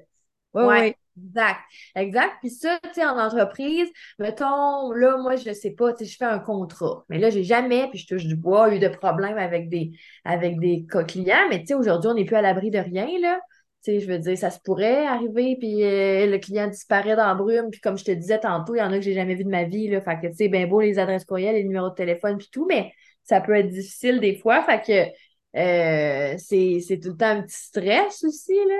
[0.53, 0.81] Oui, ouais.
[0.81, 0.95] oui.
[1.17, 1.59] Exact,
[1.95, 2.35] exact.
[2.39, 6.11] Puis ça, tu sais, en entreprise, mettons, là, moi, je ne sais pas, tu sais,
[6.11, 7.03] je fais un contrat.
[7.09, 9.91] Mais là, j'ai jamais, puis je touche du bois, eu de problème avec des,
[10.23, 11.47] avec des clients.
[11.49, 13.39] Mais tu sais, aujourd'hui, on n'est plus à l'abri de rien, là.
[13.83, 17.25] Tu sais, je veux dire, ça se pourrait arriver, puis euh, le client disparaît dans
[17.27, 17.71] la brume.
[17.71, 19.49] Puis comme je te disais tantôt, il y en a que j'ai jamais vu de
[19.49, 19.99] ma vie, là.
[20.01, 22.65] Fait que, tu sais, bien beau les adresses courriels, les numéros de téléphone, puis tout,
[22.67, 22.93] mais
[23.23, 24.63] ça peut être difficile des fois.
[24.63, 25.11] Fait que
[25.59, 28.75] euh, c'est tout le temps un petit stress aussi, là.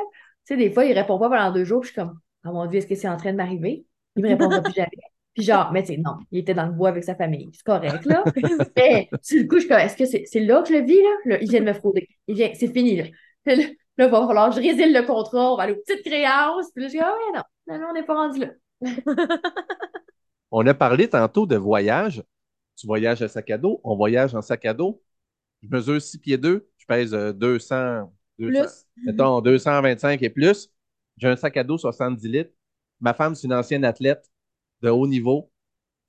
[0.46, 2.52] Tu sais, des fois, il répond pas pendant deux jours, puis je suis comme, oh
[2.52, 3.86] mon Dieu, est-ce que c'est en train de m'arriver?
[4.16, 4.90] Il me répondra plus jamais.
[5.34, 7.52] Puis genre, mais tu sais, non, il était dans le bois avec sa famille.
[7.54, 8.24] C'est correct, là.
[8.76, 11.02] mais sur le coup, je suis comme, est-ce que c'est là que je le vis,
[11.26, 11.38] là?
[11.42, 12.08] il vient de me frauder.
[12.28, 13.04] Il vient, c'est fini, là.
[13.98, 16.72] Là, il va falloir que je résilie le contrat, on va aller aux petites créances.
[16.74, 18.48] Puis là, je dis, ah ouais, non, non, on n'est pas rendu là.
[20.52, 22.24] on a parlé tantôt de voyage.
[22.78, 25.02] Tu voyages à sac à dos, on voyage en sac à dos.
[25.62, 28.12] Je mesure 6 pieds 2, je pèse 200,
[28.50, 29.06] 200 plus.
[29.06, 30.70] mettons 225 et plus.
[31.18, 32.54] J'ai un sac à dos 70 litres.
[33.00, 34.30] Ma femme, c'est une ancienne athlète
[34.82, 35.52] de haut niveau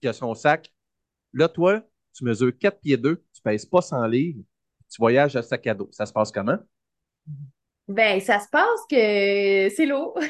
[0.01, 0.72] qui a son sac.
[1.33, 1.83] Là, toi,
[2.14, 4.41] tu mesures 4 pieds 2, tu pèses pas 100 livres,
[4.91, 5.89] tu voyages à sac à dos.
[5.91, 6.59] Ça se passe comment?
[7.89, 10.14] Ben, ça se passe que c'est lourd.
[10.16, 10.28] ouais,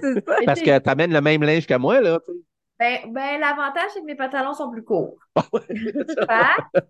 [0.00, 0.36] c'est ça.
[0.46, 2.20] Parce que tu amènes le même linge que moi, là.
[2.26, 2.38] tu sais.
[2.78, 5.16] Ben, ben l'avantage, c'est que mes pantalons sont plus courts.
[5.36, 6.80] Fait,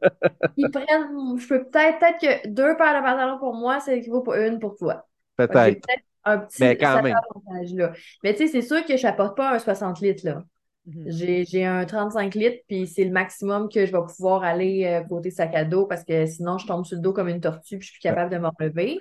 [0.57, 4.23] ils prennent, je peux peut-être, peut-être que deux paires de pantalons pour moi, c'est équivaut
[4.23, 5.07] pour une pour toi.
[5.37, 5.87] Peut-être.
[6.25, 7.17] un petit Mais quand même.
[7.17, 7.93] avantage-là.
[8.25, 10.43] Mais tu sais, c'est sûr que je n'apporte pas un 60 litres, là.
[10.87, 11.05] Mhm.
[11.09, 15.03] J'ai, j'ai un 35 litres, puis c'est le maximum que je vais pouvoir aller euh,
[15.05, 17.79] côté sac à dos parce que sinon, je tombe sur le dos comme une tortue
[17.79, 19.01] puis je suis plus capable de me relever.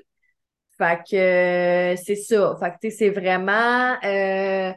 [0.77, 2.55] Fait que euh, c'est ça.
[2.59, 3.95] Fait que tu sais, c'est vraiment.
[4.03, 4.73] euh,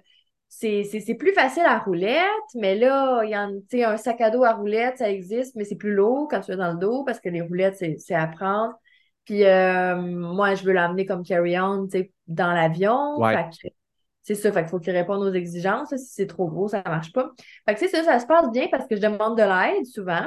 [0.49, 2.23] c'est, plus facile à roulette,
[2.55, 5.77] mais là, il y sais, un sac à dos à roulette, ça existe, mais c'est
[5.77, 8.75] plus lourd quand tu es dans le dos parce que les roulettes, c'est, à prendre.
[9.25, 11.87] Puis euh, moi, je veux l'emmener comme carry-on,
[12.27, 13.19] dans l'avion.
[13.19, 13.51] Ouais.
[14.23, 15.89] C'est ça, fait qu'il faut qu'il réponde aux exigences.
[15.97, 17.31] Si c'est trop gros, ça marche pas.
[17.67, 20.27] Fait que c'est ça, ça se passe bien parce que je demande de l'aide souvent.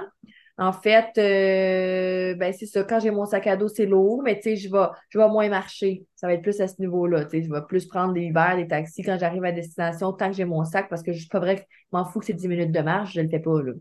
[0.62, 4.36] En fait, euh, ben c'est ça, quand j'ai mon sac à dos, c'est lourd, mais
[4.36, 6.05] tu sais, je vais, je vais moins marcher.
[6.16, 7.26] Ça va être plus à ce niveau-là.
[7.26, 10.30] Tu sais, je vais plus prendre des Uber, des taxis quand j'arrive à destination, tant
[10.30, 12.28] que j'ai mon sac, parce que je suis pas vrai que je m'en fous que
[12.28, 13.72] c'est 10 minutes de marche, je le fais pas, là.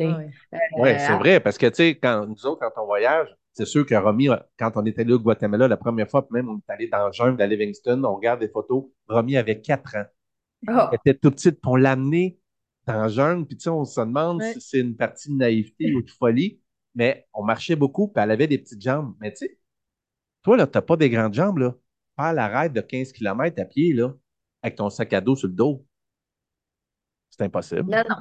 [0.00, 0.28] Ouais.
[0.76, 3.64] Oui, Euh, c'est vrai, parce que, tu sais, quand nous autres, quand on voyage, c'est
[3.64, 6.58] sûr que Romy, quand on était là au Guatemala la première fois, puis même on
[6.58, 10.04] est allé dans le jungle à Livingston, on regarde des photos, Romy avait 4 ans.
[10.68, 12.38] ah, Elle était tout petite, puis on l'a amenée
[13.08, 14.52] jungle, puis tu sais, on se demande Ouais.
[14.54, 16.60] si c'est une partie de naïveté ou de folie,
[16.94, 19.14] mais on marchait beaucoup, puis elle avait des petites jambes.
[19.20, 19.58] Mais tu sais,
[20.42, 21.74] toi, là, t'as pas des grandes jambes, là.
[22.16, 24.14] Faire la raide de 15 km à pied, là,
[24.62, 25.84] avec ton sac à dos sur le dos.
[27.30, 27.90] C'est impossible.
[27.90, 28.16] Non, non.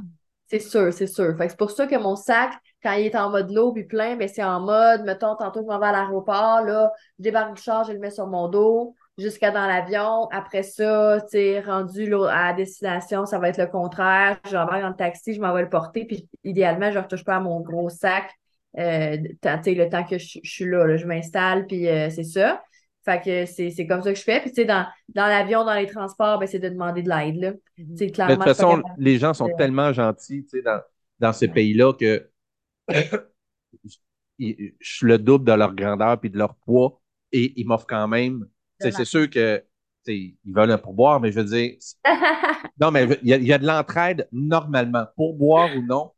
[0.47, 1.36] C'est sûr, c'est sûr.
[1.38, 2.53] Fait que c'est pour ça que mon sac,
[2.84, 5.66] quand il est en mode low puis plein, ben c'est en mode, mettons, tantôt je
[5.66, 8.95] m'en vais à l'aéroport, là, je débarque du char, je le mets sur mon dos
[9.18, 10.28] jusqu'à dans l'avion.
[10.32, 14.39] Après ça, tu sais, rendu à destination, ça va être le contraire.
[14.49, 17.24] Je rembarque dans le taxi, je m'en vais le porter, puis idéalement, je ne retouche
[17.24, 18.32] pas à mon gros sac.
[18.78, 21.88] Euh, tant- tu sais, le temps que je, je suis là, là, je m'installe, puis
[21.88, 22.61] euh, c'est ça.
[23.05, 24.41] Fait que c'est c'est comme ça que je fais.
[24.41, 27.36] Puis tu sais, dans, dans l'avion, dans les transports, ben c'est de demander de l'aide,
[27.38, 27.53] là.
[27.78, 30.61] Tu sais, Mais clairement, de toute façon, capable les gens sont tellement gentils, tu sais,
[30.61, 30.82] dans,
[31.20, 32.30] dans ces pays-là que
[34.39, 37.01] je suis le double de leur grandeur puis de leur poids
[37.32, 38.45] et ils m'offrent quand même.
[38.80, 39.63] C'est sûr que
[40.07, 41.78] ils veulent un pourboire, mais je veux dire,
[42.80, 45.05] non, mais il y a, il y a de l'entraide normalement.
[45.15, 46.11] Pourboire ou non,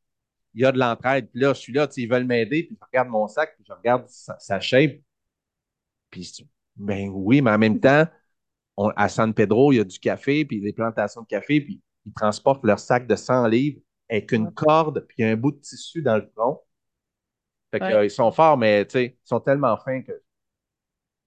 [0.55, 1.29] il y a de l'entraide.
[1.31, 3.73] Puis là, je suis là, ils veulent m'aider, puis je regarde mon sac, puis je
[3.73, 4.99] regarde sa, sa shape.
[6.09, 6.45] Puis,
[6.75, 8.05] ben oui, mais en même temps,
[8.77, 11.81] on- à San Pedro, il y a du café, puis des plantations de café, puis
[12.05, 16.01] ils transportent leur sac de 100 livres avec une corde, puis un bout de tissu
[16.01, 16.61] dans le front.
[17.71, 17.93] Fait que, Ouais.
[17.93, 20.11] euh, ils sont forts, mais ils sont tellement fins que.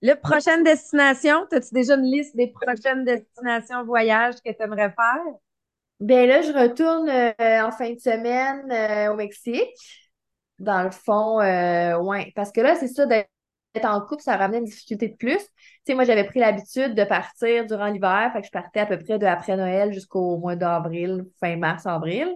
[0.03, 5.23] Le prochaine destination, as-tu déjà une liste des prochaines destinations voyages que tu aimerais faire?
[6.01, 9.69] Ben là, je retourne euh, en fin de semaine euh, au Mexique.
[10.59, 12.33] Dans le fond, euh, ouais.
[12.35, 13.29] Parce que là, c'est ça, d'être
[13.85, 15.37] en couple, ça ramenait une difficulté de plus.
[15.37, 15.45] Tu
[15.87, 18.31] sais, moi, j'avais pris l'habitude de partir durant l'hiver.
[18.33, 21.85] Fait que je partais à peu près de après Noël jusqu'au mois d'avril, fin mars,
[21.87, 22.29] avril.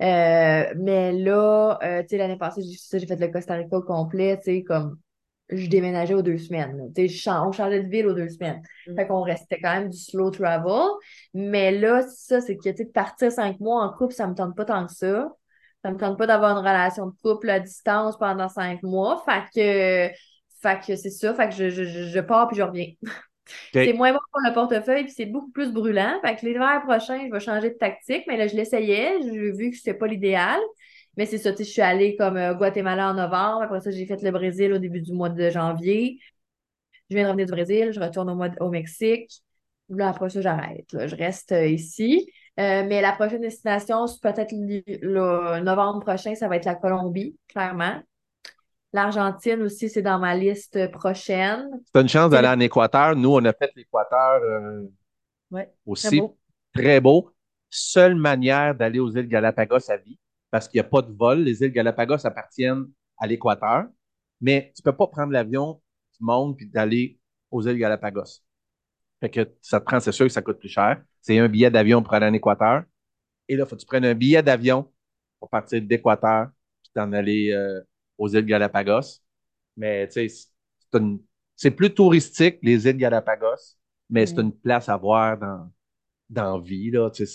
[0.00, 4.44] Euh, mais là, tu sais, l'année passée, j'ai fait le Costa Rica au complet, tu
[4.44, 4.98] sais, comme
[5.56, 6.92] je déménageais aux deux semaines.
[7.26, 8.62] on changeait de ville aux deux semaines.
[8.86, 8.96] Mm.
[8.96, 10.90] Fait qu'on restait quand même du slow travel.
[11.34, 14.64] Mais là, ça, c'est que, tu partir cinq mois en couple, ça me tente pas
[14.64, 15.28] tant que ça.
[15.84, 19.22] Ça me tente pas d'avoir une relation de couple à distance pendant cinq mois.
[19.24, 20.14] Fait que,
[20.62, 21.34] fait que c'est ça.
[21.34, 22.92] Fait que je, je, je je pars puis je reviens.
[23.72, 26.18] C'est moins bon pour le portefeuille puis c'est beaucoup plus brûlant.
[26.24, 28.24] Fait que l'hiver prochain, je vais changer de tactique.
[28.28, 29.18] Mais là, je l'essayais.
[29.22, 30.60] J'ai vu que c'était pas l'idéal.
[31.16, 33.62] Mais c'est ça, tu sais, je suis allée comme euh, Guatemala en novembre.
[33.62, 36.18] Après ça, j'ai fait le Brésil au début du mois de janvier.
[37.10, 37.90] Je viens de revenir du Brésil.
[37.92, 39.30] Je retourne au, mois de- au Mexique.
[39.90, 40.86] Là, après ça, j'arrête.
[40.92, 42.26] Je reste euh, ici.
[42.60, 48.00] Euh, mais la prochaine destination, peut-être le novembre prochain, ça va être la Colombie, clairement.
[48.94, 51.66] L'Argentine aussi, c'est dans ma liste prochaine.
[51.94, 53.16] C'est une chance d'aller en Équateur.
[53.16, 54.82] Nous, on a fait l'Équateur euh,
[55.50, 56.20] Ouais, très aussi.
[56.20, 56.36] beau.
[56.74, 57.30] Très beau.
[57.70, 60.18] Seule manière d'aller aux îles Galapagos à vie,
[60.52, 61.40] parce qu'il n'y a pas de vol.
[61.40, 62.86] Les îles Galapagos appartiennent
[63.18, 63.86] à l'Équateur,
[64.42, 65.82] mais tu ne peux pas prendre l'avion
[66.20, 67.20] du monde puis d'aller
[67.52, 68.42] aux îles Galapagos.
[69.20, 71.02] Fait que ça te prend, c'est sûr que ça coûte plus cher.
[71.20, 72.82] C'est un billet d'avion pour aller en Équateur.
[73.48, 74.92] Et là, il faut que tu prennes un billet d'avion
[75.40, 76.48] pour partir d'Équateur
[76.82, 77.82] puis t'en aller euh,
[78.18, 79.20] aux îles Galapagos.
[79.76, 81.20] Mais tu sais, c'est une-
[81.56, 83.76] c'est plus touristique, les îles Galapagos,
[84.10, 84.40] mais c'est Mm.
[84.42, 85.72] une place à voir dans,
[86.30, 87.10] dans la vie, là.
[87.14, 87.26] C'est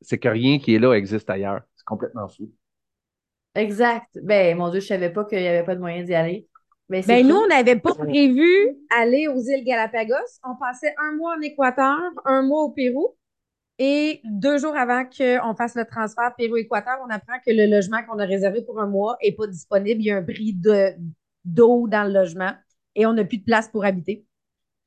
[0.00, 1.62] c'est que rien qui est là existe ailleurs.
[1.82, 2.50] C'est complètement fou.
[3.54, 4.18] Exact.
[4.22, 6.48] Ben, mon Dieu, je savais pas qu'il n'y avait pas de moyen d'y aller.
[7.06, 8.46] Ben, nous, on n'avait pas prévu
[8.96, 10.14] aller aux îles Galapagos.
[10.44, 13.14] On passait un mois en Équateur, un mois au Pérou.
[13.78, 18.18] Et deux jours avant qu'on fasse le transfert Pérou-Équateur, on apprend que le logement qu'on
[18.18, 20.00] a réservé pour un mois n'est pas disponible.
[20.00, 20.94] Il y a un bris de-
[21.44, 22.52] d'eau dans le logement.
[22.94, 24.24] et on n'a plus de place pour habiter.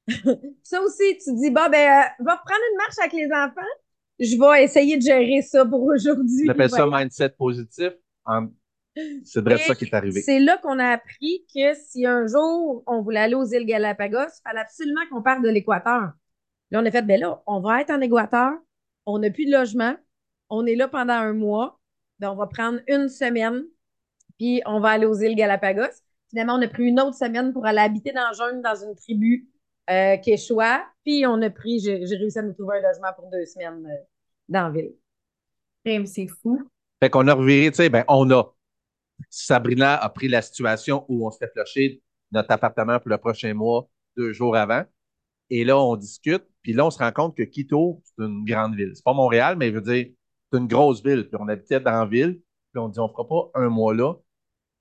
[0.63, 3.67] ça aussi, tu dis, bon, ben, euh, va prendre une marche avec les enfants.
[4.19, 6.45] Je vais essayer de gérer ça pour aujourd'hui.
[6.47, 7.91] On appelle ça mindset positif.
[9.23, 10.21] C'est vrai ça qui est arrivé.
[10.21, 14.17] C'est là qu'on a appris que si un jour on voulait aller aux îles Galapagos,
[14.17, 16.13] il fallait absolument qu'on parte de l'Équateur.
[16.71, 18.53] Là, on a fait, ben là, on va être en Équateur,
[19.05, 19.95] on n'a plus de logement,
[20.49, 21.79] on est là pendant un mois,
[22.19, 23.65] ben on va prendre une semaine,
[24.39, 25.93] puis on va aller aux îles Galapagos.
[26.29, 29.47] Finalement, on a pris une autre semaine pour aller habiter dans le dans une tribu
[29.89, 33.45] euh, Quechua, puis on a pris, j'ai réussi à nous trouver un logement pour deux
[33.45, 34.03] semaines euh,
[34.49, 36.05] dans la ville.
[36.05, 36.67] C'est fou.
[37.01, 38.55] Fait qu'on a reviré, tu sais, ben on a.
[39.29, 43.53] Sabrina a pris la situation où on se fait flusher notre appartement pour le prochain
[43.53, 44.83] mois, deux jours avant.
[45.49, 48.75] Et là, on discute, puis là, on se rend compte que Quito, c'est une grande
[48.75, 48.91] ville.
[48.95, 50.07] C'est pas Montréal, mais je veux dire,
[50.51, 51.29] c'est une grosse ville.
[51.29, 54.15] Puis on habitait dans la ville, puis on dit, on fera pas un mois là.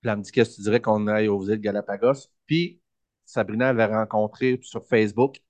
[0.01, 2.29] Puis elle me dit, qu'est-ce que tu dirais qu'on aille aux îles Galapagos?
[2.47, 2.81] Puis
[3.25, 5.41] Sabrina avait rencontré sur Facebook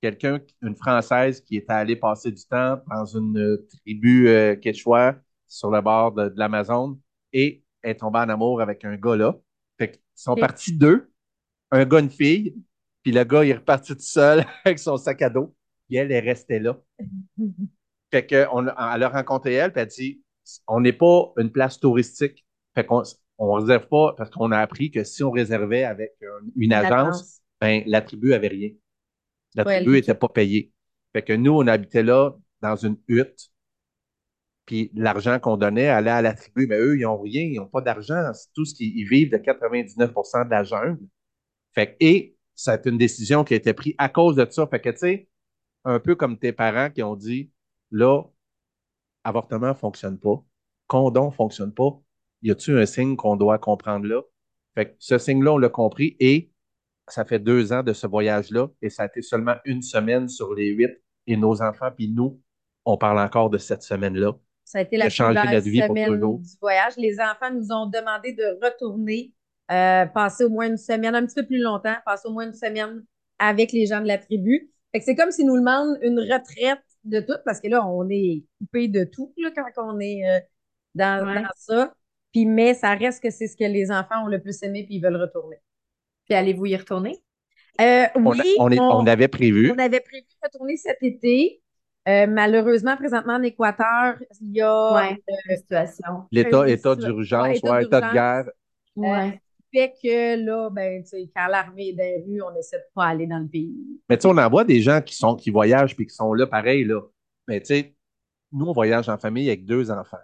[0.00, 5.16] quelqu'un, une Française qui était allée passer du temps dans une tribu euh, quechua
[5.48, 7.00] sur le bord de, l'Amazon
[7.32, 9.34] et est tombée en amour avec un gars là.
[9.78, 11.10] Fait qu'ils sont partis deux,
[11.70, 12.56] un gars, une fille,
[13.02, 15.54] puis le gars, il est reparti tout seul avec son sac à dos,
[15.86, 16.80] puis elle est restée là.
[18.10, 20.22] fait qu'on elle a rencontré elle, puis elle dit
[20.68, 22.44] on n'est pas une place touristique.
[22.74, 23.02] Fait qu'on
[23.38, 26.12] on réserve pas parce qu'on a appris que si on réservait avec
[26.56, 28.70] une agence, ben, la tribu avait rien.
[29.54, 30.72] La tribu n'était pas payée.
[31.12, 33.50] Fait que nous, on habitait là dans une hutte.
[34.66, 36.66] Puis l'argent qu'on donnait allait à la tribu.
[36.66, 38.32] Mais eux, ils n'ont rien, ils n'ont pas d'argent.
[38.34, 41.06] C'est tout ce qu'ils vivent de 99% de la jungle.
[41.74, 44.66] Fait et ça a été une décision qui a été prise à cause de ça.
[44.66, 45.28] Fait que, tu sais,
[45.84, 47.50] un peu comme tes parents qui ont dit,
[47.90, 48.22] là,
[49.24, 50.42] avortement ne fonctionne pas,
[50.86, 52.00] condom ne fonctionne pas,
[52.42, 54.22] y a-t-il un signe qu'on doit comprendre là?
[54.74, 56.50] Fait que ce signe-là, on l'a compris et
[57.08, 60.54] ça fait deux ans de ce voyage-là et ça a été seulement une semaine sur
[60.54, 60.90] les huit
[61.26, 62.40] et nos enfants, puis nous,
[62.84, 64.32] on parle encore de cette semaine-là.
[64.64, 66.94] Ça a été la première semaine du voyage.
[66.96, 69.32] Les enfants nous ont demandé de retourner,
[69.70, 72.54] euh, passer au moins une semaine, un petit peu plus longtemps, passer au moins une
[72.54, 73.04] semaine
[73.38, 74.70] avec les gens de la tribu.
[74.92, 78.08] Fait que c'est comme s'ils nous demandent une retraite de tout, parce que là, on
[78.10, 80.40] est coupé de tout là, quand on est euh,
[80.94, 81.94] dans, dans, ça.
[82.36, 84.96] Puis, mais ça reste que c'est ce que les enfants ont le plus aimé, puis
[84.96, 85.56] ils veulent retourner.
[86.26, 87.16] Puis allez-vous y retourner?
[87.80, 89.72] Euh, oui, on, avait prévu.
[89.74, 91.62] On avait prévu de retourner cet été.
[92.06, 96.24] Euh, malheureusement, présentement en Équateur, il y a ouais, euh, situation.
[96.30, 98.50] L'état état d'urgence, ouais, état, de guerre.
[98.96, 99.40] Ouais.
[99.72, 101.02] fait que là, ben,
[101.34, 103.78] quand l'armée est dans les rues, on essaie de pas aller dans le pays.
[104.10, 106.34] Mais tu sais, on en voit des gens qui sont qui voyagent puis qui sont
[106.34, 107.00] là pareil, là.
[107.48, 107.94] Mais tu sais,
[108.52, 110.18] nous, on voyage en famille avec deux enfants.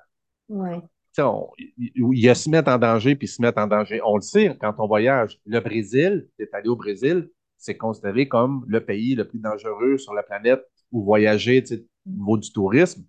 [0.51, 0.83] Ouais
[1.19, 4.01] il y a se mettre en danger puis se mettre en danger.
[4.05, 5.39] On le sait quand on voyage.
[5.47, 9.99] Le Brésil, tu es allé au Brésil, c'est considéré comme le pays le plus dangereux
[9.99, 13.05] sur la planète où voyager au niveau du tourisme.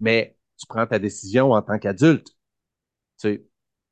[0.00, 2.28] Mais tu prends ta décision en tant qu'adulte.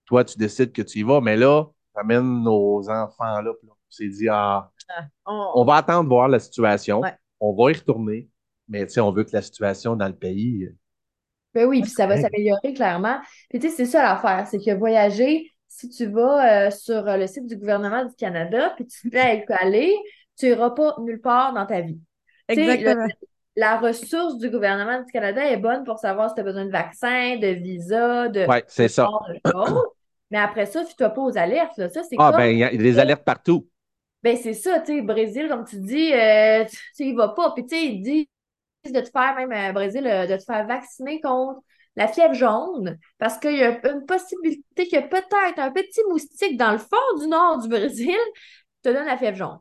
[0.06, 3.52] Toi, tu décides que tu y vas, mais là, tu amènes nos enfants là.
[3.60, 5.64] Puis on s'est dit, ah, ah on...
[5.64, 7.02] va attendre voir la situation.
[7.40, 8.28] On va y retourner.
[8.68, 10.70] Mais on veut que la situation dans le pays
[11.54, 13.18] ben oui, puis ça va s'améliorer clairement.
[13.50, 17.16] Puis tu sais, c'est ça l'affaire, c'est que voyager, si tu vas euh, sur euh,
[17.16, 19.94] le site du gouvernement du Canada, puis tu fais aller,
[20.38, 22.00] tu n'iras pas nulle part dans ta vie.
[22.48, 23.06] Exactement.
[23.56, 26.70] la ressource du gouvernement du Canada est bonne pour savoir si tu as besoin de
[26.70, 28.46] vaccin, de visa, de.
[28.48, 29.08] Oui, c'est ça.
[30.30, 31.74] Mais après ça, tu ne pas aux alertes.
[31.76, 33.68] Ça, c'est ah, ben, il y a des alertes partout.
[34.22, 37.52] Ben, c'est ça, tu sais, Brésil, comme tu dis, euh, tu sais, il va pas.
[37.52, 38.28] Puis, tu sais, il dit,
[38.90, 41.60] de te faire, même au euh, Brésil, euh, de te faire vacciner contre
[41.94, 46.72] la fièvre jaune, parce qu'il y a une possibilité que peut-être un petit moustique dans
[46.72, 48.16] le fond du nord du Brésil
[48.82, 49.58] te donne la fièvre jaune.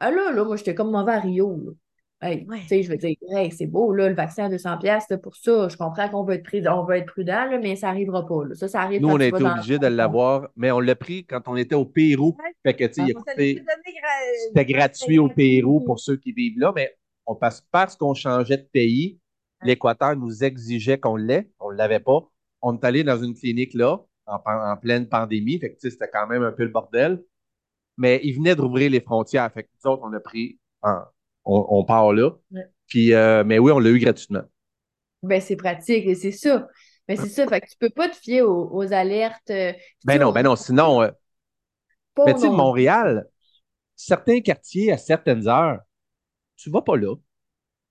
[0.00, 1.76] Ah là, là, moi, j'étais comme mauvais à Rio.
[2.22, 5.76] Hey, je veux dire, hey, c'est beau, là, le vaccin à 200$, pour ça, je
[5.76, 8.54] comprends qu'on veut être, on veut être prudent, mais ça n'arrivera pas.
[8.54, 11.42] Ça, ça arrive Nous, on a été obligés de l'avoir, mais on l'a pris quand
[11.48, 12.34] on était au Pérou.
[12.62, 13.62] Fait que, tu sais,
[14.46, 16.96] c'était gratuit au Pérou pour ceux qui vivent là, mais
[17.26, 19.18] on passe parce qu'on changeait de pays,
[19.62, 22.28] l'Équateur nous exigeait qu'on l'ait, on ne l'avait pas.
[22.62, 26.42] On est allé dans une clinique là, en, pleine pandémie, fait que c'était quand même
[26.42, 27.22] un peu le bordel.
[27.96, 30.58] Mais ils venaient d'ouvrir les frontières, fait que nous autres, on a pris,
[31.44, 32.30] on, part là.
[32.88, 34.42] Puis, euh, mais oui, on l'a eu gratuitement.
[35.22, 36.68] Ben, c'est pratique, et c'est ça.
[37.08, 39.50] Mais c'est ça, fait que tu peux pas te fier aux, alertes.
[39.50, 39.72] Euh,
[40.04, 41.02] ben non, ben non, sinon.
[41.02, 41.10] Euh,
[42.24, 43.28] mais tu sais, Montréal,
[43.94, 45.80] certains quartiers à certaines heures,
[46.56, 47.16] tu vas pas là.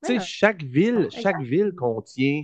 [0.04, 2.44] Tu sais, chaque ville, chaque ville contient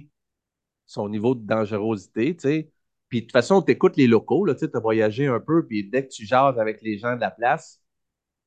[0.86, 2.72] son niveau de dangerosité, tu sais.
[3.10, 6.08] Puis de toute façon, tu écoutes les locaux, tu as voyagé un peu, puis dès
[6.08, 7.82] que tu jases avec les gens de la place,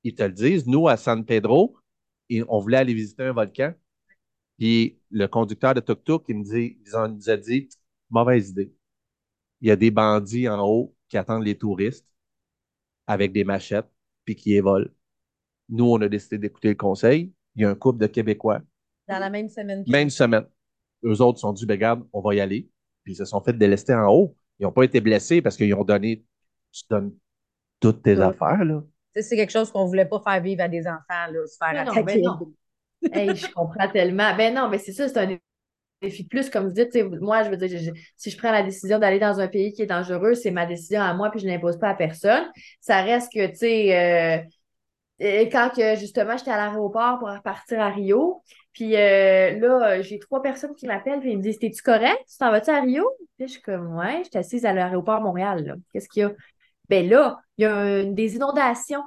[0.05, 0.67] ils te le disent.
[0.67, 1.77] Nous, à San Pedro,
[2.49, 3.75] on voulait aller visiter un volcan.
[4.59, 7.69] Puis le conducteur de tuk-tuk, il, dit, il nous a dit
[8.11, 8.73] mauvaise idée.
[9.61, 12.07] Il y a des bandits en haut qui attendent les touristes
[13.07, 13.91] avec des machettes,
[14.25, 14.91] puis qui les volent.
[15.69, 17.33] Nous, on a décidé d'écouter le conseil.
[17.57, 18.61] Il y a un couple de Québécois.
[19.09, 19.85] Dans la même semaine.
[19.87, 20.47] Même semaine.
[21.05, 22.69] Eux autres sont dit, ben, regarde, on va y aller.
[23.05, 24.37] Puis ils se sont fait délester en haut.
[24.59, 26.25] Ils n'ont pas été blessés parce qu'ils ont donné,
[26.71, 27.13] tu donnes
[27.81, 28.83] toutes tes affaires, là.
[29.15, 31.81] C'est quelque chose qu'on ne voulait pas faire vivre à des enfants, là, se faire
[31.81, 32.23] attaquer.
[33.03, 34.35] je comprends tellement.
[34.37, 35.37] Ben non, mais c'est ça, c'est un
[36.01, 36.97] défi de plus, comme vous dites.
[37.21, 39.87] Moi, je veux dire, si je prends la décision d'aller dans un pays qui est
[39.87, 42.45] dangereux, c'est ma décision à moi, puis je ne l'impose pas à personne.
[42.81, 44.43] Ça reste que, tu sais, euh,
[45.21, 50.75] quand justement, j'étais à l'aéroport pour repartir à Rio, puis euh, là, j'ai trois personnes
[50.75, 52.19] qui m'appellent, puis ils me disent T'es-tu correct?
[52.31, 55.21] Tu t'en vas-tu à Rio Puis je suis comme Ouais, je suis assise à l'aéroport
[55.21, 55.79] Montréal.
[55.93, 56.33] Qu'est-ce qu'il y a
[56.89, 59.03] Ben là, il y a des inondations.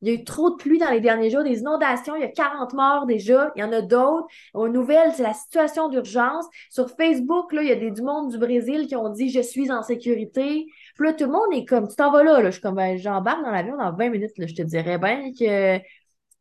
[0.00, 2.24] Il y a eu trop de pluie dans les derniers jours, des inondations, il y
[2.24, 4.26] a 40 morts déjà, il y en a d'autres.
[4.52, 6.44] Aux nouvelles, c'est la situation d'urgence.
[6.70, 9.40] Sur Facebook, là, il y a des du monde du Brésil qui ont dit Je
[9.40, 10.66] suis en sécurité.
[10.94, 12.46] Puis là, tout le monde est comme Tu t'en vas là, là.
[12.46, 14.38] Je suis comme ben, j'embarque dans l'avion dans 20 minutes.
[14.38, 14.46] Là.
[14.46, 15.78] Je te dirais bien que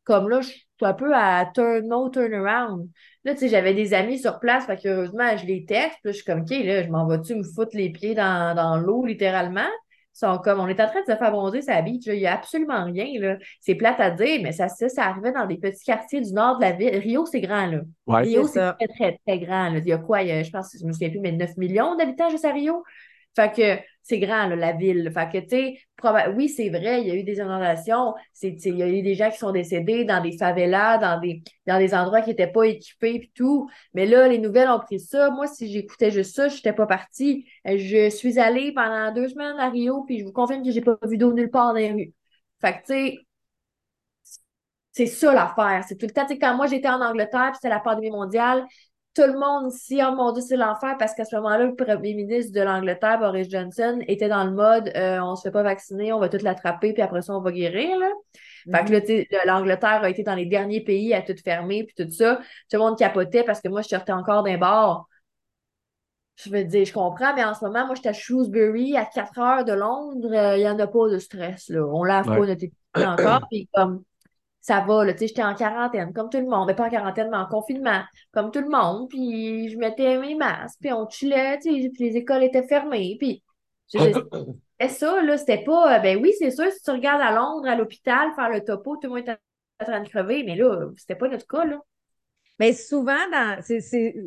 [0.03, 2.90] comme là, je suis un peu à turn no turnaround.
[3.23, 6.18] Là, tu sais, j'avais des amis sur place, fait heureusement, je les texte, puis je
[6.18, 9.69] suis comme, OK, là, je m'en vais-tu me foutre les pieds dans, dans l'eau, littéralement?
[10.14, 12.34] sont comme, on est en train de se faire bronzer sa beach, il n'y a
[12.34, 13.38] absolument rien, là.
[13.60, 16.57] C'est plate à dire, mais ça, ça, ça, arrivait dans des petits quartiers du nord
[16.57, 16.98] de la ville.
[16.98, 17.82] Rio, c'est grand, là.
[18.07, 19.80] Rio, c'est très, très, très grand, là.
[19.80, 20.22] Il y a quoi?
[20.22, 22.84] Il je pense, je me souviens plus, mais 9 millions d'habitants juste à Rio.
[23.35, 25.09] Fait que c'est grand, la ville.
[25.13, 25.79] Fait que, tu sais,
[26.35, 28.13] oui, c'est vrai, il y a eu des inondations.
[28.41, 31.77] Il y a eu des gens qui sont décédés dans des favelas, dans des, dans
[31.77, 33.69] des endroits qui n'étaient pas équipés et tout.
[33.93, 35.29] Mais là, les nouvelles ont pris ça.
[35.29, 37.45] Moi, si j'écoutais juste ça, je n'étais pas partie.
[37.65, 40.97] Je suis allée pendant deux semaines à Rio, puis je vous confirme que j'ai pas
[41.07, 42.13] vu d'eau nulle part dans les rues.
[42.59, 43.17] Fait que, tu sais,
[44.91, 45.83] c'est ça l'affaire.
[45.87, 48.65] C'est tout le temps, tu quand moi j'étais en Angleterre, puis c'était la pandémie mondiale,
[49.13, 52.13] tout le monde ici, oh mon Dieu, c'est l'enfer parce qu'à ce moment-là, le premier
[52.13, 56.13] ministre de l'Angleterre, Boris Johnson, était dans le mode euh, on se fait pas vacciner,
[56.13, 57.97] on va tout l'attraper, puis après ça, on va guérir.
[57.99, 58.09] Là.
[58.71, 62.11] Fait que là, l'Angleterre a été dans les derniers pays à tout fermer, puis tout
[62.11, 62.38] ça.
[62.69, 65.07] Tout le monde capotait parce que moi, je sortais encore d'un bar.
[66.38, 69.39] Je veux dire, je comprends, mais en ce moment, moi, j'étais à Shrewsbury, à 4
[69.39, 71.69] heures de Londres, euh, il n'y en a pas de stress.
[71.69, 71.85] Là.
[71.85, 72.65] On lave pas notre
[72.95, 74.03] encore, puis comme
[74.61, 76.89] ça va, là, tu sais, j'étais en quarantaine, comme tout le monde, mais pas en
[76.89, 81.09] quarantaine, mais en confinement, comme tout le monde, puis je mettais mes masques, puis on
[81.09, 83.43] chillait, tu sais, puis les écoles étaient fermées, puis
[83.88, 87.67] c'était ça, là, c'était pas, euh, ben oui, c'est sûr, si tu regardes à Londres,
[87.67, 89.38] à l'hôpital, faire le topo, tout le monde était
[89.81, 91.79] en train de crever, mais là, c'était pas notre cas, là.
[92.59, 93.17] Mais souvent,
[93.61, 93.81] c'est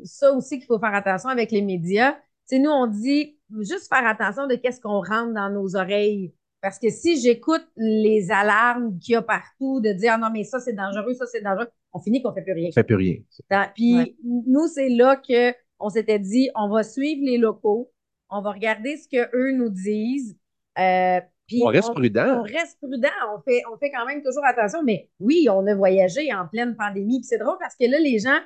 [0.05, 2.13] ça aussi qu'il faut faire attention avec les médias.
[2.13, 6.35] Tu sais, nous, on dit juste faire attention de qu'est-ce qu'on rentre dans nos oreilles
[6.65, 10.45] parce que si j'écoute les alarmes qu'il y a partout de dire ah non, mais
[10.45, 12.71] ça, c'est dangereux, ça, c'est dangereux, on finit qu'on ne fait plus rien.
[12.71, 13.17] On fait plus rien.
[13.75, 17.93] Puis nous, c'est là qu'on s'était dit on va suivre les locaux,
[18.31, 20.39] on va regarder ce qu'eux nous disent.
[20.79, 22.41] Euh, puis on reste prudent.
[22.41, 23.11] On reste prudent.
[23.37, 24.83] On fait, on fait quand même toujours attention.
[24.83, 27.19] Mais oui, on a voyagé en pleine pandémie.
[27.19, 28.41] Puis c'est drôle parce que là, les gens,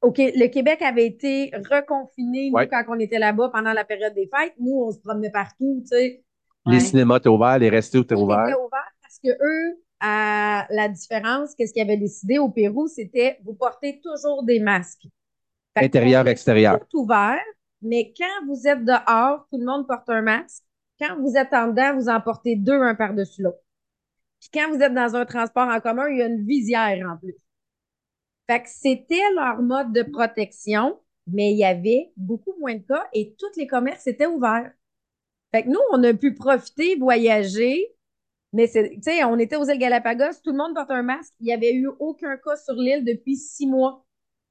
[0.00, 4.28] OK, le Québec avait été reconfiné, nous, quand on était là-bas pendant la période des
[4.28, 4.54] fêtes.
[4.58, 6.24] Nous, on se promenait partout, tu sais.
[6.66, 8.46] Les cinémas étaient ouverts, les restos étaient ouverts.
[8.46, 12.88] Ils étaient ouverts parce que eux, à la différence, qu'est-ce qu'ils avaient décidé au Pérou,
[12.88, 15.06] c'était vous portez toujours des masques.
[15.76, 16.78] Intérieur, extérieur.
[16.88, 17.40] Tout ouvert,
[17.82, 20.62] mais quand vous êtes dehors, tout le monde porte un masque.
[21.00, 23.58] Quand vous êtes en dedans, vous en portez deux, un par-dessus l'autre.
[24.40, 27.16] Puis quand vous êtes dans un transport en commun, il y a une visière en
[27.16, 27.34] plus.
[28.48, 33.06] Fait que c'était leur mode de protection, mais il y avait beaucoup moins de cas
[33.12, 34.70] et tous les commerces étaient ouverts.
[35.54, 37.94] Fait que nous, on a pu profiter, voyager,
[38.52, 41.32] mais tu sais, on était aux îles Galapagos, tout le monde porte un masque.
[41.38, 44.04] Il n'y avait eu aucun cas sur l'île depuis six mois.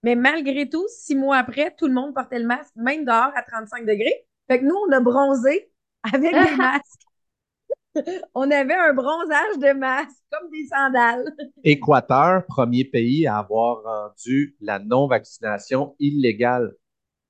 [0.04, 3.44] Mais malgré tout, six mois après, tout le monde portait le masque, même dehors à
[3.44, 4.26] 35 degrés.
[4.50, 5.70] Fait que nous, on a bronzé
[6.04, 7.02] avec des masques.
[8.34, 11.26] on avait un bronzage de masque, comme des sandales.
[11.66, 16.74] Équateur, premier pays à avoir rendu la non-vaccination illégale.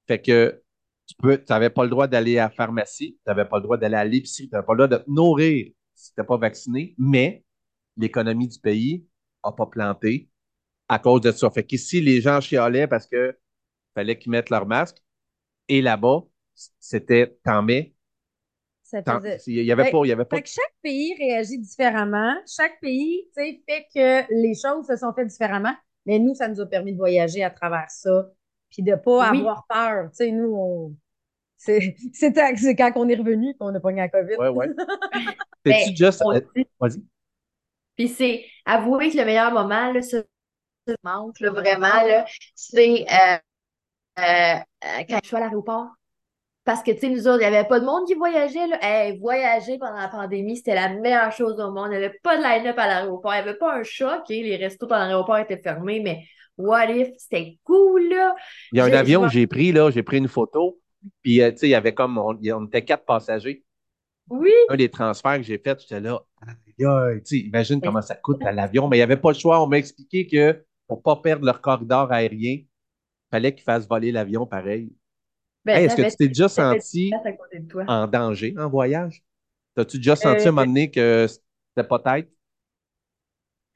[0.07, 0.62] Fait que
[1.05, 1.15] tu
[1.49, 4.05] n'avais pas le droit d'aller à la pharmacie, tu n'avais pas le droit d'aller à
[4.05, 7.43] l'épicerie, tu n'avais pas le droit de te nourrir si tu n'étais pas vacciné, mais
[7.97, 9.05] l'économie du pays
[9.45, 10.29] n'a pas planté
[10.87, 11.49] à cause de ça.
[11.49, 13.35] Fait qu'ici, les gens chialaient parce qu'il
[13.93, 14.97] fallait qu'ils mettent leur masque.
[15.67, 16.23] Et là-bas,
[16.79, 17.95] c'était tant mais.
[19.47, 19.99] Il y avait pas.
[20.03, 20.35] Il y avait pas...
[20.35, 22.35] Fait que chaque pays réagit différemment.
[22.45, 23.63] Chaque pays fait
[23.93, 25.73] que les choses se sont faites différemment.
[26.05, 28.29] Mais nous, ça nous a permis de voyager à travers ça
[28.73, 30.09] puis de ne pas avoir peur.
[30.09, 30.95] Tu sais, nous, on...
[32.13, 34.35] c'est quand on est revenu qu'on a pogné la COVID.
[34.37, 34.65] Oui, oui.
[35.65, 36.23] Cest juste.
[36.79, 37.01] Vas-y.
[37.95, 40.23] Puis c'est avouer que le meilleur moment, là, ça,
[41.03, 42.25] manque vraiment, là,
[42.55, 43.37] c'est euh,
[44.19, 44.59] euh,
[45.07, 45.87] quand je suis à l'aéroport.
[46.65, 48.67] Parce que, tu sais, nous autres, il n'y avait pas de monde qui voyageait.
[48.67, 48.77] Là.
[48.81, 51.87] Hey, voyager pendant la pandémie, c'était la meilleure chose au monde.
[51.87, 53.33] Il n'y avait pas de line-up à l'aéroport.
[53.33, 54.23] Il n'y avait pas un choc.
[54.29, 56.25] Les restos pendant l'aéroport étaient fermés, mais
[56.57, 58.35] what if, c'était cool, là.
[58.71, 60.79] Il y a un avion que j'ai pris, là, j'ai pris une photo.
[61.21, 63.63] Puis, tu sais, il y avait comme, on, était quatre passagers.
[64.29, 64.51] Oui.
[64.69, 66.21] Un des transferts que j'ai fait, j'étais là,
[67.31, 68.87] imagine comment ça coûte à l'avion.
[68.87, 69.61] Mais il n'y avait pas le choix.
[69.61, 72.67] On m'a expliqué que pour ne pas perdre leur corridor aérien, il
[73.31, 74.93] fallait qu'ils fassent voler l'avion pareil.
[75.65, 77.11] Ben, est-ce que tu t'es déjà senti
[77.87, 79.23] en danger en voyage?
[79.75, 82.29] As-tu déjà senti à un moment donné que c'était pas tête?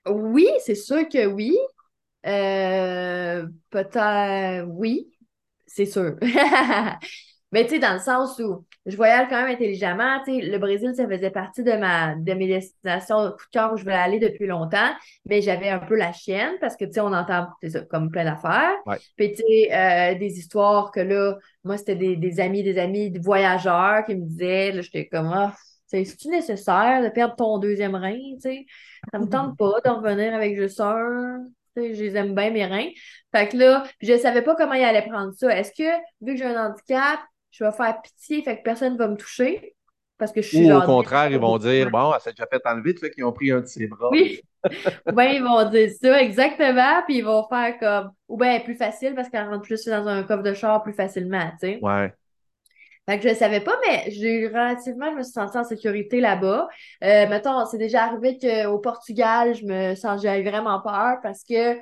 [0.10, 1.58] Oui, c'est sûr que oui.
[2.28, 5.12] Euh, peut-être oui,
[5.66, 6.16] c'est sûr.
[7.54, 10.22] Mais tu sais, dans le sens où je voyage quand même intelligemment.
[10.26, 13.74] Tu sais, le Brésil, ça faisait partie de ma de mes destinations coup de cœur
[13.74, 14.92] où je voulais aller depuis longtemps.
[15.26, 18.26] Mais j'avais un peu la chienne parce que tu sais, on entend ça, comme plein
[18.26, 18.76] d'affaires.
[19.16, 23.12] Puis tu sais, euh, des histoires que là, moi, c'était des, des, amis, des amis,
[23.12, 25.54] des voyageurs qui me disaient, là, j'étais comme ah,
[25.86, 28.18] c'est-tu nécessaire de perdre ton deuxième rein?
[28.36, 28.66] Tu sais?
[29.12, 31.46] Ça me tente pas d'en revenir avec juste un.
[31.78, 32.90] Je les aime bien, mes reins.
[33.36, 35.56] Fait que là, je savais pas comment ils allaient prendre ça.
[35.58, 35.90] Est-ce que,
[36.22, 37.20] vu que j'ai un handicap,
[37.52, 39.76] je vais faire pitié, fait que personne ne va me toucher?
[40.18, 42.62] Parce que je suis Ou au contraire, ils vont dire Bon, elle s'est déjà fait
[42.66, 44.10] enlever, tu sais qu'ils ont pris un de ses bras.
[44.12, 44.42] Oui.
[45.06, 48.76] ou bien ils vont dire ça, exactement, puis ils vont faire comme Ou bien plus
[48.76, 51.80] facile parce qu'elle rentre plus dans un coffre de char plus facilement, tu sais.
[51.82, 52.12] Ouais.
[53.10, 56.20] Fait que je ne savais pas, mais j'ai relativement, je me suis sentie en sécurité
[56.20, 56.68] là-bas.
[57.04, 61.78] Euh, mettons, c'est déjà arrivé qu'au Portugal, je me sens, j'avais vraiment peur parce que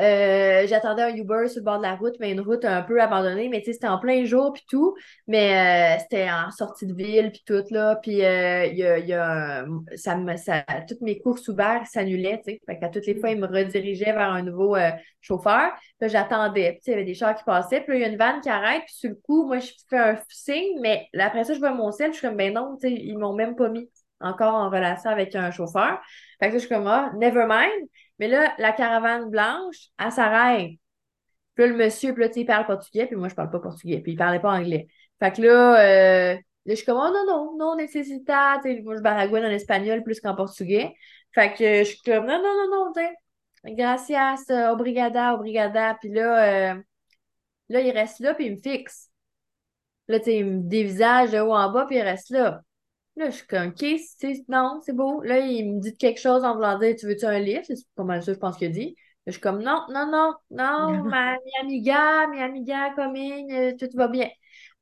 [0.00, 3.00] euh, j'attendais un Uber sur le bord de la route, mais une route un peu
[3.00, 4.94] abandonnée, mais tu sais, c'était en plein jour puis tout,
[5.26, 9.12] mais euh, c'était en sortie de ville puis tout, là, puis euh, y a, y
[9.12, 9.66] a
[9.96, 13.30] ça me, ça, toutes mes courses Uber s'annulaient, tu sais, fait qu'à toutes les fois,
[13.30, 14.76] il me redirigeait vers un nouveau
[15.20, 18.08] chauffeur, puis j'attendais, puis il y avait des chars qui passaient, puis il y a
[18.08, 21.44] une vanne qui arrête, puis sur le coup, moi, je fais un signe, mais après
[21.44, 23.56] ça, je vois mon ciel, je suis comme, ben non, tu sais, ils m'ont même
[23.56, 23.90] pas mis
[24.20, 26.00] encore en relation avec un chauffeur,
[26.40, 27.88] fait que je suis comme, ah, never mind,
[28.22, 30.70] mais là, la caravane blanche, elle s'arrête.
[31.56, 34.12] Puis le monsieur, puis là, il parle portugais, puis moi, je parle pas portugais, puis
[34.12, 34.86] il parlait pas anglais.
[35.18, 38.82] Fait que là, euh, là je suis comme, oh non, non, non, necessita, tu sais,
[38.82, 40.94] moi, je baragouine en espagnol plus qu'en portugais.
[41.32, 44.36] Fait que je suis comme, non, non, non, non, tu gracias,
[44.72, 45.96] obrigada, obrigada.
[46.00, 46.82] Puis là, euh,
[47.70, 49.10] là, il reste là, puis il me fixe.
[50.06, 52.62] Là, tu sais, il me dévisage de haut en bas, puis il reste là.
[53.16, 53.84] Là, je suis comme, OK,
[54.48, 55.20] non, c'est beau.
[55.22, 57.62] Là, il me dit quelque chose en voulant dire, tu veux-tu un livre?
[57.64, 58.96] C'est pas mal ça, je pense qu'il dit.
[59.26, 63.88] je suis comme, non, non, non, non, ma, mi amiga, mi amiga, coming, euh, tout
[63.96, 64.28] va bien.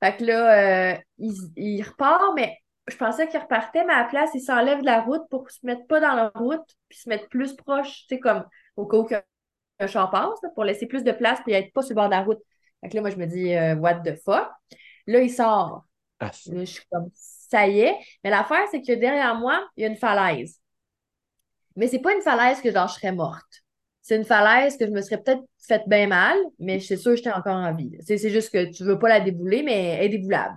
[0.02, 2.56] Fait que là, euh, il, il, repart, mais
[2.88, 5.64] je pensais qu'il repartait, mais à la place, il s'enlève de la route pour se
[5.66, 8.44] mettre pas dans la route, puis se mettre plus proche, tu sais, comme
[8.76, 9.08] au cas où
[9.80, 12.10] un char passe, pour laisser plus de place, puis être pas sur le bord de
[12.14, 12.40] la route.
[12.80, 14.50] Fait que là, moi, je me dis, euh, what the fuck?
[15.06, 15.84] Là, il sort.
[16.20, 17.10] Ah, là, je suis comme,
[17.50, 17.96] ça y est.
[18.24, 20.60] Mais l'affaire, c'est que derrière moi, il y a une falaise.
[21.76, 23.62] Mais c'est pas une falaise que genre je serais morte.
[24.02, 27.12] C'est une falaise que je me serais peut-être fait bien mal, mais je suis sûre
[27.12, 27.92] que j'étais encore en vie.
[28.00, 30.56] C'est juste que tu veux pas la débouler, mais elle est déboulable.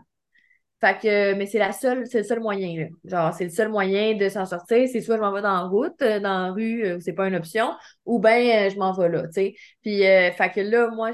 [0.81, 2.87] Fait que, mais c'est la seule, c'est le seul moyen, là.
[3.05, 4.85] Genre, c'est le seul moyen de s'en sortir.
[4.91, 7.27] C'est soit je m'en vais dans la route, euh, dans la rue, euh, c'est pas
[7.27, 7.71] une option,
[8.05, 9.23] ou bien euh, je m'en vais là.
[9.33, 11.11] Puis, fait que là, moi,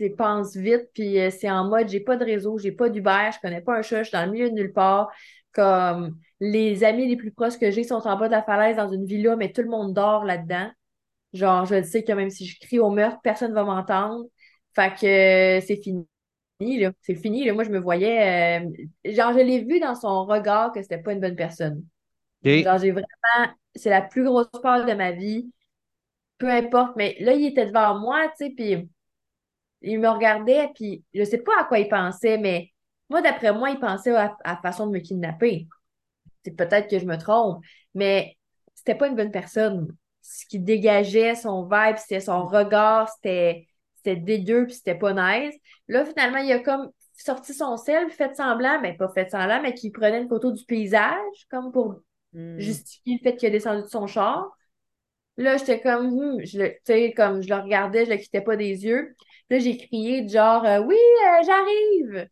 [0.00, 3.38] c'est pense vite, puis c'est en mode, j'ai pas de réseau, j'ai pas d'Uber, je
[3.40, 5.10] connais pas un chat, je suis dans le milieu de nulle part.
[5.52, 8.88] Comme les amis les plus proches que j'ai sont en bas de la falaise dans
[8.88, 10.70] une villa, mais tout le monde dort là-dedans.
[11.34, 14.24] Genre, je sais que même si je crie au meurtre, personne va m'entendre.
[14.74, 16.06] Fait que c'est fini
[16.60, 16.92] là.
[17.02, 17.44] C'est fini.
[17.44, 17.52] Là.
[17.52, 18.62] Moi, je me voyais.
[18.62, 21.84] Euh, genre, je l'ai vu dans son regard que c'était pas une bonne personne.
[22.44, 23.52] Genre, j'ai vraiment.
[23.74, 25.52] C'est la plus grosse peur de ma vie.
[26.38, 26.96] Peu importe.
[26.96, 28.88] Mais là, il était devant moi, tu sais, puis
[29.82, 32.70] il me regardait, puis je sais pas à quoi il pensait, mais
[33.08, 35.66] moi, d'après moi, il pensait à, la façon de me kidnapper.
[36.44, 37.62] C'est peut-être que je me trompe,
[37.94, 38.36] mais
[38.74, 39.88] c'était pas une bonne personne.
[40.22, 43.66] Ce qui dégageait son vibe, c'était son regard, c'était
[43.96, 45.54] c'était dégueu puis c'était pas nice.
[45.88, 49.74] Là, finalement, il a comme sorti son sel, fait semblant, mais pas fait semblant, mais
[49.74, 52.00] qu'il prenait une photo du paysage, comme pour
[52.32, 52.58] hmm.
[52.58, 54.56] justifier le fait qu'il a descendu de son char.
[55.36, 58.40] Là, j'étais comme, hmm, je le, tu sais, comme je le regardais, je le quittais
[58.40, 59.14] pas des yeux.
[59.50, 62.28] Là, j'ai crié genre, euh, oui, euh, j'arrive.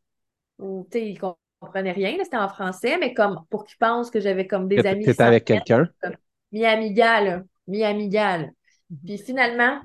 [0.59, 4.21] Ou, tu sais, il comprenait rien, c'était en français, mais comme pour qu'il pense que
[4.21, 5.05] j'avais comme des amis.
[5.05, 5.89] T'étais avec quelqu'un?
[6.53, 7.43] Mi amiga, là.
[7.67, 8.53] Mi amiga, mhm.
[9.05, 9.81] Puis finalement,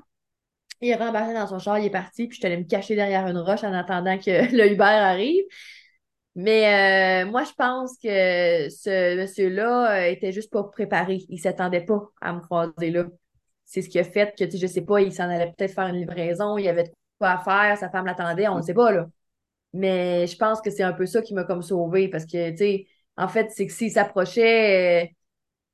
[0.80, 2.94] il est rembarré dans son char, il est parti, puis je suis allée me cacher
[2.94, 5.44] derrière une roche en attendant que le Uber arrive.
[6.36, 11.24] Mais euh, moi, je pense que ce monsieur-là était juste pas préparé.
[11.28, 13.06] Il s'attendait pas à me croiser là.
[13.64, 15.74] C'est ce qui a fait que, tu sais, je sais pas, il s'en allait peut-être
[15.74, 18.74] faire une livraison, il y avait quoi à faire, sa femme l'attendait, on ne sait
[18.74, 19.06] pas, là.
[19.72, 22.56] Mais je pense que c'est un peu ça qui m'a comme sauvé parce que, tu
[22.56, 22.86] sais,
[23.16, 25.06] en fait, c'est que s'il s'approchait, euh,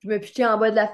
[0.02, 0.88] je me pitchais en bas de la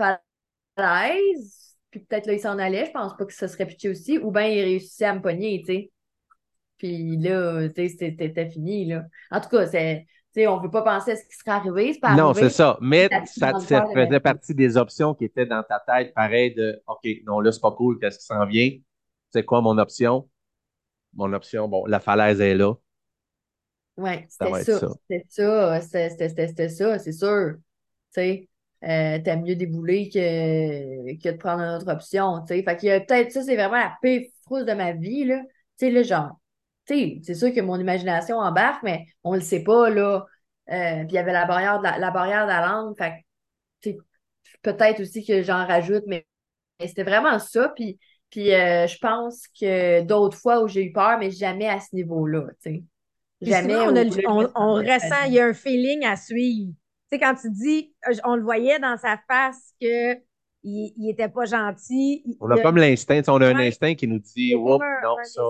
[0.76, 4.18] falaise, puis peut-être là, il s'en allait, je pense pas que ça serait pitché aussi,
[4.18, 5.92] ou bien il réussissait à me pogner, tu sais.
[6.78, 9.04] Puis là, tu sais, c'était fini, là.
[9.30, 10.06] En tout cas, c'est.
[10.32, 11.98] sais, on ne peut pas penser à ce qui serait arrivé.
[12.00, 12.76] Pas non, c'est ça.
[12.82, 17.08] Mais ça, ça faisait partie des options qui étaient dans ta tête, pareil, de OK,
[17.24, 18.70] non, là, c'est pas cool, qu'est-ce qui s'en vient?
[19.30, 20.28] C'est quoi mon option?
[21.16, 22.74] Mon option, bon, la falaise est là.
[23.96, 24.88] Oui, c'était ça.
[25.10, 25.80] C'était ça.
[25.80, 27.54] C'était ça, c'est sûr.
[27.56, 28.48] Tu sais,
[28.84, 32.40] euh, t'as mieux débouler que, que de prendre une autre option.
[32.42, 34.92] Tu sais, fait qu'il y a peut-être ça, c'est vraiment la pire frousse de ma
[34.92, 35.40] vie, là.
[35.78, 36.38] Tu sais, le genre,
[36.86, 40.26] c'est sûr que mon imagination embarque, mais on le sait pas, là.
[40.70, 42.96] Euh, puis il y avait la barrière de la, barrière de la langue.
[42.96, 43.24] Fait
[44.62, 46.26] peut-être aussi que j'en rajoute, mais,
[46.80, 47.70] c'était vraiment ça.
[47.70, 47.98] Puis,
[48.36, 51.96] puis euh, je pense que d'autres fois où j'ai eu peur, mais jamais à ce
[51.96, 52.48] niveau-là,
[53.40, 53.76] Jamais.
[53.78, 56.70] on, ressent, il y a un feeling à suivre.
[57.10, 57.94] Tu sais, quand tu dis,
[58.24, 60.16] on le voyait dans sa face que
[60.64, 62.36] il, était pas gentil.
[62.38, 64.78] On a comme l'instinct, on a un instinct qui nous dit, non,
[65.22, 65.42] ça.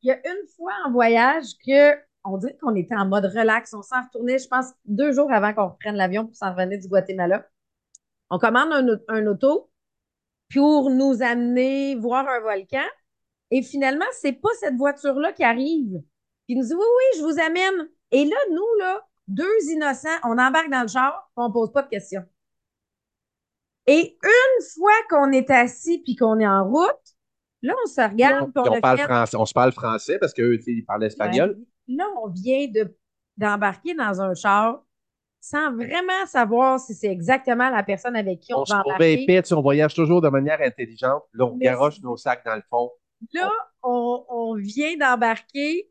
[0.00, 1.94] Il y a une fois en voyage que
[2.24, 3.74] on dit qu'on était en mode relax.
[3.74, 6.88] On s'en retournait, je pense, deux jours avant qu'on reprenne l'avion pour s'en revenir du
[6.88, 7.44] Guatemala.
[8.30, 9.69] On commande un, auto
[10.52, 12.86] pour nous amener voir un volcan.
[13.50, 16.00] Et finalement, c'est pas cette voiture-là qui arrive.
[16.46, 17.88] Puis il nous dit, oui, oui, je vous amène.
[18.10, 21.88] Et là, nous, là, deux innocents, on embarque dans le char, on pose pas de
[21.88, 22.24] questions.
[23.86, 27.16] Et une fois qu'on est assis puis qu'on est en route,
[27.62, 28.50] là, on se regarde.
[28.54, 31.58] on, on, parle français, on se parle français parce qu'eux, ils parlent espagnol.
[31.88, 32.94] là, on vient de,
[33.36, 34.84] d'embarquer dans un char
[35.40, 39.22] sans vraiment savoir si c'est exactement la personne avec qui on, va embarquer.
[39.22, 41.22] Épais, on voyage toujours de manière intelligente.
[41.32, 42.90] Là, on garoche nos sacs dans le fond.
[43.32, 43.50] Là,
[43.82, 45.90] on, on vient d'embarquer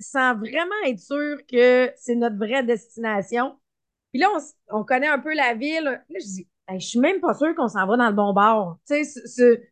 [0.00, 3.56] sans vraiment être sûr que c'est notre vraie destination.
[4.12, 5.84] Puis là, on, on connaît un peu la ville.
[5.84, 6.48] Là, je dis,
[6.78, 8.78] je suis même pas sûre qu'on s'en va dans le bon bord.
[8.88, 9.70] Tu sais,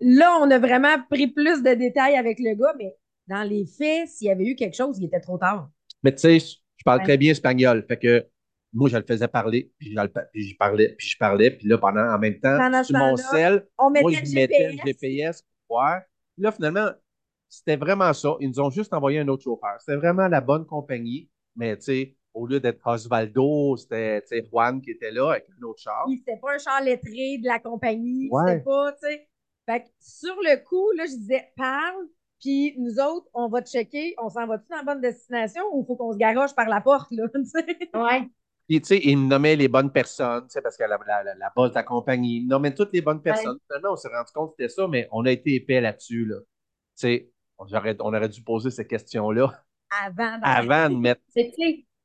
[0.00, 2.96] là, on a vraiment pris plus de détails avec le gars, mais
[3.28, 5.70] dans les faits, s'il y avait eu quelque chose, il était trop tard.
[6.02, 7.84] Mais tu sais, je parle très bien espagnol.
[7.86, 8.26] Fait que
[8.72, 12.18] moi, je le faisais parler, puis je, parlais, puis je parlais, puis là, pendant, en
[12.18, 16.00] même temps, sur mon sel, on moi, je mettais le GPS pour voir.
[16.34, 16.88] Puis là, finalement,
[17.50, 18.36] c'était vraiment ça.
[18.40, 19.76] Ils nous ont juste envoyé un autre chauffeur.
[19.80, 24.92] C'était vraiment la bonne compagnie, mais tu sais, au lieu d'être Osvaldo, c'était Juan qui
[24.92, 26.06] était là avec un autre char.
[26.08, 28.30] C'était pas un char lettré de la compagnie.
[28.46, 29.28] C'était pas, tu sais.
[29.66, 32.06] Fait que sur le coup, là, je disais, parle,
[32.40, 35.86] puis nous autres, on va checker, on s'en va-tu dans la bonne destination ou il
[35.86, 37.64] faut qu'on se garoche par la porte, là, tu sais?
[37.94, 38.28] Ouais.
[38.68, 42.14] Puis, tu sais, il nommait les bonnes personnes, tu sais, parce que la, la, la,
[42.14, 43.58] il nommait toutes les bonnes personnes.
[43.66, 46.36] Finalement, on s'est rendu compte que c'était ça, mais on a été épais là-dessus, là.
[46.38, 46.46] Tu
[46.94, 49.52] sais, on aurait, on aurait dû poser ces questions-là.
[49.90, 51.20] Avant, avant de mettre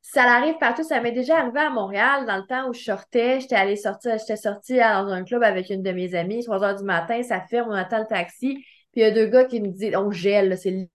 [0.02, 0.84] ça arrive partout.
[0.84, 3.40] Ça m'est déjà arrivé à Montréal dans le temps où je sortais.
[3.40, 6.76] J'étais allée sortir, j'étais sortie dans un club avec une de mes amies, 3 heures
[6.76, 8.64] du matin, ça ferme, on attend le taxi.
[8.96, 10.90] Puis il y a deux gars qui me disent on gèle, c'est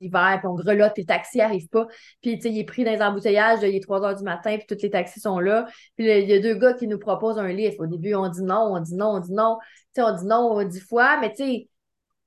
[0.00, 1.86] l'hiver, puis on grelotte, puis le taxi n'arrive pas.
[2.20, 4.56] Puis, tu sais, il est pris dans les embouteillages, il est 3 heures du matin,
[4.58, 5.66] puis tous les taxis sont là.
[5.96, 7.76] Puis, il y a deux gars qui nous proposent un livre.
[7.78, 9.58] Au début, on dit non, on dit non, on dit non.
[9.94, 11.68] Tu sais, on dit non dix fois, mais tu sais,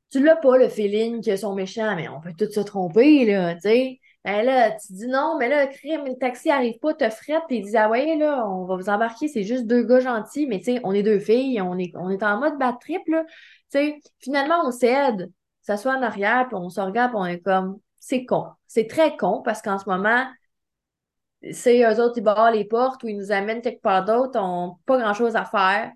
[0.10, 3.56] tu l'as pas, le feeling qu'ils sont méchants, mais on peut tous se tromper, là,
[3.56, 4.00] tu sais.
[4.26, 7.58] Ben là, tu dis non, mais là, crime, le taxi arrive pas, te frette, puis
[7.60, 10.60] il dit Ah ouais, là, on va vous embarquer, c'est juste deux gars gentils, mais
[10.60, 13.24] tu sais, on est deux filles, on est, on est en mode bad trip, là.
[13.26, 13.34] Tu
[13.80, 15.32] sais, finalement, on s'aide,
[15.62, 18.46] ça soit en arrière, puis on se regarde, puis on est comme c'est con.
[18.68, 20.26] C'est très con parce qu'en ce moment,
[21.52, 24.68] c'est eux autres, ils barrent les portes ou ils nous amènent quelque part d'autre, on
[24.68, 25.91] n'a pas grand-chose à faire.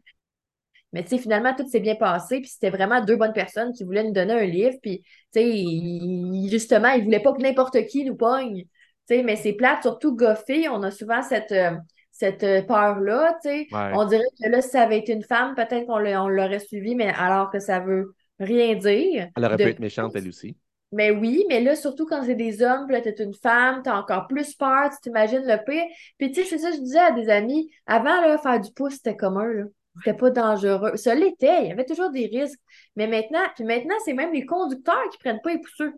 [0.93, 3.83] Mais tu sais, finalement, tout s'est bien passé, puis c'était vraiment deux bonnes personnes qui
[3.83, 5.01] voulaient nous donner un livre, puis
[5.33, 8.63] tu sais, justement, ils voulaient pas que n'importe qui nous pogne.
[9.07, 11.71] Tu sais, mais c'est plate, surtout goffé, on a souvent cette, euh,
[12.11, 13.67] cette peur-là, tu sais.
[13.91, 17.11] On dirait que là, si ça avait été une femme, peut-être qu'on l'aurait suivi, mais
[17.17, 19.29] alors que ça veut rien dire.
[19.35, 20.55] Elle aurait pu être méchante, elle aussi.
[20.91, 23.97] Mais oui, mais là, surtout quand c'est des hommes, puis là, t'es une femme, t'as
[23.97, 25.83] encore plus peur, tu t'imagines le pire.
[26.19, 28.93] Puis tu sais, c'est ça, je disais à des amis, avant, là, faire du pouce,
[28.93, 29.63] c'était commun, là.
[29.97, 30.95] C'était pas dangereux.
[30.97, 32.59] Ça l'était, il y avait toujours des risques.
[32.95, 35.93] Mais maintenant, puis maintenant, c'est même les conducteurs qui prennent pas les pousseux.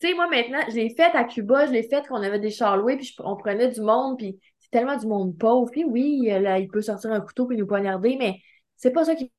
[0.00, 2.38] Tu sais, moi, maintenant, je l'ai fait à Cuba, je l'ai fait quand on avait
[2.38, 5.70] des chars loués, puis on prenait du monde, puis c'est tellement du monde pauvre.
[5.70, 8.36] Puis oui, là, il peut sortir un couteau puis nous poignarder, mais
[8.76, 9.32] c'est pas ça qui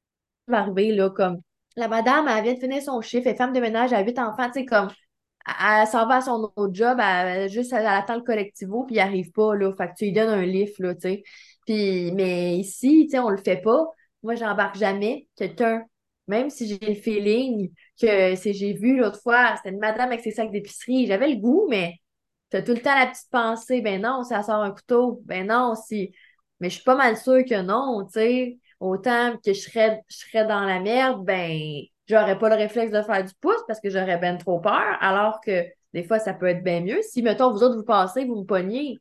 [0.47, 1.41] va arriver, là, comme
[1.77, 4.03] la madame, elle vient de finir son chiffre, elle est femme de ménage, elle a
[4.03, 4.89] huit enfants, tu sais, comme
[5.61, 8.99] elle, s'en va à son autre job, elle, juste elle attend le collectivo, puis il
[8.99, 9.73] arrive pas, là.
[9.77, 11.23] Fait que tu lui donnes un livre, là, tu sais.
[11.69, 13.85] Puis, mais ici, tu sais, on le fait pas.
[14.23, 15.85] Moi, j'embarque jamais quelqu'un,
[16.27, 17.71] même si j'ai le feeling
[18.01, 21.05] que c'est j'ai vu l'autre fois, c'était une madame avec ses sacs d'épicerie.
[21.05, 21.95] J'avais le goût, mais
[22.49, 25.75] t'as tout le temps la petite pensée, ben non, ça sort un couteau, ben non,
[25.75, 26.11] si.
[26.59, 28.59] Mais je suis pas mal sûre que non, tu sais.
[28.79, 31.55] Autant que je serais, je serais dans la merde, ben
[32.07, 35.39] j'aurais pas le réflexe de faire du pouce parce que j'aurais ben trop peur, alors
[35.41, 37.01] que des fois, ça peut être bien mieux.
[37.03, 38.95] Si, mettons, vous autres, vous passez, vous me pognez,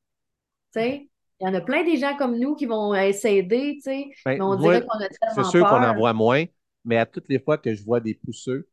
[0.75, 1.09] tu sais,
[1.41, 4.39] il y en a plein des gens comme nous qui vont s'aider, tu sais, Ben,
[4.39, 6.45] mais on moi, dirait qu'on a tellement C'est sûr qu'on en voit moins,
[6.85, 8.69] mais à toutes les fois que je vois des pousseux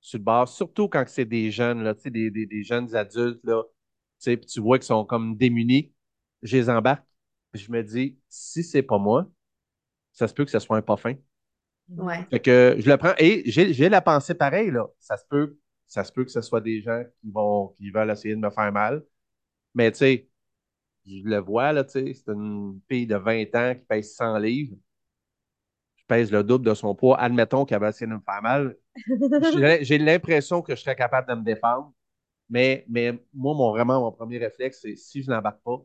[0.00, 2.94] sur le bord, surtout quand c'est des jeunes, là, tu sais, des, des- des jeunes
[2.96, 3.70] adultes, là, tu
[4.20, 5.94] sais, puis tu vois qu'ils sont comme démunis,
[6.42, 7.06] je les embarque.
[7.54, 9.30] Je me dis, si c'est pas moi,
[10.12, 11.14] ça se peut que ce soit un pas fin.
[11.96, 12.26] Ouais.
[12.30, 14.86] Fait que je le prends et j'ai j'ai la pensée pareille, là.
[15.00, 18.10] Ça se peut, ça se peut que ce soit des gens qui vont, qui veulent
[18.10, 19.04] essayer de me faire mal.
[19.74, 20.28] Mais tu sais,
[21.06, 24.38] je le vois, là, tu sais, c'est une fille de 20 ans qui pèse 100
[24.38, 24.76] livres.
[25.96, 27.18] Je pèse le double de son poids.
[27.20, 28.76] Admettons qu'elle va essayer de me faire mal.
[29.82, 31.92] J'ai l'impression que je serais capable de me défendre.
[32.50, 35.84] Mais, mais moi, mon, vraiment, mon premier réflexe, c'est si je l'embarque pas,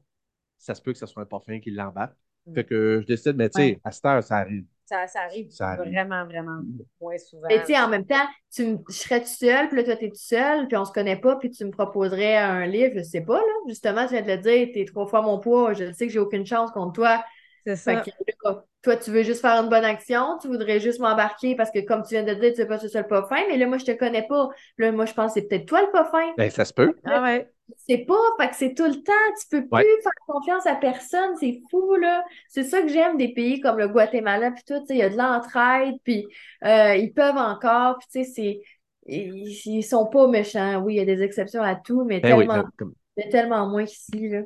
[0.57, 2.17] ça se peut que ce soit un parfum qui l'embarque.
[2.53, 3.81] Fait que je décide, mais tu sais, Ouais.
[3.83, 4.65] à cette heure, ça arrive.
[4.89, 5.93] Ça, ça arrive Ça arrive.
[5.93, 6.61] vraiment, vraiment
[6.99, 7.47] moins souvent.
[7.49, 9.95] Mais tu sais, en même temps, tu me- je serais tout seul, puis là, toi,
[9.95, 13.03] t'es tout seul, puis on se connaît pas, puis tu me proposerais un livre, je
[13.03, 13.53] sais pas, là.
[13.67, 16.19] Justement, tu viens de le dire, t'es trois fois mon poids, je sais que j'ai
[16.19, 17.23] aucune chance contre toi.
[17.65, 18.05] C'est Fait ça.
[18.05, 18.11] que
[18.45, 21.79] là, toi, tu veux juste faire une bonne action, tu voudrais juste m'embarquer parce que,
[21.79, 23.57] comme tu viens de dire, tu veux pas que ce soit le pas fin, mais
[23.57, 24.49] là, moi, je te connais pas.
[24.77, 26.33] Là, moi, je pense que c'est peut-être toi le pas fin.
[26.37, 26.95] Ben, ça se peut.
[27.05, 27.51] Ah ouais.
[27.87, 29.85] Sais pas, fait que c'est tout le temps, tu peux plus Ouais.
[30.01, 32.23] faire confiance à personne, c'est fou, là.
[32.47, 35.03] C'est ça que j'aime des pays comme le Guatemala, puis tout, tu sais, il y
[35.03, 36.25] a de l'entraide, puis
[36.65, 38.61] euh, ils peuvent encore, puis tu sais, c'est...
[39.05, 42.37] Ils, ils sont pas méchants, oui, il y a des exceptions à tout, mais Ben
[42.37, 42.93] oui, tellement, comme-
[43.31, 44.41] tellement moins qu'ici, là.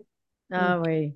[0.52, 1.14] Ah oui.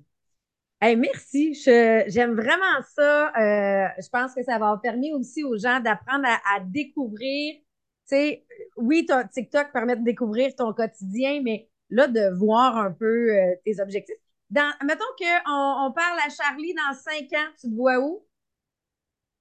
[0.80, 1.54] Hey, merci.
[1.54, 3.28] J'aime vraiment ça.
[3.28, 7.54] Euh, je pense que ça va permis aussi aux gens d'apprendre à, à découvrir.
[7.56, 7.64] Tu
[8.04, 8.46] sais,
[8.76, 13.54] oui, ton TikTok permet de découvrir ton quotidien, mais là, de voir un peu euh,
[13.64, 14.16] tes objectifs.
[14.50, 18.24] Dans, mettons qu'on on parle à Charlie dans cinq ans, tu te vois où?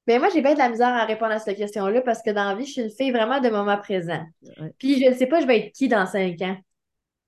[0.07, 2.45] Ben moi, j'ai bien de la misère à répondre à cette question-là parce que dans
[2.45, 4.26] la vie, je suis une fille vraiment de moment présent.
[4.41, 4.73] Ouais.
[4.80, 6.57] Puis je ne sais pas, je vais être qui dans cinq ans.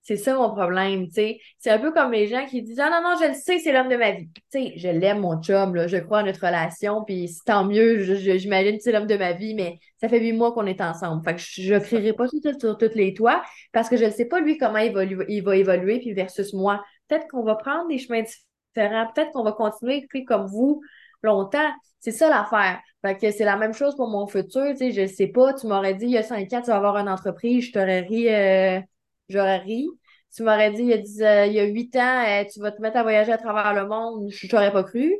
[0.09, 1.39] C'est ça mon problème, tu sais.
[1.59, 3.71] C'est un peu comme les gens qui disent Ah non, non, je le sais, c'est
[3.71, 4.27] l'homme de ma vie.
[4.33, 8.01] Tu sais, je l'aime, mon chum, là, je crois à notre relation, puis tant mieux,
[8.15, 11.23] j'imagine que c'est l'homme de ma vie, mais ça fait huit mois qu'on est ensemble.
[11.23, 14.09] Fait que je ne crierai pas sur, sur toutes les toits parce que je ne
[14.09, 16.83] sais pas, lui, comment il va, lui- il va évoluer, puis versus moi.
[17.07, 20.81] Peut-être qu'on va prendre des chemins différents, peut-être qu'on va continuer, puis comme vous,
[21.21, 21.69] longtemps.
[21.99, 22.79] C'est ça l'affaire.
[23.05, 25.67] Fait que c'est la même chose pour mon futur, tu sais, je sais pas, tu
[25.67, 28.27] m'aurais dit il y a cinq ans, tu vas avoir une entreprise, je t'aurais ri,
[28.29, 28.81] euh,
[29.29, 29.87] j'aurais ri.
[30.35, 32.59] Tu m'aurais dit il y a dix- euh, il y a huit ans, euh, tu
[32.59, 35.13] vas te mettre à voyager à travers le monde, je t'aurais pas cru.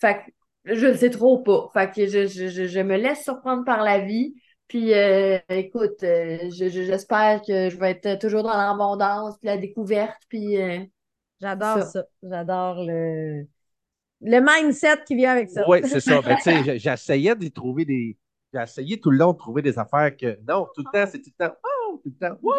[0.00, 0.16] Fait
[0.66, 1.70] que je le sais trop pas.
[1.74, 4.34] Fait que je, je, je, je me laisse surprendre par la vie.
[4.68, 9.48] Puis euh, écoute, euh, je, je- j'espère que je vais être toujours dans l'abondance, puis
[9.48, 10.80] la découverte, puis euh,
[11.40, 11.86] J'adore Ça.
[11.86, 12.04] ça.
[12.22, 13.46] J'adore le,
[14.22, 15.64] le mindset qui vient avec ça.
[15.68, 16.20] Oui, c'est ça.
[16.22, 18.16] Ben, tu sais, j'essayais de trouver des.
[18.52, 20.38] J'ai essayé tout le long de trouver des affaires que.
[20.48, 21.54] Non, tout le temps, c'est tout le temps.
[21.64, 22.36] Oh, tout le temps.
[22.42, 22.54] Wow!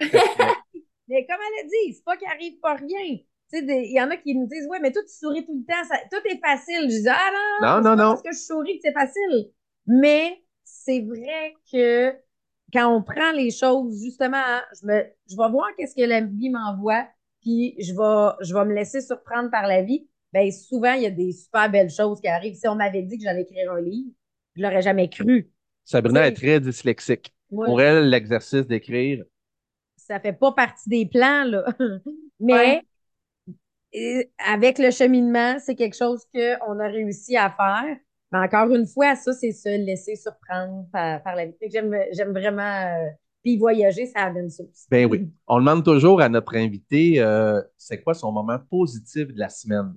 [1.08, 3.18] Mais comme elle a dit, c'est pas qu'il arrive pas rien.
[3.52, 5.82] Il y en a qui nous disent, ouais, mais toi, tu souris tout le temps,
[5.88, 6.90] ça- tout est facile.
[6.90, 7.30] Je dis, ah
[7.62, 8.10] non, Non, non, non.
[8.10, 9.50] parce que je souris que c'est facile.
[9.86, 12.12] Mais c'est vrai que
[12.74, 16.20] quand on prend les choses, justement, hein, je, me, je vais voir qu'est-ce que la
[16.20, 17.06] vie m'envoie,
[17.40, 20.06] puis je vais, je vais me laisser surprendre par la vie.
[20.34, 22.54] Ben, souvent, il y a des super belles choses qui arrivent.
[22.54, 24.10] Si on m'avait dit que j'allais écrire un livre,
[24.56, 25.50] je l'aurais jamais cru.
[25.86, 27.32] Sabrina est très dyslexique.
[27.48, 29.24] Pour elle, l'exercice d'écrire,
[30.08, 31.64] ça fait pas partie des plans, là.
[32.40, 32.82] Mais
[34.38, 37.96] avec le cheminement, c'est quelque chose qu'on a réussi à faire.
[38.32, 41.54] Mais encore une fois, ça, c'est se laisser surprendre par, par la vie.
[41.70, 42.62] J'aime, j'aime vraiment.
[42.62, 43.08] euh,
[43.42, 44.88] puis voyager, ça amène ça aussi.
[44.90, 45.30] ben oui.
[45.46, 49.94] On demande toujours à notre invité euh, c'est quoi son moment positif de la semaine?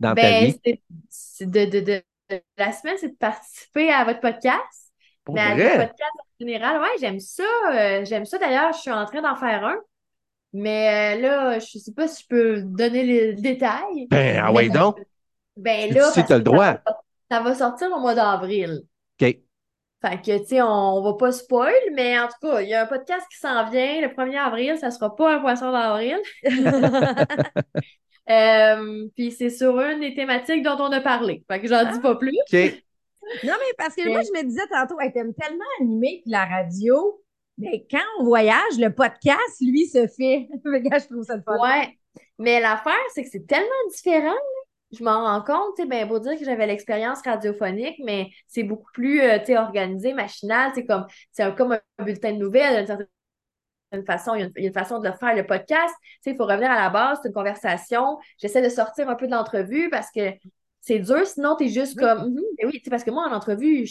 [0.00, 0.60] Dans ta ben, vie?
[0.64, 4.92] c'est, de, de, de, de- la semaine, c'est de participer à votre podcast.
[5.24, 5.70] Pour Mais à vrai?
[5.74, 7.42] podcasts en général, ouais, j'aime ça.
[7.72, 9.76] euh, j'aime ça d'ailleurs, je suis en train d'en faire un.
[10.52, 14.06] Mais euh, là, je sais pas si je peux donner les détails.
[14.10, 14.98] Ben, ah ouais, donc.
[15.56, 16.72] Ben Si là, tu parce as le ça droit.
[16.74, 17.00] va-
[17.30, 18.80] Ça va sortir au mois d'avril.
[19.20, 19.36] OK.
[20.00, 22.82] Fait que, tu sais, on, va pas spoil, mais en tout cas, il y a
[22.82, 24.78] un podcast qui s'en vient le 1er avril.
[24.78, 26.18] Ça sera pas un poisson d'avril.
[28.30, 31.42] Euh, puis c'est sur une des thématiques dont on a parlé.
[31.50, 32.36] Fait que j'en dis pas plus.
[32.52, 32.84] OK.
[33.44, 36.44] Non, mais parce que moi, je me disais tantôt, elle t'aime tellement animée, puis la
[36.44, 37.22] radio,
[37.56, 40.48] Mais quand on voyage, le podcast, lui, se fait.
[40.64, 41.58] je trouve ça le fun.
[41.60, 41.96] Ouais.
[42.38, 44.36] Mais l'affaire, c'est que c'est tellement différent.
[44.92, 48.62] Je m'en rends compte, tu sais, ben, pour dire que j'avais l'expérience radiophonique, mais c'est
[48.62, 50.72] beaucoup plus, euh, organisé, machinal.
[50.74, 53.08] C'est comme, c'est comme un bulletin de nouvelles, d'une certaine
[54.06, 55.94] façon, il y, a une, façon de le faire, le podcast.
[56.00, 58.18] Tu sais, il faut revenir à la base, c'est une conversation.
[58.38, 60.30] J'essaie de sortir un peu de l'entrevue parce que
[60.80, 63.86] c'est dur, sinon tu es juste comme, mhm, ben oui, parce que moi, en entrevue,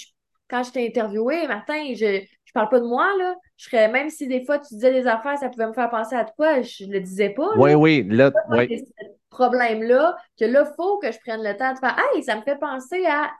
[0.49, 3.35] quand je t'ai interviewé, Martin, je, je parle pas de moi, là.
[3.57, 6.15] Je serais, même si des fois tu disais des affaires, ça pouvait me faire penser
[6.15, 7.49] à toi, je le disais pas.
[7.57, 8.83] Oui, oui, là, oui.
[9.29, 12.41] problème-là, que là, il faut que je prenne le temps de faire Hey, ça me
[12.41, 13.31] fait penser à.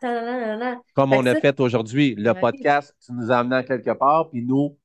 [0.94, 4.78] Comme on a fait aujourd'hui, le podcast, tu nous as amené quelque part, puis nous,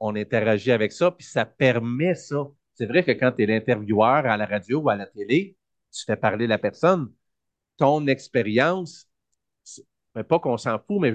[0.00, 2.46] on interagit avec ça, puis ça permet ça.
[2.74, 5.56] C'est vrai que quand tu es l'intervieweur à la radio ou à la télé,
[5.92, 7.08] tu fais parler la personne.
[7.78, 9.08] Ton expérience,
[10.24, 11.14] pas qu'on s'en fout, mais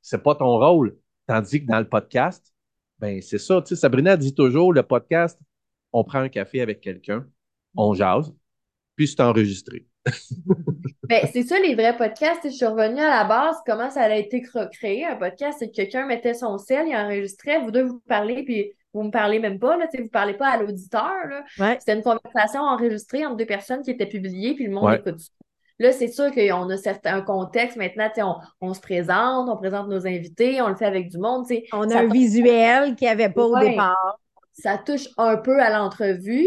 [0.00, 0.96] c'est pas ton rôle.
[1.26, 2.52] Tandis que dans le podcast,
[2.98, 3.60] ben c'est ça.
[3.62, 5.38] Tu sais, Sabrina dit toujours, le podcast,
[5.92, 7.26] on prend un café avec quelqu'un,
[7.76, 8.34] on jase,
[8.96, 9.86] puis c'est enregistré.
[11.08, 12.40] ben, c'est ça, les vrais podcasts.
[12.44, 14.42] Je suis revenue à la base, comment ça a été
[14.72, 18.44] créé, un podcast, c'est que quelqu'un mettait son sel, il enregistrait, vous deux vous parlez,
[18.44, 21.24] puis vous me parlez même pas, là, vous ne parlez pas à l'auditeur.
[21.56, 25.43] C'était une conversation enregistrée entre deux personnes qui étaient publiées, puis le monde écoute ça.
[25.78, 27.76] Là, c'est sûr qu'on a certain, un contexte.
[27.76, 31.46] Maintenant, on, on se présente, on présente nos invités, on le fait avec du monde.
[31.72, 34.18] On a un visuel qu'il n'y avait pas au départ.
[34.52, 36.46] Ça touche un peu à l'entrevue,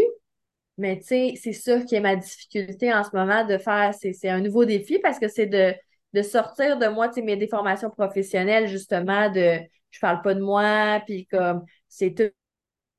[0.77, 3.93] mais c'est ça qui est ma difficulté en ce moment de faire.
[3.93, 5.73] C'est un nouveau défi parce que c'est de,
[6.13, 9.59] de sortir de moi, mes déformations professionnelles, justement, de
[9.91, 12.29] je parle pas de moi, puis comme c'est tout,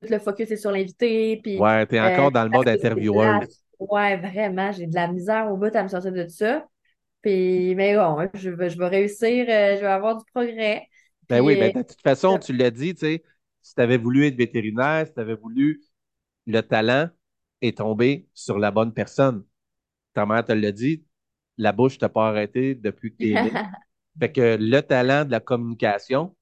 [0.09, 1.39] le focus est sur l'invité.
[1.43, 3.41] Puis, ouais, tu es encore euh, dans le mode intervieweur.
[3.79, 6.67] Ouais, vraiment, j'ai de la misère au bout à me sortir de ça.
[7.21, 10.87] Puis, mais bon, je, vais, je vais réussir, euh, je vais avoir du progrès.
[11.29, 13.23] Ben oui, ben, de toute façon, tu l'as dit, tu sais,
[13.61, 15.81] si tu avais voulu être vétérinaire, si tu avais voulu,
[16.47, 17.09] le talent
[17.61, 19.43] est tombé sur la bonne personne.
[20.13, 21.05] Ta mère te l'a dit,
[21.57, 23.51] la bouche t'a pas arrêté depuis que tu es né.
[24.19, 26.35] fait que le talent de la communication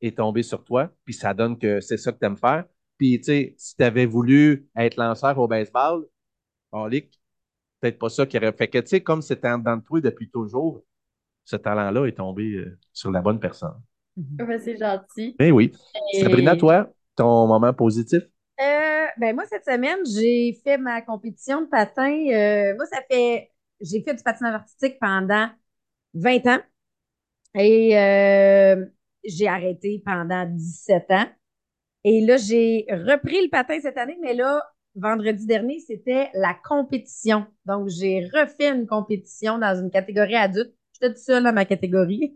[0.00, 2.64] est tombé sur toi, puis ça donne que c'est ça que tu aimes faire.
[2.98, 6.06] Puis, tu sais, si tu avais voulu être lanceur au baseball,
[7.80, 10.30] peut-être pas ça qui aurait fait que, tu sais, comme c'était dans le toi depuis
[10.30, 10.82] toujours,
[11.44, 13.80] ce talent-là est tombé euh, sur la bonne personne.
[14.16, 15.36] Ben, c'est gentil.
[15.38, 15.72] Ben oui.
[16.18, 18.22] Sabrina, toi, ton moment positif?
[18.58, 22.10] Euh, ben moi, cette semaine, j'ai fait ma compétition de patin.
[22.10, 23.52] Euh, moi, ça fait.
[23.80, 25.50] J'ai fait du patinage artistique pendant
[26.14, 26.60] 20 ans.
[27.54, 27.90] Et
[29.24, 31.26] j'ai arrêté pendant 17 ans.
[32.04, 34.62] Et là, j'ai repris le patin cette année, mais là,
[34.96, 37.46] vendredi dernier, c'était la compétition.
[37.64, 40.74] Donc, j'ai refait une compétition dans une catégorie adulte.
[40.92, 42.34] J'étais toute seule dans ma catégorie.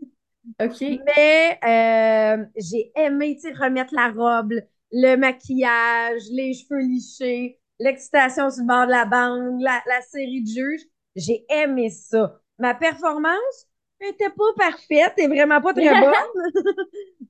[0.61, 0.81] OK.
[0.81, 4.53] Mais euh, j'ai aimé remettre la robe,
[4.91, 10.47] le maquillage, les cheveux lichés, l'excitation sur le bord de la bande, la, série de
[10.47, 10.85] juges.
[11.15, 12.39] J'ai aimé ça.
[12.57, 13.67] Ma performance
[14.01, 16.63] n'était pas parfaite et vraiment pas très bonne,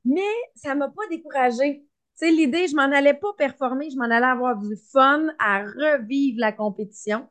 [0.06, 0.22] mais
[0.56, 1.86] ça m'a pas découragée
[2.26, 6.39] sais, l'idée, je m'en allais pas performer, je m'en allais avoir du fun à revivre
[6.39, 7.27] la compétition.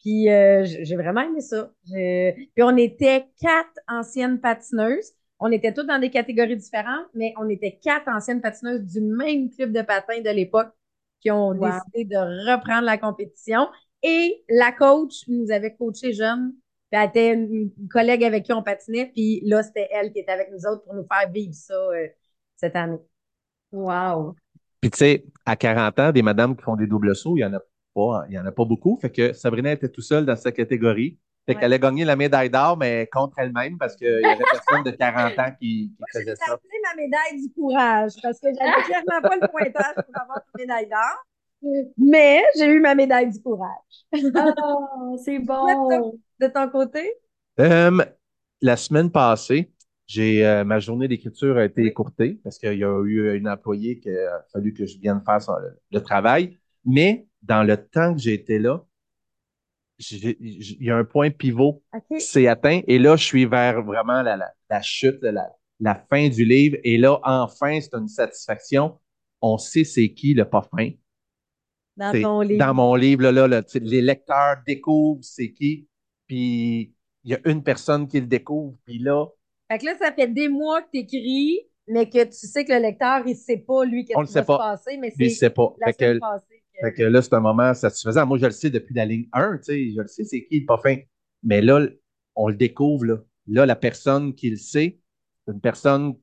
[0.00, 1.70] Puis euh, j'ai vraiment aimé ça.
[1.86, 5.12] Puis on était quatre anciennes patineuses.
[5.40, 9.50] On était toutes dans des catégories différentes, mais on était quatre anciennes patineuses du même
[9.50, 10.72] club de patin de l'époque
[11.20, 13.68] qui ont décidé de reprendre la compétition.
[14.02, 16.52] Et la coach nous avait coaché jeune.
[16.90, 19.06] Puis elle était une, collègue avec qui on patinait.
[19.06, 22.08] Puis là, c'était elle qui était avec nous autres pour nous faire vivre ça euh,
[22.56, 22.98] cette année.
[23.74, 24.36] Wow.
[24.80, 27.44] Puis tu sais, à 40 ans, des madames qui font des doubles sauts, il n'y
[27.44, 27.60] en a
[27.94, 28.96] pas, il y en a pas beaucoup.
[29.00, 31.18] Fait que Sabrina était tout seule dans sa catégorie.
[31.46, 34.82] Fait qu'elle a gagné la médaille d'or, mais contre elle-même, parce qu'il y avait personne
[34.82, 36.56] de 40 ans qui, faisait ça.
[36.62, 40.62] J'ai ma médaille du courage, parce que j'avais clairement pas le pointage pour avoir une
[40.62, 41.82] médaille d'or.
[41.98, 43.68] Mais j'ai eu ma médaille du courage.
[44.14, 46.18] Oh, c'est bon.
[46.40, 47.12] De ton côté?
[47.60, 48.04] Euh,
[48.62, 49.70] la semaine passée,
[50.06, 53.98] j'ai euh, ma journée d'écriture a été écourtée parce qu'il y a eu une employée
[53.98, 55.38] qui a fallu que je vienne faire
[55.90, 56.58] le, travail.
[56.84, 58.84] Mais dans le temps que j'ai été là,
[59.98, 62.80] il y a un point pivot qui s'est atteint.
[62.86, 66.76] Et là, je suis vers vraiment la, chute, la, fin du livre.
[66.84, 68.98] Et là, enfin, c'est une satisfaction.
[69.40, 70.90] On sait c'est qui le pas fin.
[71.96, 72.58] Dans ton livre.
[72.58, 75.88] Dans mon livre, là, les lecteurs découvrent c'est qui.
[76.26, 78.76] Puis il y a une personne qui le découvre.
[78.84, 79.26] Puis là,
[79.70, 82.72] fait que là, ça fait des mois que tu écris, mais que tu sais que
[82.72, 85.50] le lecteur, il ne sait pas, lui, qu'est-ce qui va se passer, mais c'est sait
[85.50, 85.74] pas.
[85.84, 86.18] fait que,
[86.80, 88.26] Fait que là, c'est un moment satisfaisant.
[88.26, 90.60] Moi, je le sais depuis la ligne 1, tu sais, je le sais, c'est qui
[90.60, 90.96] le pas fin.
[91.42, 91.86] Mais là,
[92.34, 93.16] on le découvre, là.
[93.46, 94.98] Là, la personne qui le sait,
[95.44, 96.14] c'est une personne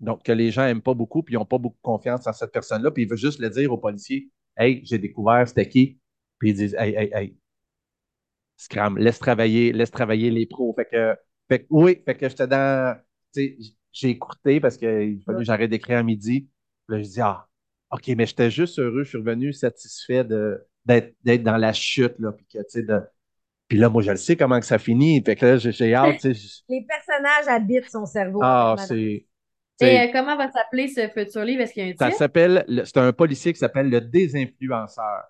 [0.00, 2.32] Donc, que les gens n'aiment pas beaucoup, puis ils n'ont pas beaucoup de confiance en
[2.32, 5.98] cette personne-là, puis il veut juste le dire aux policiers Hey, j'ai découvert, c'était qui
[6.38, 7.36] Puis ils disent Hey, hey, hey,
[8.56, 10.72] Scram, laisse travailler, laisse travailler les pros.
[10.74, 11.16] Fait que,
[11.48, 12.98] fait oui, fait que j'étais dans.
[13.34, 16.48] J'ai écouté parce qu'il fallait que j'arrête d'écrire à midi.
[16.88, 17.46] Là, je dis Ah,
[17.90, 22.46] OK, mais j'étais juste heureux, je suis revenu satisfait d'être dans la chute, là, puis
[22.46, 23.00] que, tu sais, de
[23.68, 25.22] puis là, moi, je le sais comment que ça finit.
[25.24, 26.22] Fait que là, j'ai hâte.
[26.68, 28.40] Les personnages habitent son cerveau.
[28.42, 29.26] Ah, c'est.
[29.80, 31.62] Et euh, comment va s'appeler ce futur livre?
[31.62, 32.04] Est-ce qu'il y a un titre?
[32.04, 35.24] Ça s'appelle, c'est un policier qui s'appelle Le Désinfluenceur.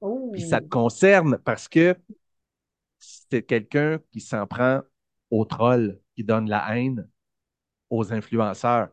[0.00, 0.30] Oh.
[0.32, 1.94] Puis ça te concerne parce que
[2.98, 4.80] c'est quelqu'un qui s'en prend
[5.34, 7.08] aux trolls, qui donne la haine
[7.90, 8.88] aux influenceurs.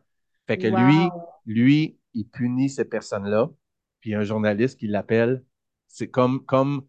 [0.47, 1.09] Fait que lui,
[1.45, 3.49] lui, il punit ces personnes-là.
[3.99, 5.43] Puis un journaliste qui l'appelle,
[5.87, 6.87] c'est comme, comme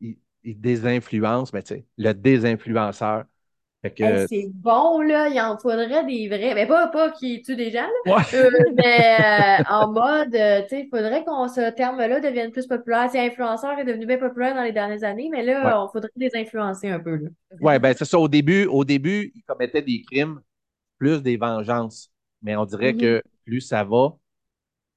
[0.00, 3.24] il désinfluence, mais tu sais, le désinfluenceur.
[3.82, 5.28] C'est bon, là.
[5.28, 6.54] Il en faudrait des vrais.
[6.54, 10.80] Mais pas, pas qui tuent des gens, euh, mais euh, en mode, euh, tu sais,
[10.82, 13.08] il faudrait qu'on ce terme-là devienne plus populaire.
[13.10, 16.88] C'est influenceur est devenu bien populaire dans les dernières années, mais là, on faudrait désinfluencer
[16.88, 17.20] un peu.
[17.60, 18.18] Oui, ben c'est ça.
[18.18, 20.40] Au début, au début, il commettait des crimes,
[20.98, 22.10] plus des vengeances.
[22.42, 23.00] Mais on dirait mm-hmm.
[23.00, 24.16] que plus ça va,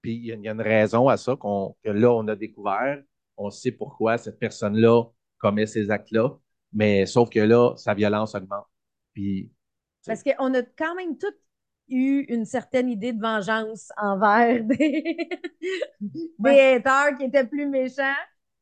[0.02, 3.02] puis il y, a une raison à ça que là, on a découvert.
[3.38, 5.06] On sait pourquoi cette personne-là
[5.38, 6.30] commet ces actes-là.
[6.74, 8.66] Mais sauf que là, sa violence augmente.
[9.14, 9.52] Puis,
[10.06, 11.34] Parce qu'on a quand même tous
[11.90, 15.30] eu une certaine idée de vengeance envers des,
[16.46, 18.16] haters qui étaient plus méchants,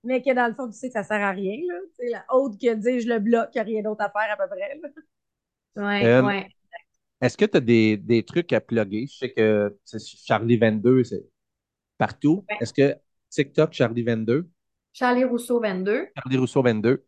[0.04, 1.58] mais que dans le fond, tu sais que ça sert à rien.
[1.68, 1.80] Là.
[2.12, 4.38] la autre que dit je le bloque, il n'y a rien d'autre à faire à
[4.38, 4.82] peu près.
[5.78, 6.48] Oui, euh, ouais.
[7.22, 9.06] Est-ce que tu as des, des, trucs à plugger?
[9.08, 9.78] Je sais que
[10.26, 11.24] Charlie 22, c'est
[11.98, 12.44] partout.
[12.60, 12.96] Est-ce que
[13.30, 14.50] TikTok, Charlie 22?
[14.92, 16.08] Charlie Rousseau 22.
[16.18, 17.06] Charlie Rousseau 22.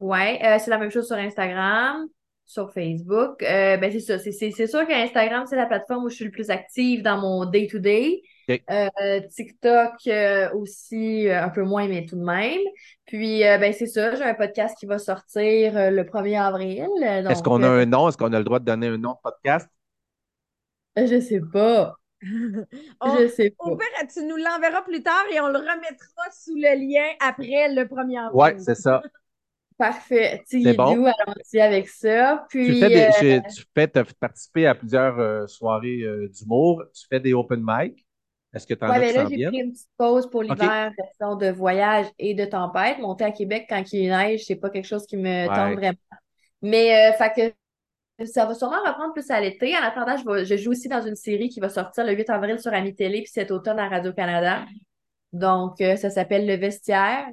[0.00, 2.08] Ouais, euh, c'est la même chose sur Instagram,
[2.50, 3.42] sur Facebook.
[3.44, 4.18] Euh, ben c'est ça.
[4.18, 8.22] C'est sûr qu'Instagram, c'est la plateforme où je suis le plus active dans mon day-to-day.
[8.50, 9.92] Euh, TikTok
[10.54, 12.58] aussi un peu moins, mais tout de même.
[13.06, 16.88] Puis ben c'est ça, j'ai un podcast qui va sortir le 1er avril.
[17.00, 18.08] Est-ce qu'on a un nom?
[18.08, 19.68] Est-ce qu'on a le droit de donner un nom de podcast?
[20.96, 21.94] Je sais pas.
[22.20, 23.64] je sais pas.
[23.64, 27.72] Au pire, tu nous l'enverras plus tard et on le remettra sous le lien après
[27.72, 28.32] le premier avril.
[28.34, 29.00] Oui, c'est ça.
[29.80, 30.42] Parfait.
[30.44, 31.06] C'est bon?
[31.06, 32.44] allons-y avec ça.
[32.50, 33.88] Puis, tu fais, euh, tu fais
[34.20, 36.84] participer à plusieurs euh, soirées euh, d'humour.
[36.92, 38.06] Tu fais des open mic.
[38.52, 40.92] Est-ce que tu en ouais, as ben là, j'ai pris une petite pause pour l'hiver,
[40.94, 42.98] question de voyage et de tempête.
[42.98, 45.96] Monter à Québec quand il neige, c'est pas quelque chose qui me tente vraiment.
[46.60, 47.54] Mais, fait
[48.18, 49.74] que ça va sûrement reprendre plus à l'été.
[49.78, 52.74] En attendant, je, joue aussi dans une série qui va sortir le 8 avril sur
[52.74, 54.66] Ami Télé, puis cet automne à Radio-Canada.
[55.32, 57.28] Donc, euh, ça s'appelle Le Vestiaire.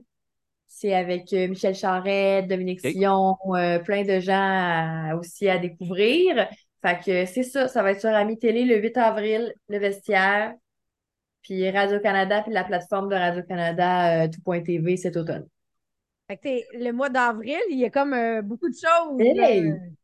[0.68, 6.48] C'est avec euh, Michel Charette, Dominique Sion, euh, plein de gens aussi à découvrir.
[6.82, 10.54] Fait que c'est ça, ça va être sur Ami Télé le 8 avril, Le Vestiaire,
[11.42, 15.48] puis Radio-Canada, puis la plateforme de Radio-Canada, tout.tv cet automne.
[16.30, 19.18] Fait que le mois d'avril, il y a comme beaucoup de choses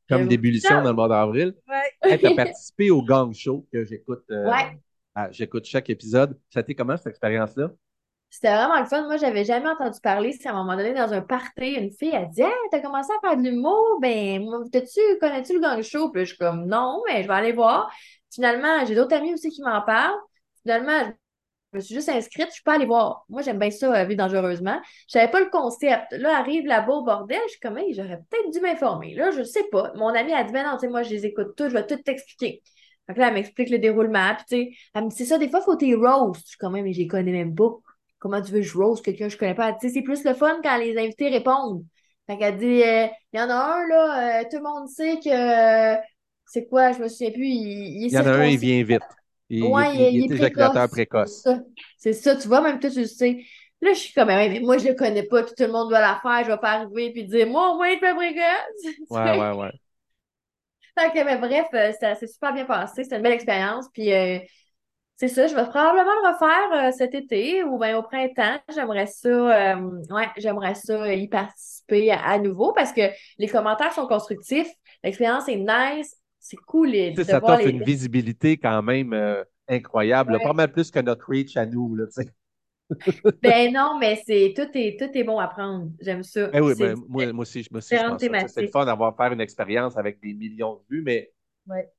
[0.10, 1.54] comme d'ébullition dans le mois d'avril.
[1.68, 2.18] Ouais.
[2.18, 4.24] tu as participé au Gang Show que j'écoute.
[4.32, 4.52] Euh,
[5.32, 6.38] j'écoute chaque épisode.
[6.50, 7.72] Ça a été comment cette expérience-là?
[8.34, 9.04] C'était vraiment le fun.
[9.04, 10.32] Moi, j'avais jamais entendu parler.
[10.32, 13.12] C'est à un moment donné, dans un party, une fille a dit Hey, t'as commencé
[13.14, 16.10] à faire de l'humour, ben, tu connais-tu le gang show?
[16.10, 17.94] Puis je suis comme non, mais je vais aller voir.
[18.34, 20.18] Finalement, j'ai d'autres amis aussi qui m'en parlent.
[20.64, 21.14] Finalement,
[21.74, 23.24] je me suis juste inscrite, je suis pas allée voir.
[23.30, 24.82] Moi, j'aime bien ça, euh, vivre dangereusement.
[25.08, 26.12] Je savais pas le concept.
[26.14, 29.14] Là, arrive là-bas au bordel, je suis comme, j'aurais peut-être dû m'informer.
[29.14, 29.92] Là, je sais pas.
[29.96, 31.86] Mon ami a dit, ben non, tu sais, moi, je les écoute tous, je vais
[31.86, 32.64] tout t'expliquer.
[33.08, 34.34] Donc là, elle m'explique le déroulement.
[34.38, 36.42] Puis, tu sais, elle me dit, c'est ça, des fois, faut tes roast.
[36.42, 37.70] Je suis comme, mais je les connais même pas.
[38.24, 39.74] Comment tu veux que je roast quelqu'un que je connais pas?
[39.74, 41.84] Tu sais, c'est plus le fun quand les invités répondent.
[42.26, 45.20] Fait qu'elle dit, euh, il y en a un, là, euh, tout le monde sait
[45.20, 46.02] que,
[46.46, 49.02] c'est quoi, je me souviens plus, il, il, y en a un, il vient vite.
[49.50, 51.46] Il, ouais, il, est éjaculateur précoce.
[51.98, 52.38] C'est ça.
[52.38, 53.44] tu vois, même toi, tu le sais.
[53.82, 56.18] Là, je suis comme, mais moi, je le connais pas, tout le monde doit la
[56.24, 58.94] faire, je vais pas arriver puis dire, moi, au moins, il fait précoce.
[59.10, 59.72] Ouais, ouais, ouais.
[60.96, 63.88] Donc, mais bref, euh, c'est super bien passé, c'était une belle expérience.
[63.92, 64.40] Puis, euh,
[65.16, 68.60] c'est ça, je vais probablement le refaire euh, cet été ou bien au printemps.
[68.74, 73.02] J'aimerais ça, ouais, j'aimerais ça y participer à, nouveau parce que
[73.38, 74.70] les commentaires sont constructifs,
[75.04, 76.94] l'expérience est nice, c'est cool.
[77.24, 81.66] ça t'offre une visibilité quand même euh, incroyable, pas mal plus que notre reach à
[81.66, 81.96] nous.
[81.96, 82.06] Là,
[83.42, 85.90] ben non, mais c'est tout est, tout est bon à prendre.
[86.02, 86.48] J'aime ça.
[86.48, 87.96] Ben oui, ben, moi, moi, aussi, je me suis
[88.48, 91.32] C'est le fun d'avoir faire une expérience avec des millions de vues, mais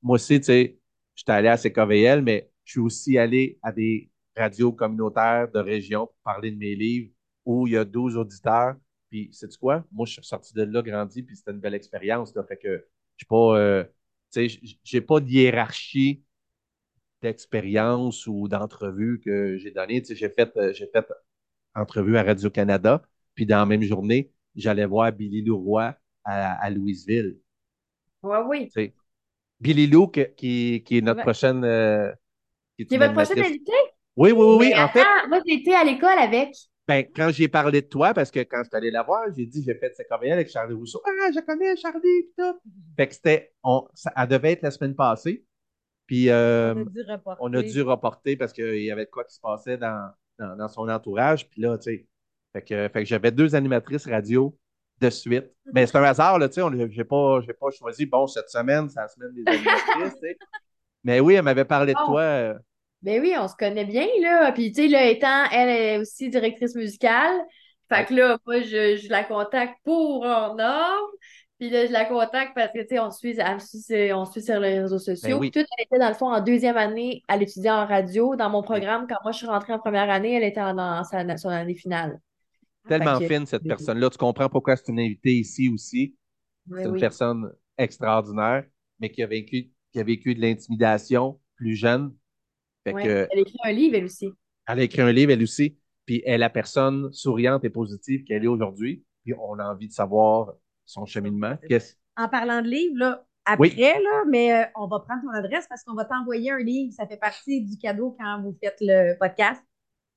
[0.03, 0.79] moi aussi, tu sais,
[1.15, 6.07] j'étais allé à CKVL, mais je suis aussi allé à des radios communautaires de région
[6.07, 7.11] pour parler de mes livres
[7.45, 8.77] où il y a 12 auditeurs.
[9.11, 9.85] Puis, sais-tu quoi?
[9.93, 12.33] Moi, je suis sorti de là, grandi, puis c'était une belle expérience.
[12.49, 13.59] Fait que je suis pas.
[13.59, 13.85] Euh,
[14.85, 16.25] j'ai pas de hiérarchie
[17.23, 21.07] d'expériences ou d'entrevues que j'ai sais, j'ai fait, euh, j'ai fait
[21.75, 23.03] entrevue à Radio-Canada,
[23.35, 27.39] puis dans la même journée, j'allais voir Billy Leroy à, à Louisville.
[28.23, 28.75] Ouais, oui.
[28.75, 28.95] Tu sais.
[29.61, 31.23] Billy Lou, qui, qui est notre Ouais.
[31.23, 31.65] prochaine.
[31.65, 32.13] euh,
[32.77, 33.47] qui est votre prochaine animatrice.
[33.51, 33.73] invité?
[34.17, 36.55] Oui, oui, oui, En fait, moi, j'étais à l'école avec.
[36.87, 39.47] ben, quand j'ai parlé de toi, parce que quand je suis allé la voir, j'ai
[39.47, 41.01] dit j'ai fait cette comédie avec Charlie Rousseau.
[41.05, 42.61] Ah, je connais Charlie, pis tout.
[42.97, 43.53] Fait que c'était.
[43.63, 45.45] On, ça, elle devait être la semaine passée.
[46.07, 47.39] Puis euh, On a dû reporter.
[47.41, 50.57] on a dû reporter parce qu'il y avait de quoi qui se passait dans, dans,
[50.57, 51.49] dans son entourage.
[51.49, 52.07] Puis là, tu sais.
[52.53, 54.57] Fait que, fait que j'avais deux animatrices radio
[55.01, 55.51] de suite.
[55.73, 56.63] Mais c'est un hasard, là, tu sais.
[56.63, 60.29] on- J'ai pas, j'ai pas choisi, bon, cette semaine, c'est la semaine des animatrices, tu
[60.29, 60.39] sais.
[61.05, 62.07] Mais oui, elle m'avait parlé de Oh.
[62.07, 62.21] toi.
[62.23, 62.55] euh,
[63.03, 64.51] Ben oui, on se connaît bien, là.
[64.53, 67.37] Puis, tu sais, là, étant, elle est aussi directrice musicale.
[67.91, 71.11] Fait que là, moi, je, je la contacte pour un homme.
[71.61, 73.37] Puis là, je la contacte parce que, tu sais, on suit,
[74.13, 75.37] on suit sur les réseaux sociaux.
[75.37, 75.51] Ben oui.
[75.51, 78.35] Tout, elle était, dans le fond, en deuxième année, elle étudiait en radio.
[78.37, 81.37] Dans mon programme, quand moi, je suis rentrée en première année, elle était en, sa,
[81.37, 82.19] son année finale.
[82.89, 84.11] tellement Fait que- fine, cette personne-là.
[84.11, 86.17] Tu comprends pourquoi c'est une invitée ici aussi.
[86.67, 87.01] Ben C'est une oui.
[87.01, 88.65] personne extraordinaire,
[88.99, 92.13] mais qui a vécu, qui a vécu de l'intimidation plus jeune.
[92.85, 93.05] Fait Ouais.
[93.05, 94.33] que, Elle écrit un livre, elle aussi.
[94.69, 98.25] elle a écrit un livre, elle aussi, puis elle est la personne souriante et positive
[98.25, 99.05] qu'elle est aujourd'hui.
[99.25, 100.53] Puis on a envie de savoir
[100.85, 101.57] son cheminement.
[102.17, 103.77] En parlant de livres, là, après, Oui.
[103.79, 106.93] là, mais euh, on va prendre ton adresse parce qu'on va t'envoyer un livre.
[106.93, 109.63] Ça fait partie du cadeau quand vous faites le podcast.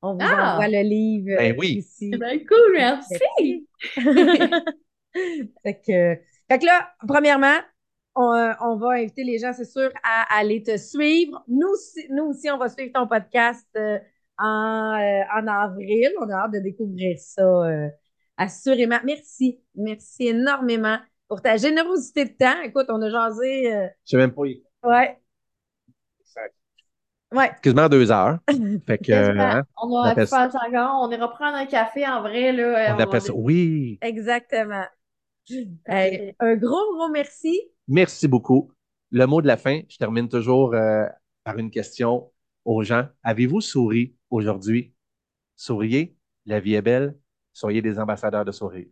[0.01, 0.53] On vous Ah!
[0.53, 1.77] envoie le livre Ben oui.
[1.77, 2.09] ici.
[2.11, 3.67] C'est bien cool, merci.
[5.63, 6.15] fait que,
[6.49, 7.57] fait que là, premièrement,
[8.17, 11.43] on, euh, on va inviter les gens, c'est sûr, à aller te suivre.
[11.47, 13.99] Nous, aussi- nous aussi, on va suivre ton podcast euh,
[14.37, 16.09] en, euh, en avril.
[16.19, 17.87] On a hâte de découvrir ça, euh,
[18.37, 18.99] assurément.
[19.03, 19.59] Merci.
[19.75, 22.61] Merci énormément pour ta générosité de temps.
[22.63, 23.73] Écoute, on a jasé.
[23.73, 24.41] euh, Je sais même pas.
[24.41, 25.17] ouais.
[27.33, 27.51] Ouais.
[27.61, 28.37] Quasiment deux heures.
[28.87, 29.43] Fait que, Quasiment.
[29.43, 31.01] hein, On on aura pu appelle faire ça encore.
[31.01, 32.95] On ira prendre un café en vrai, là.
[32.95, 33.33] on appelle ça.
[33.35, 33.99] Oui.
[34.01, 34.85] Exactement.
[35.87, 37.61] Un gros, gros merci.
[37.87, 38.71] Merci beaucoup.
[39.11, 41.05] Le mot de la fin, je termine toujours euh,
[41.43, 42.31] par une question
[42.65, 43.07] aux gens.
[43.23, 44.93] Avez-vous souri aujourd'hui?
[45.55, 47.17] Souriez, la vie est belle,
[47.53, 48.87] soyez des ambassadeurs de sourire.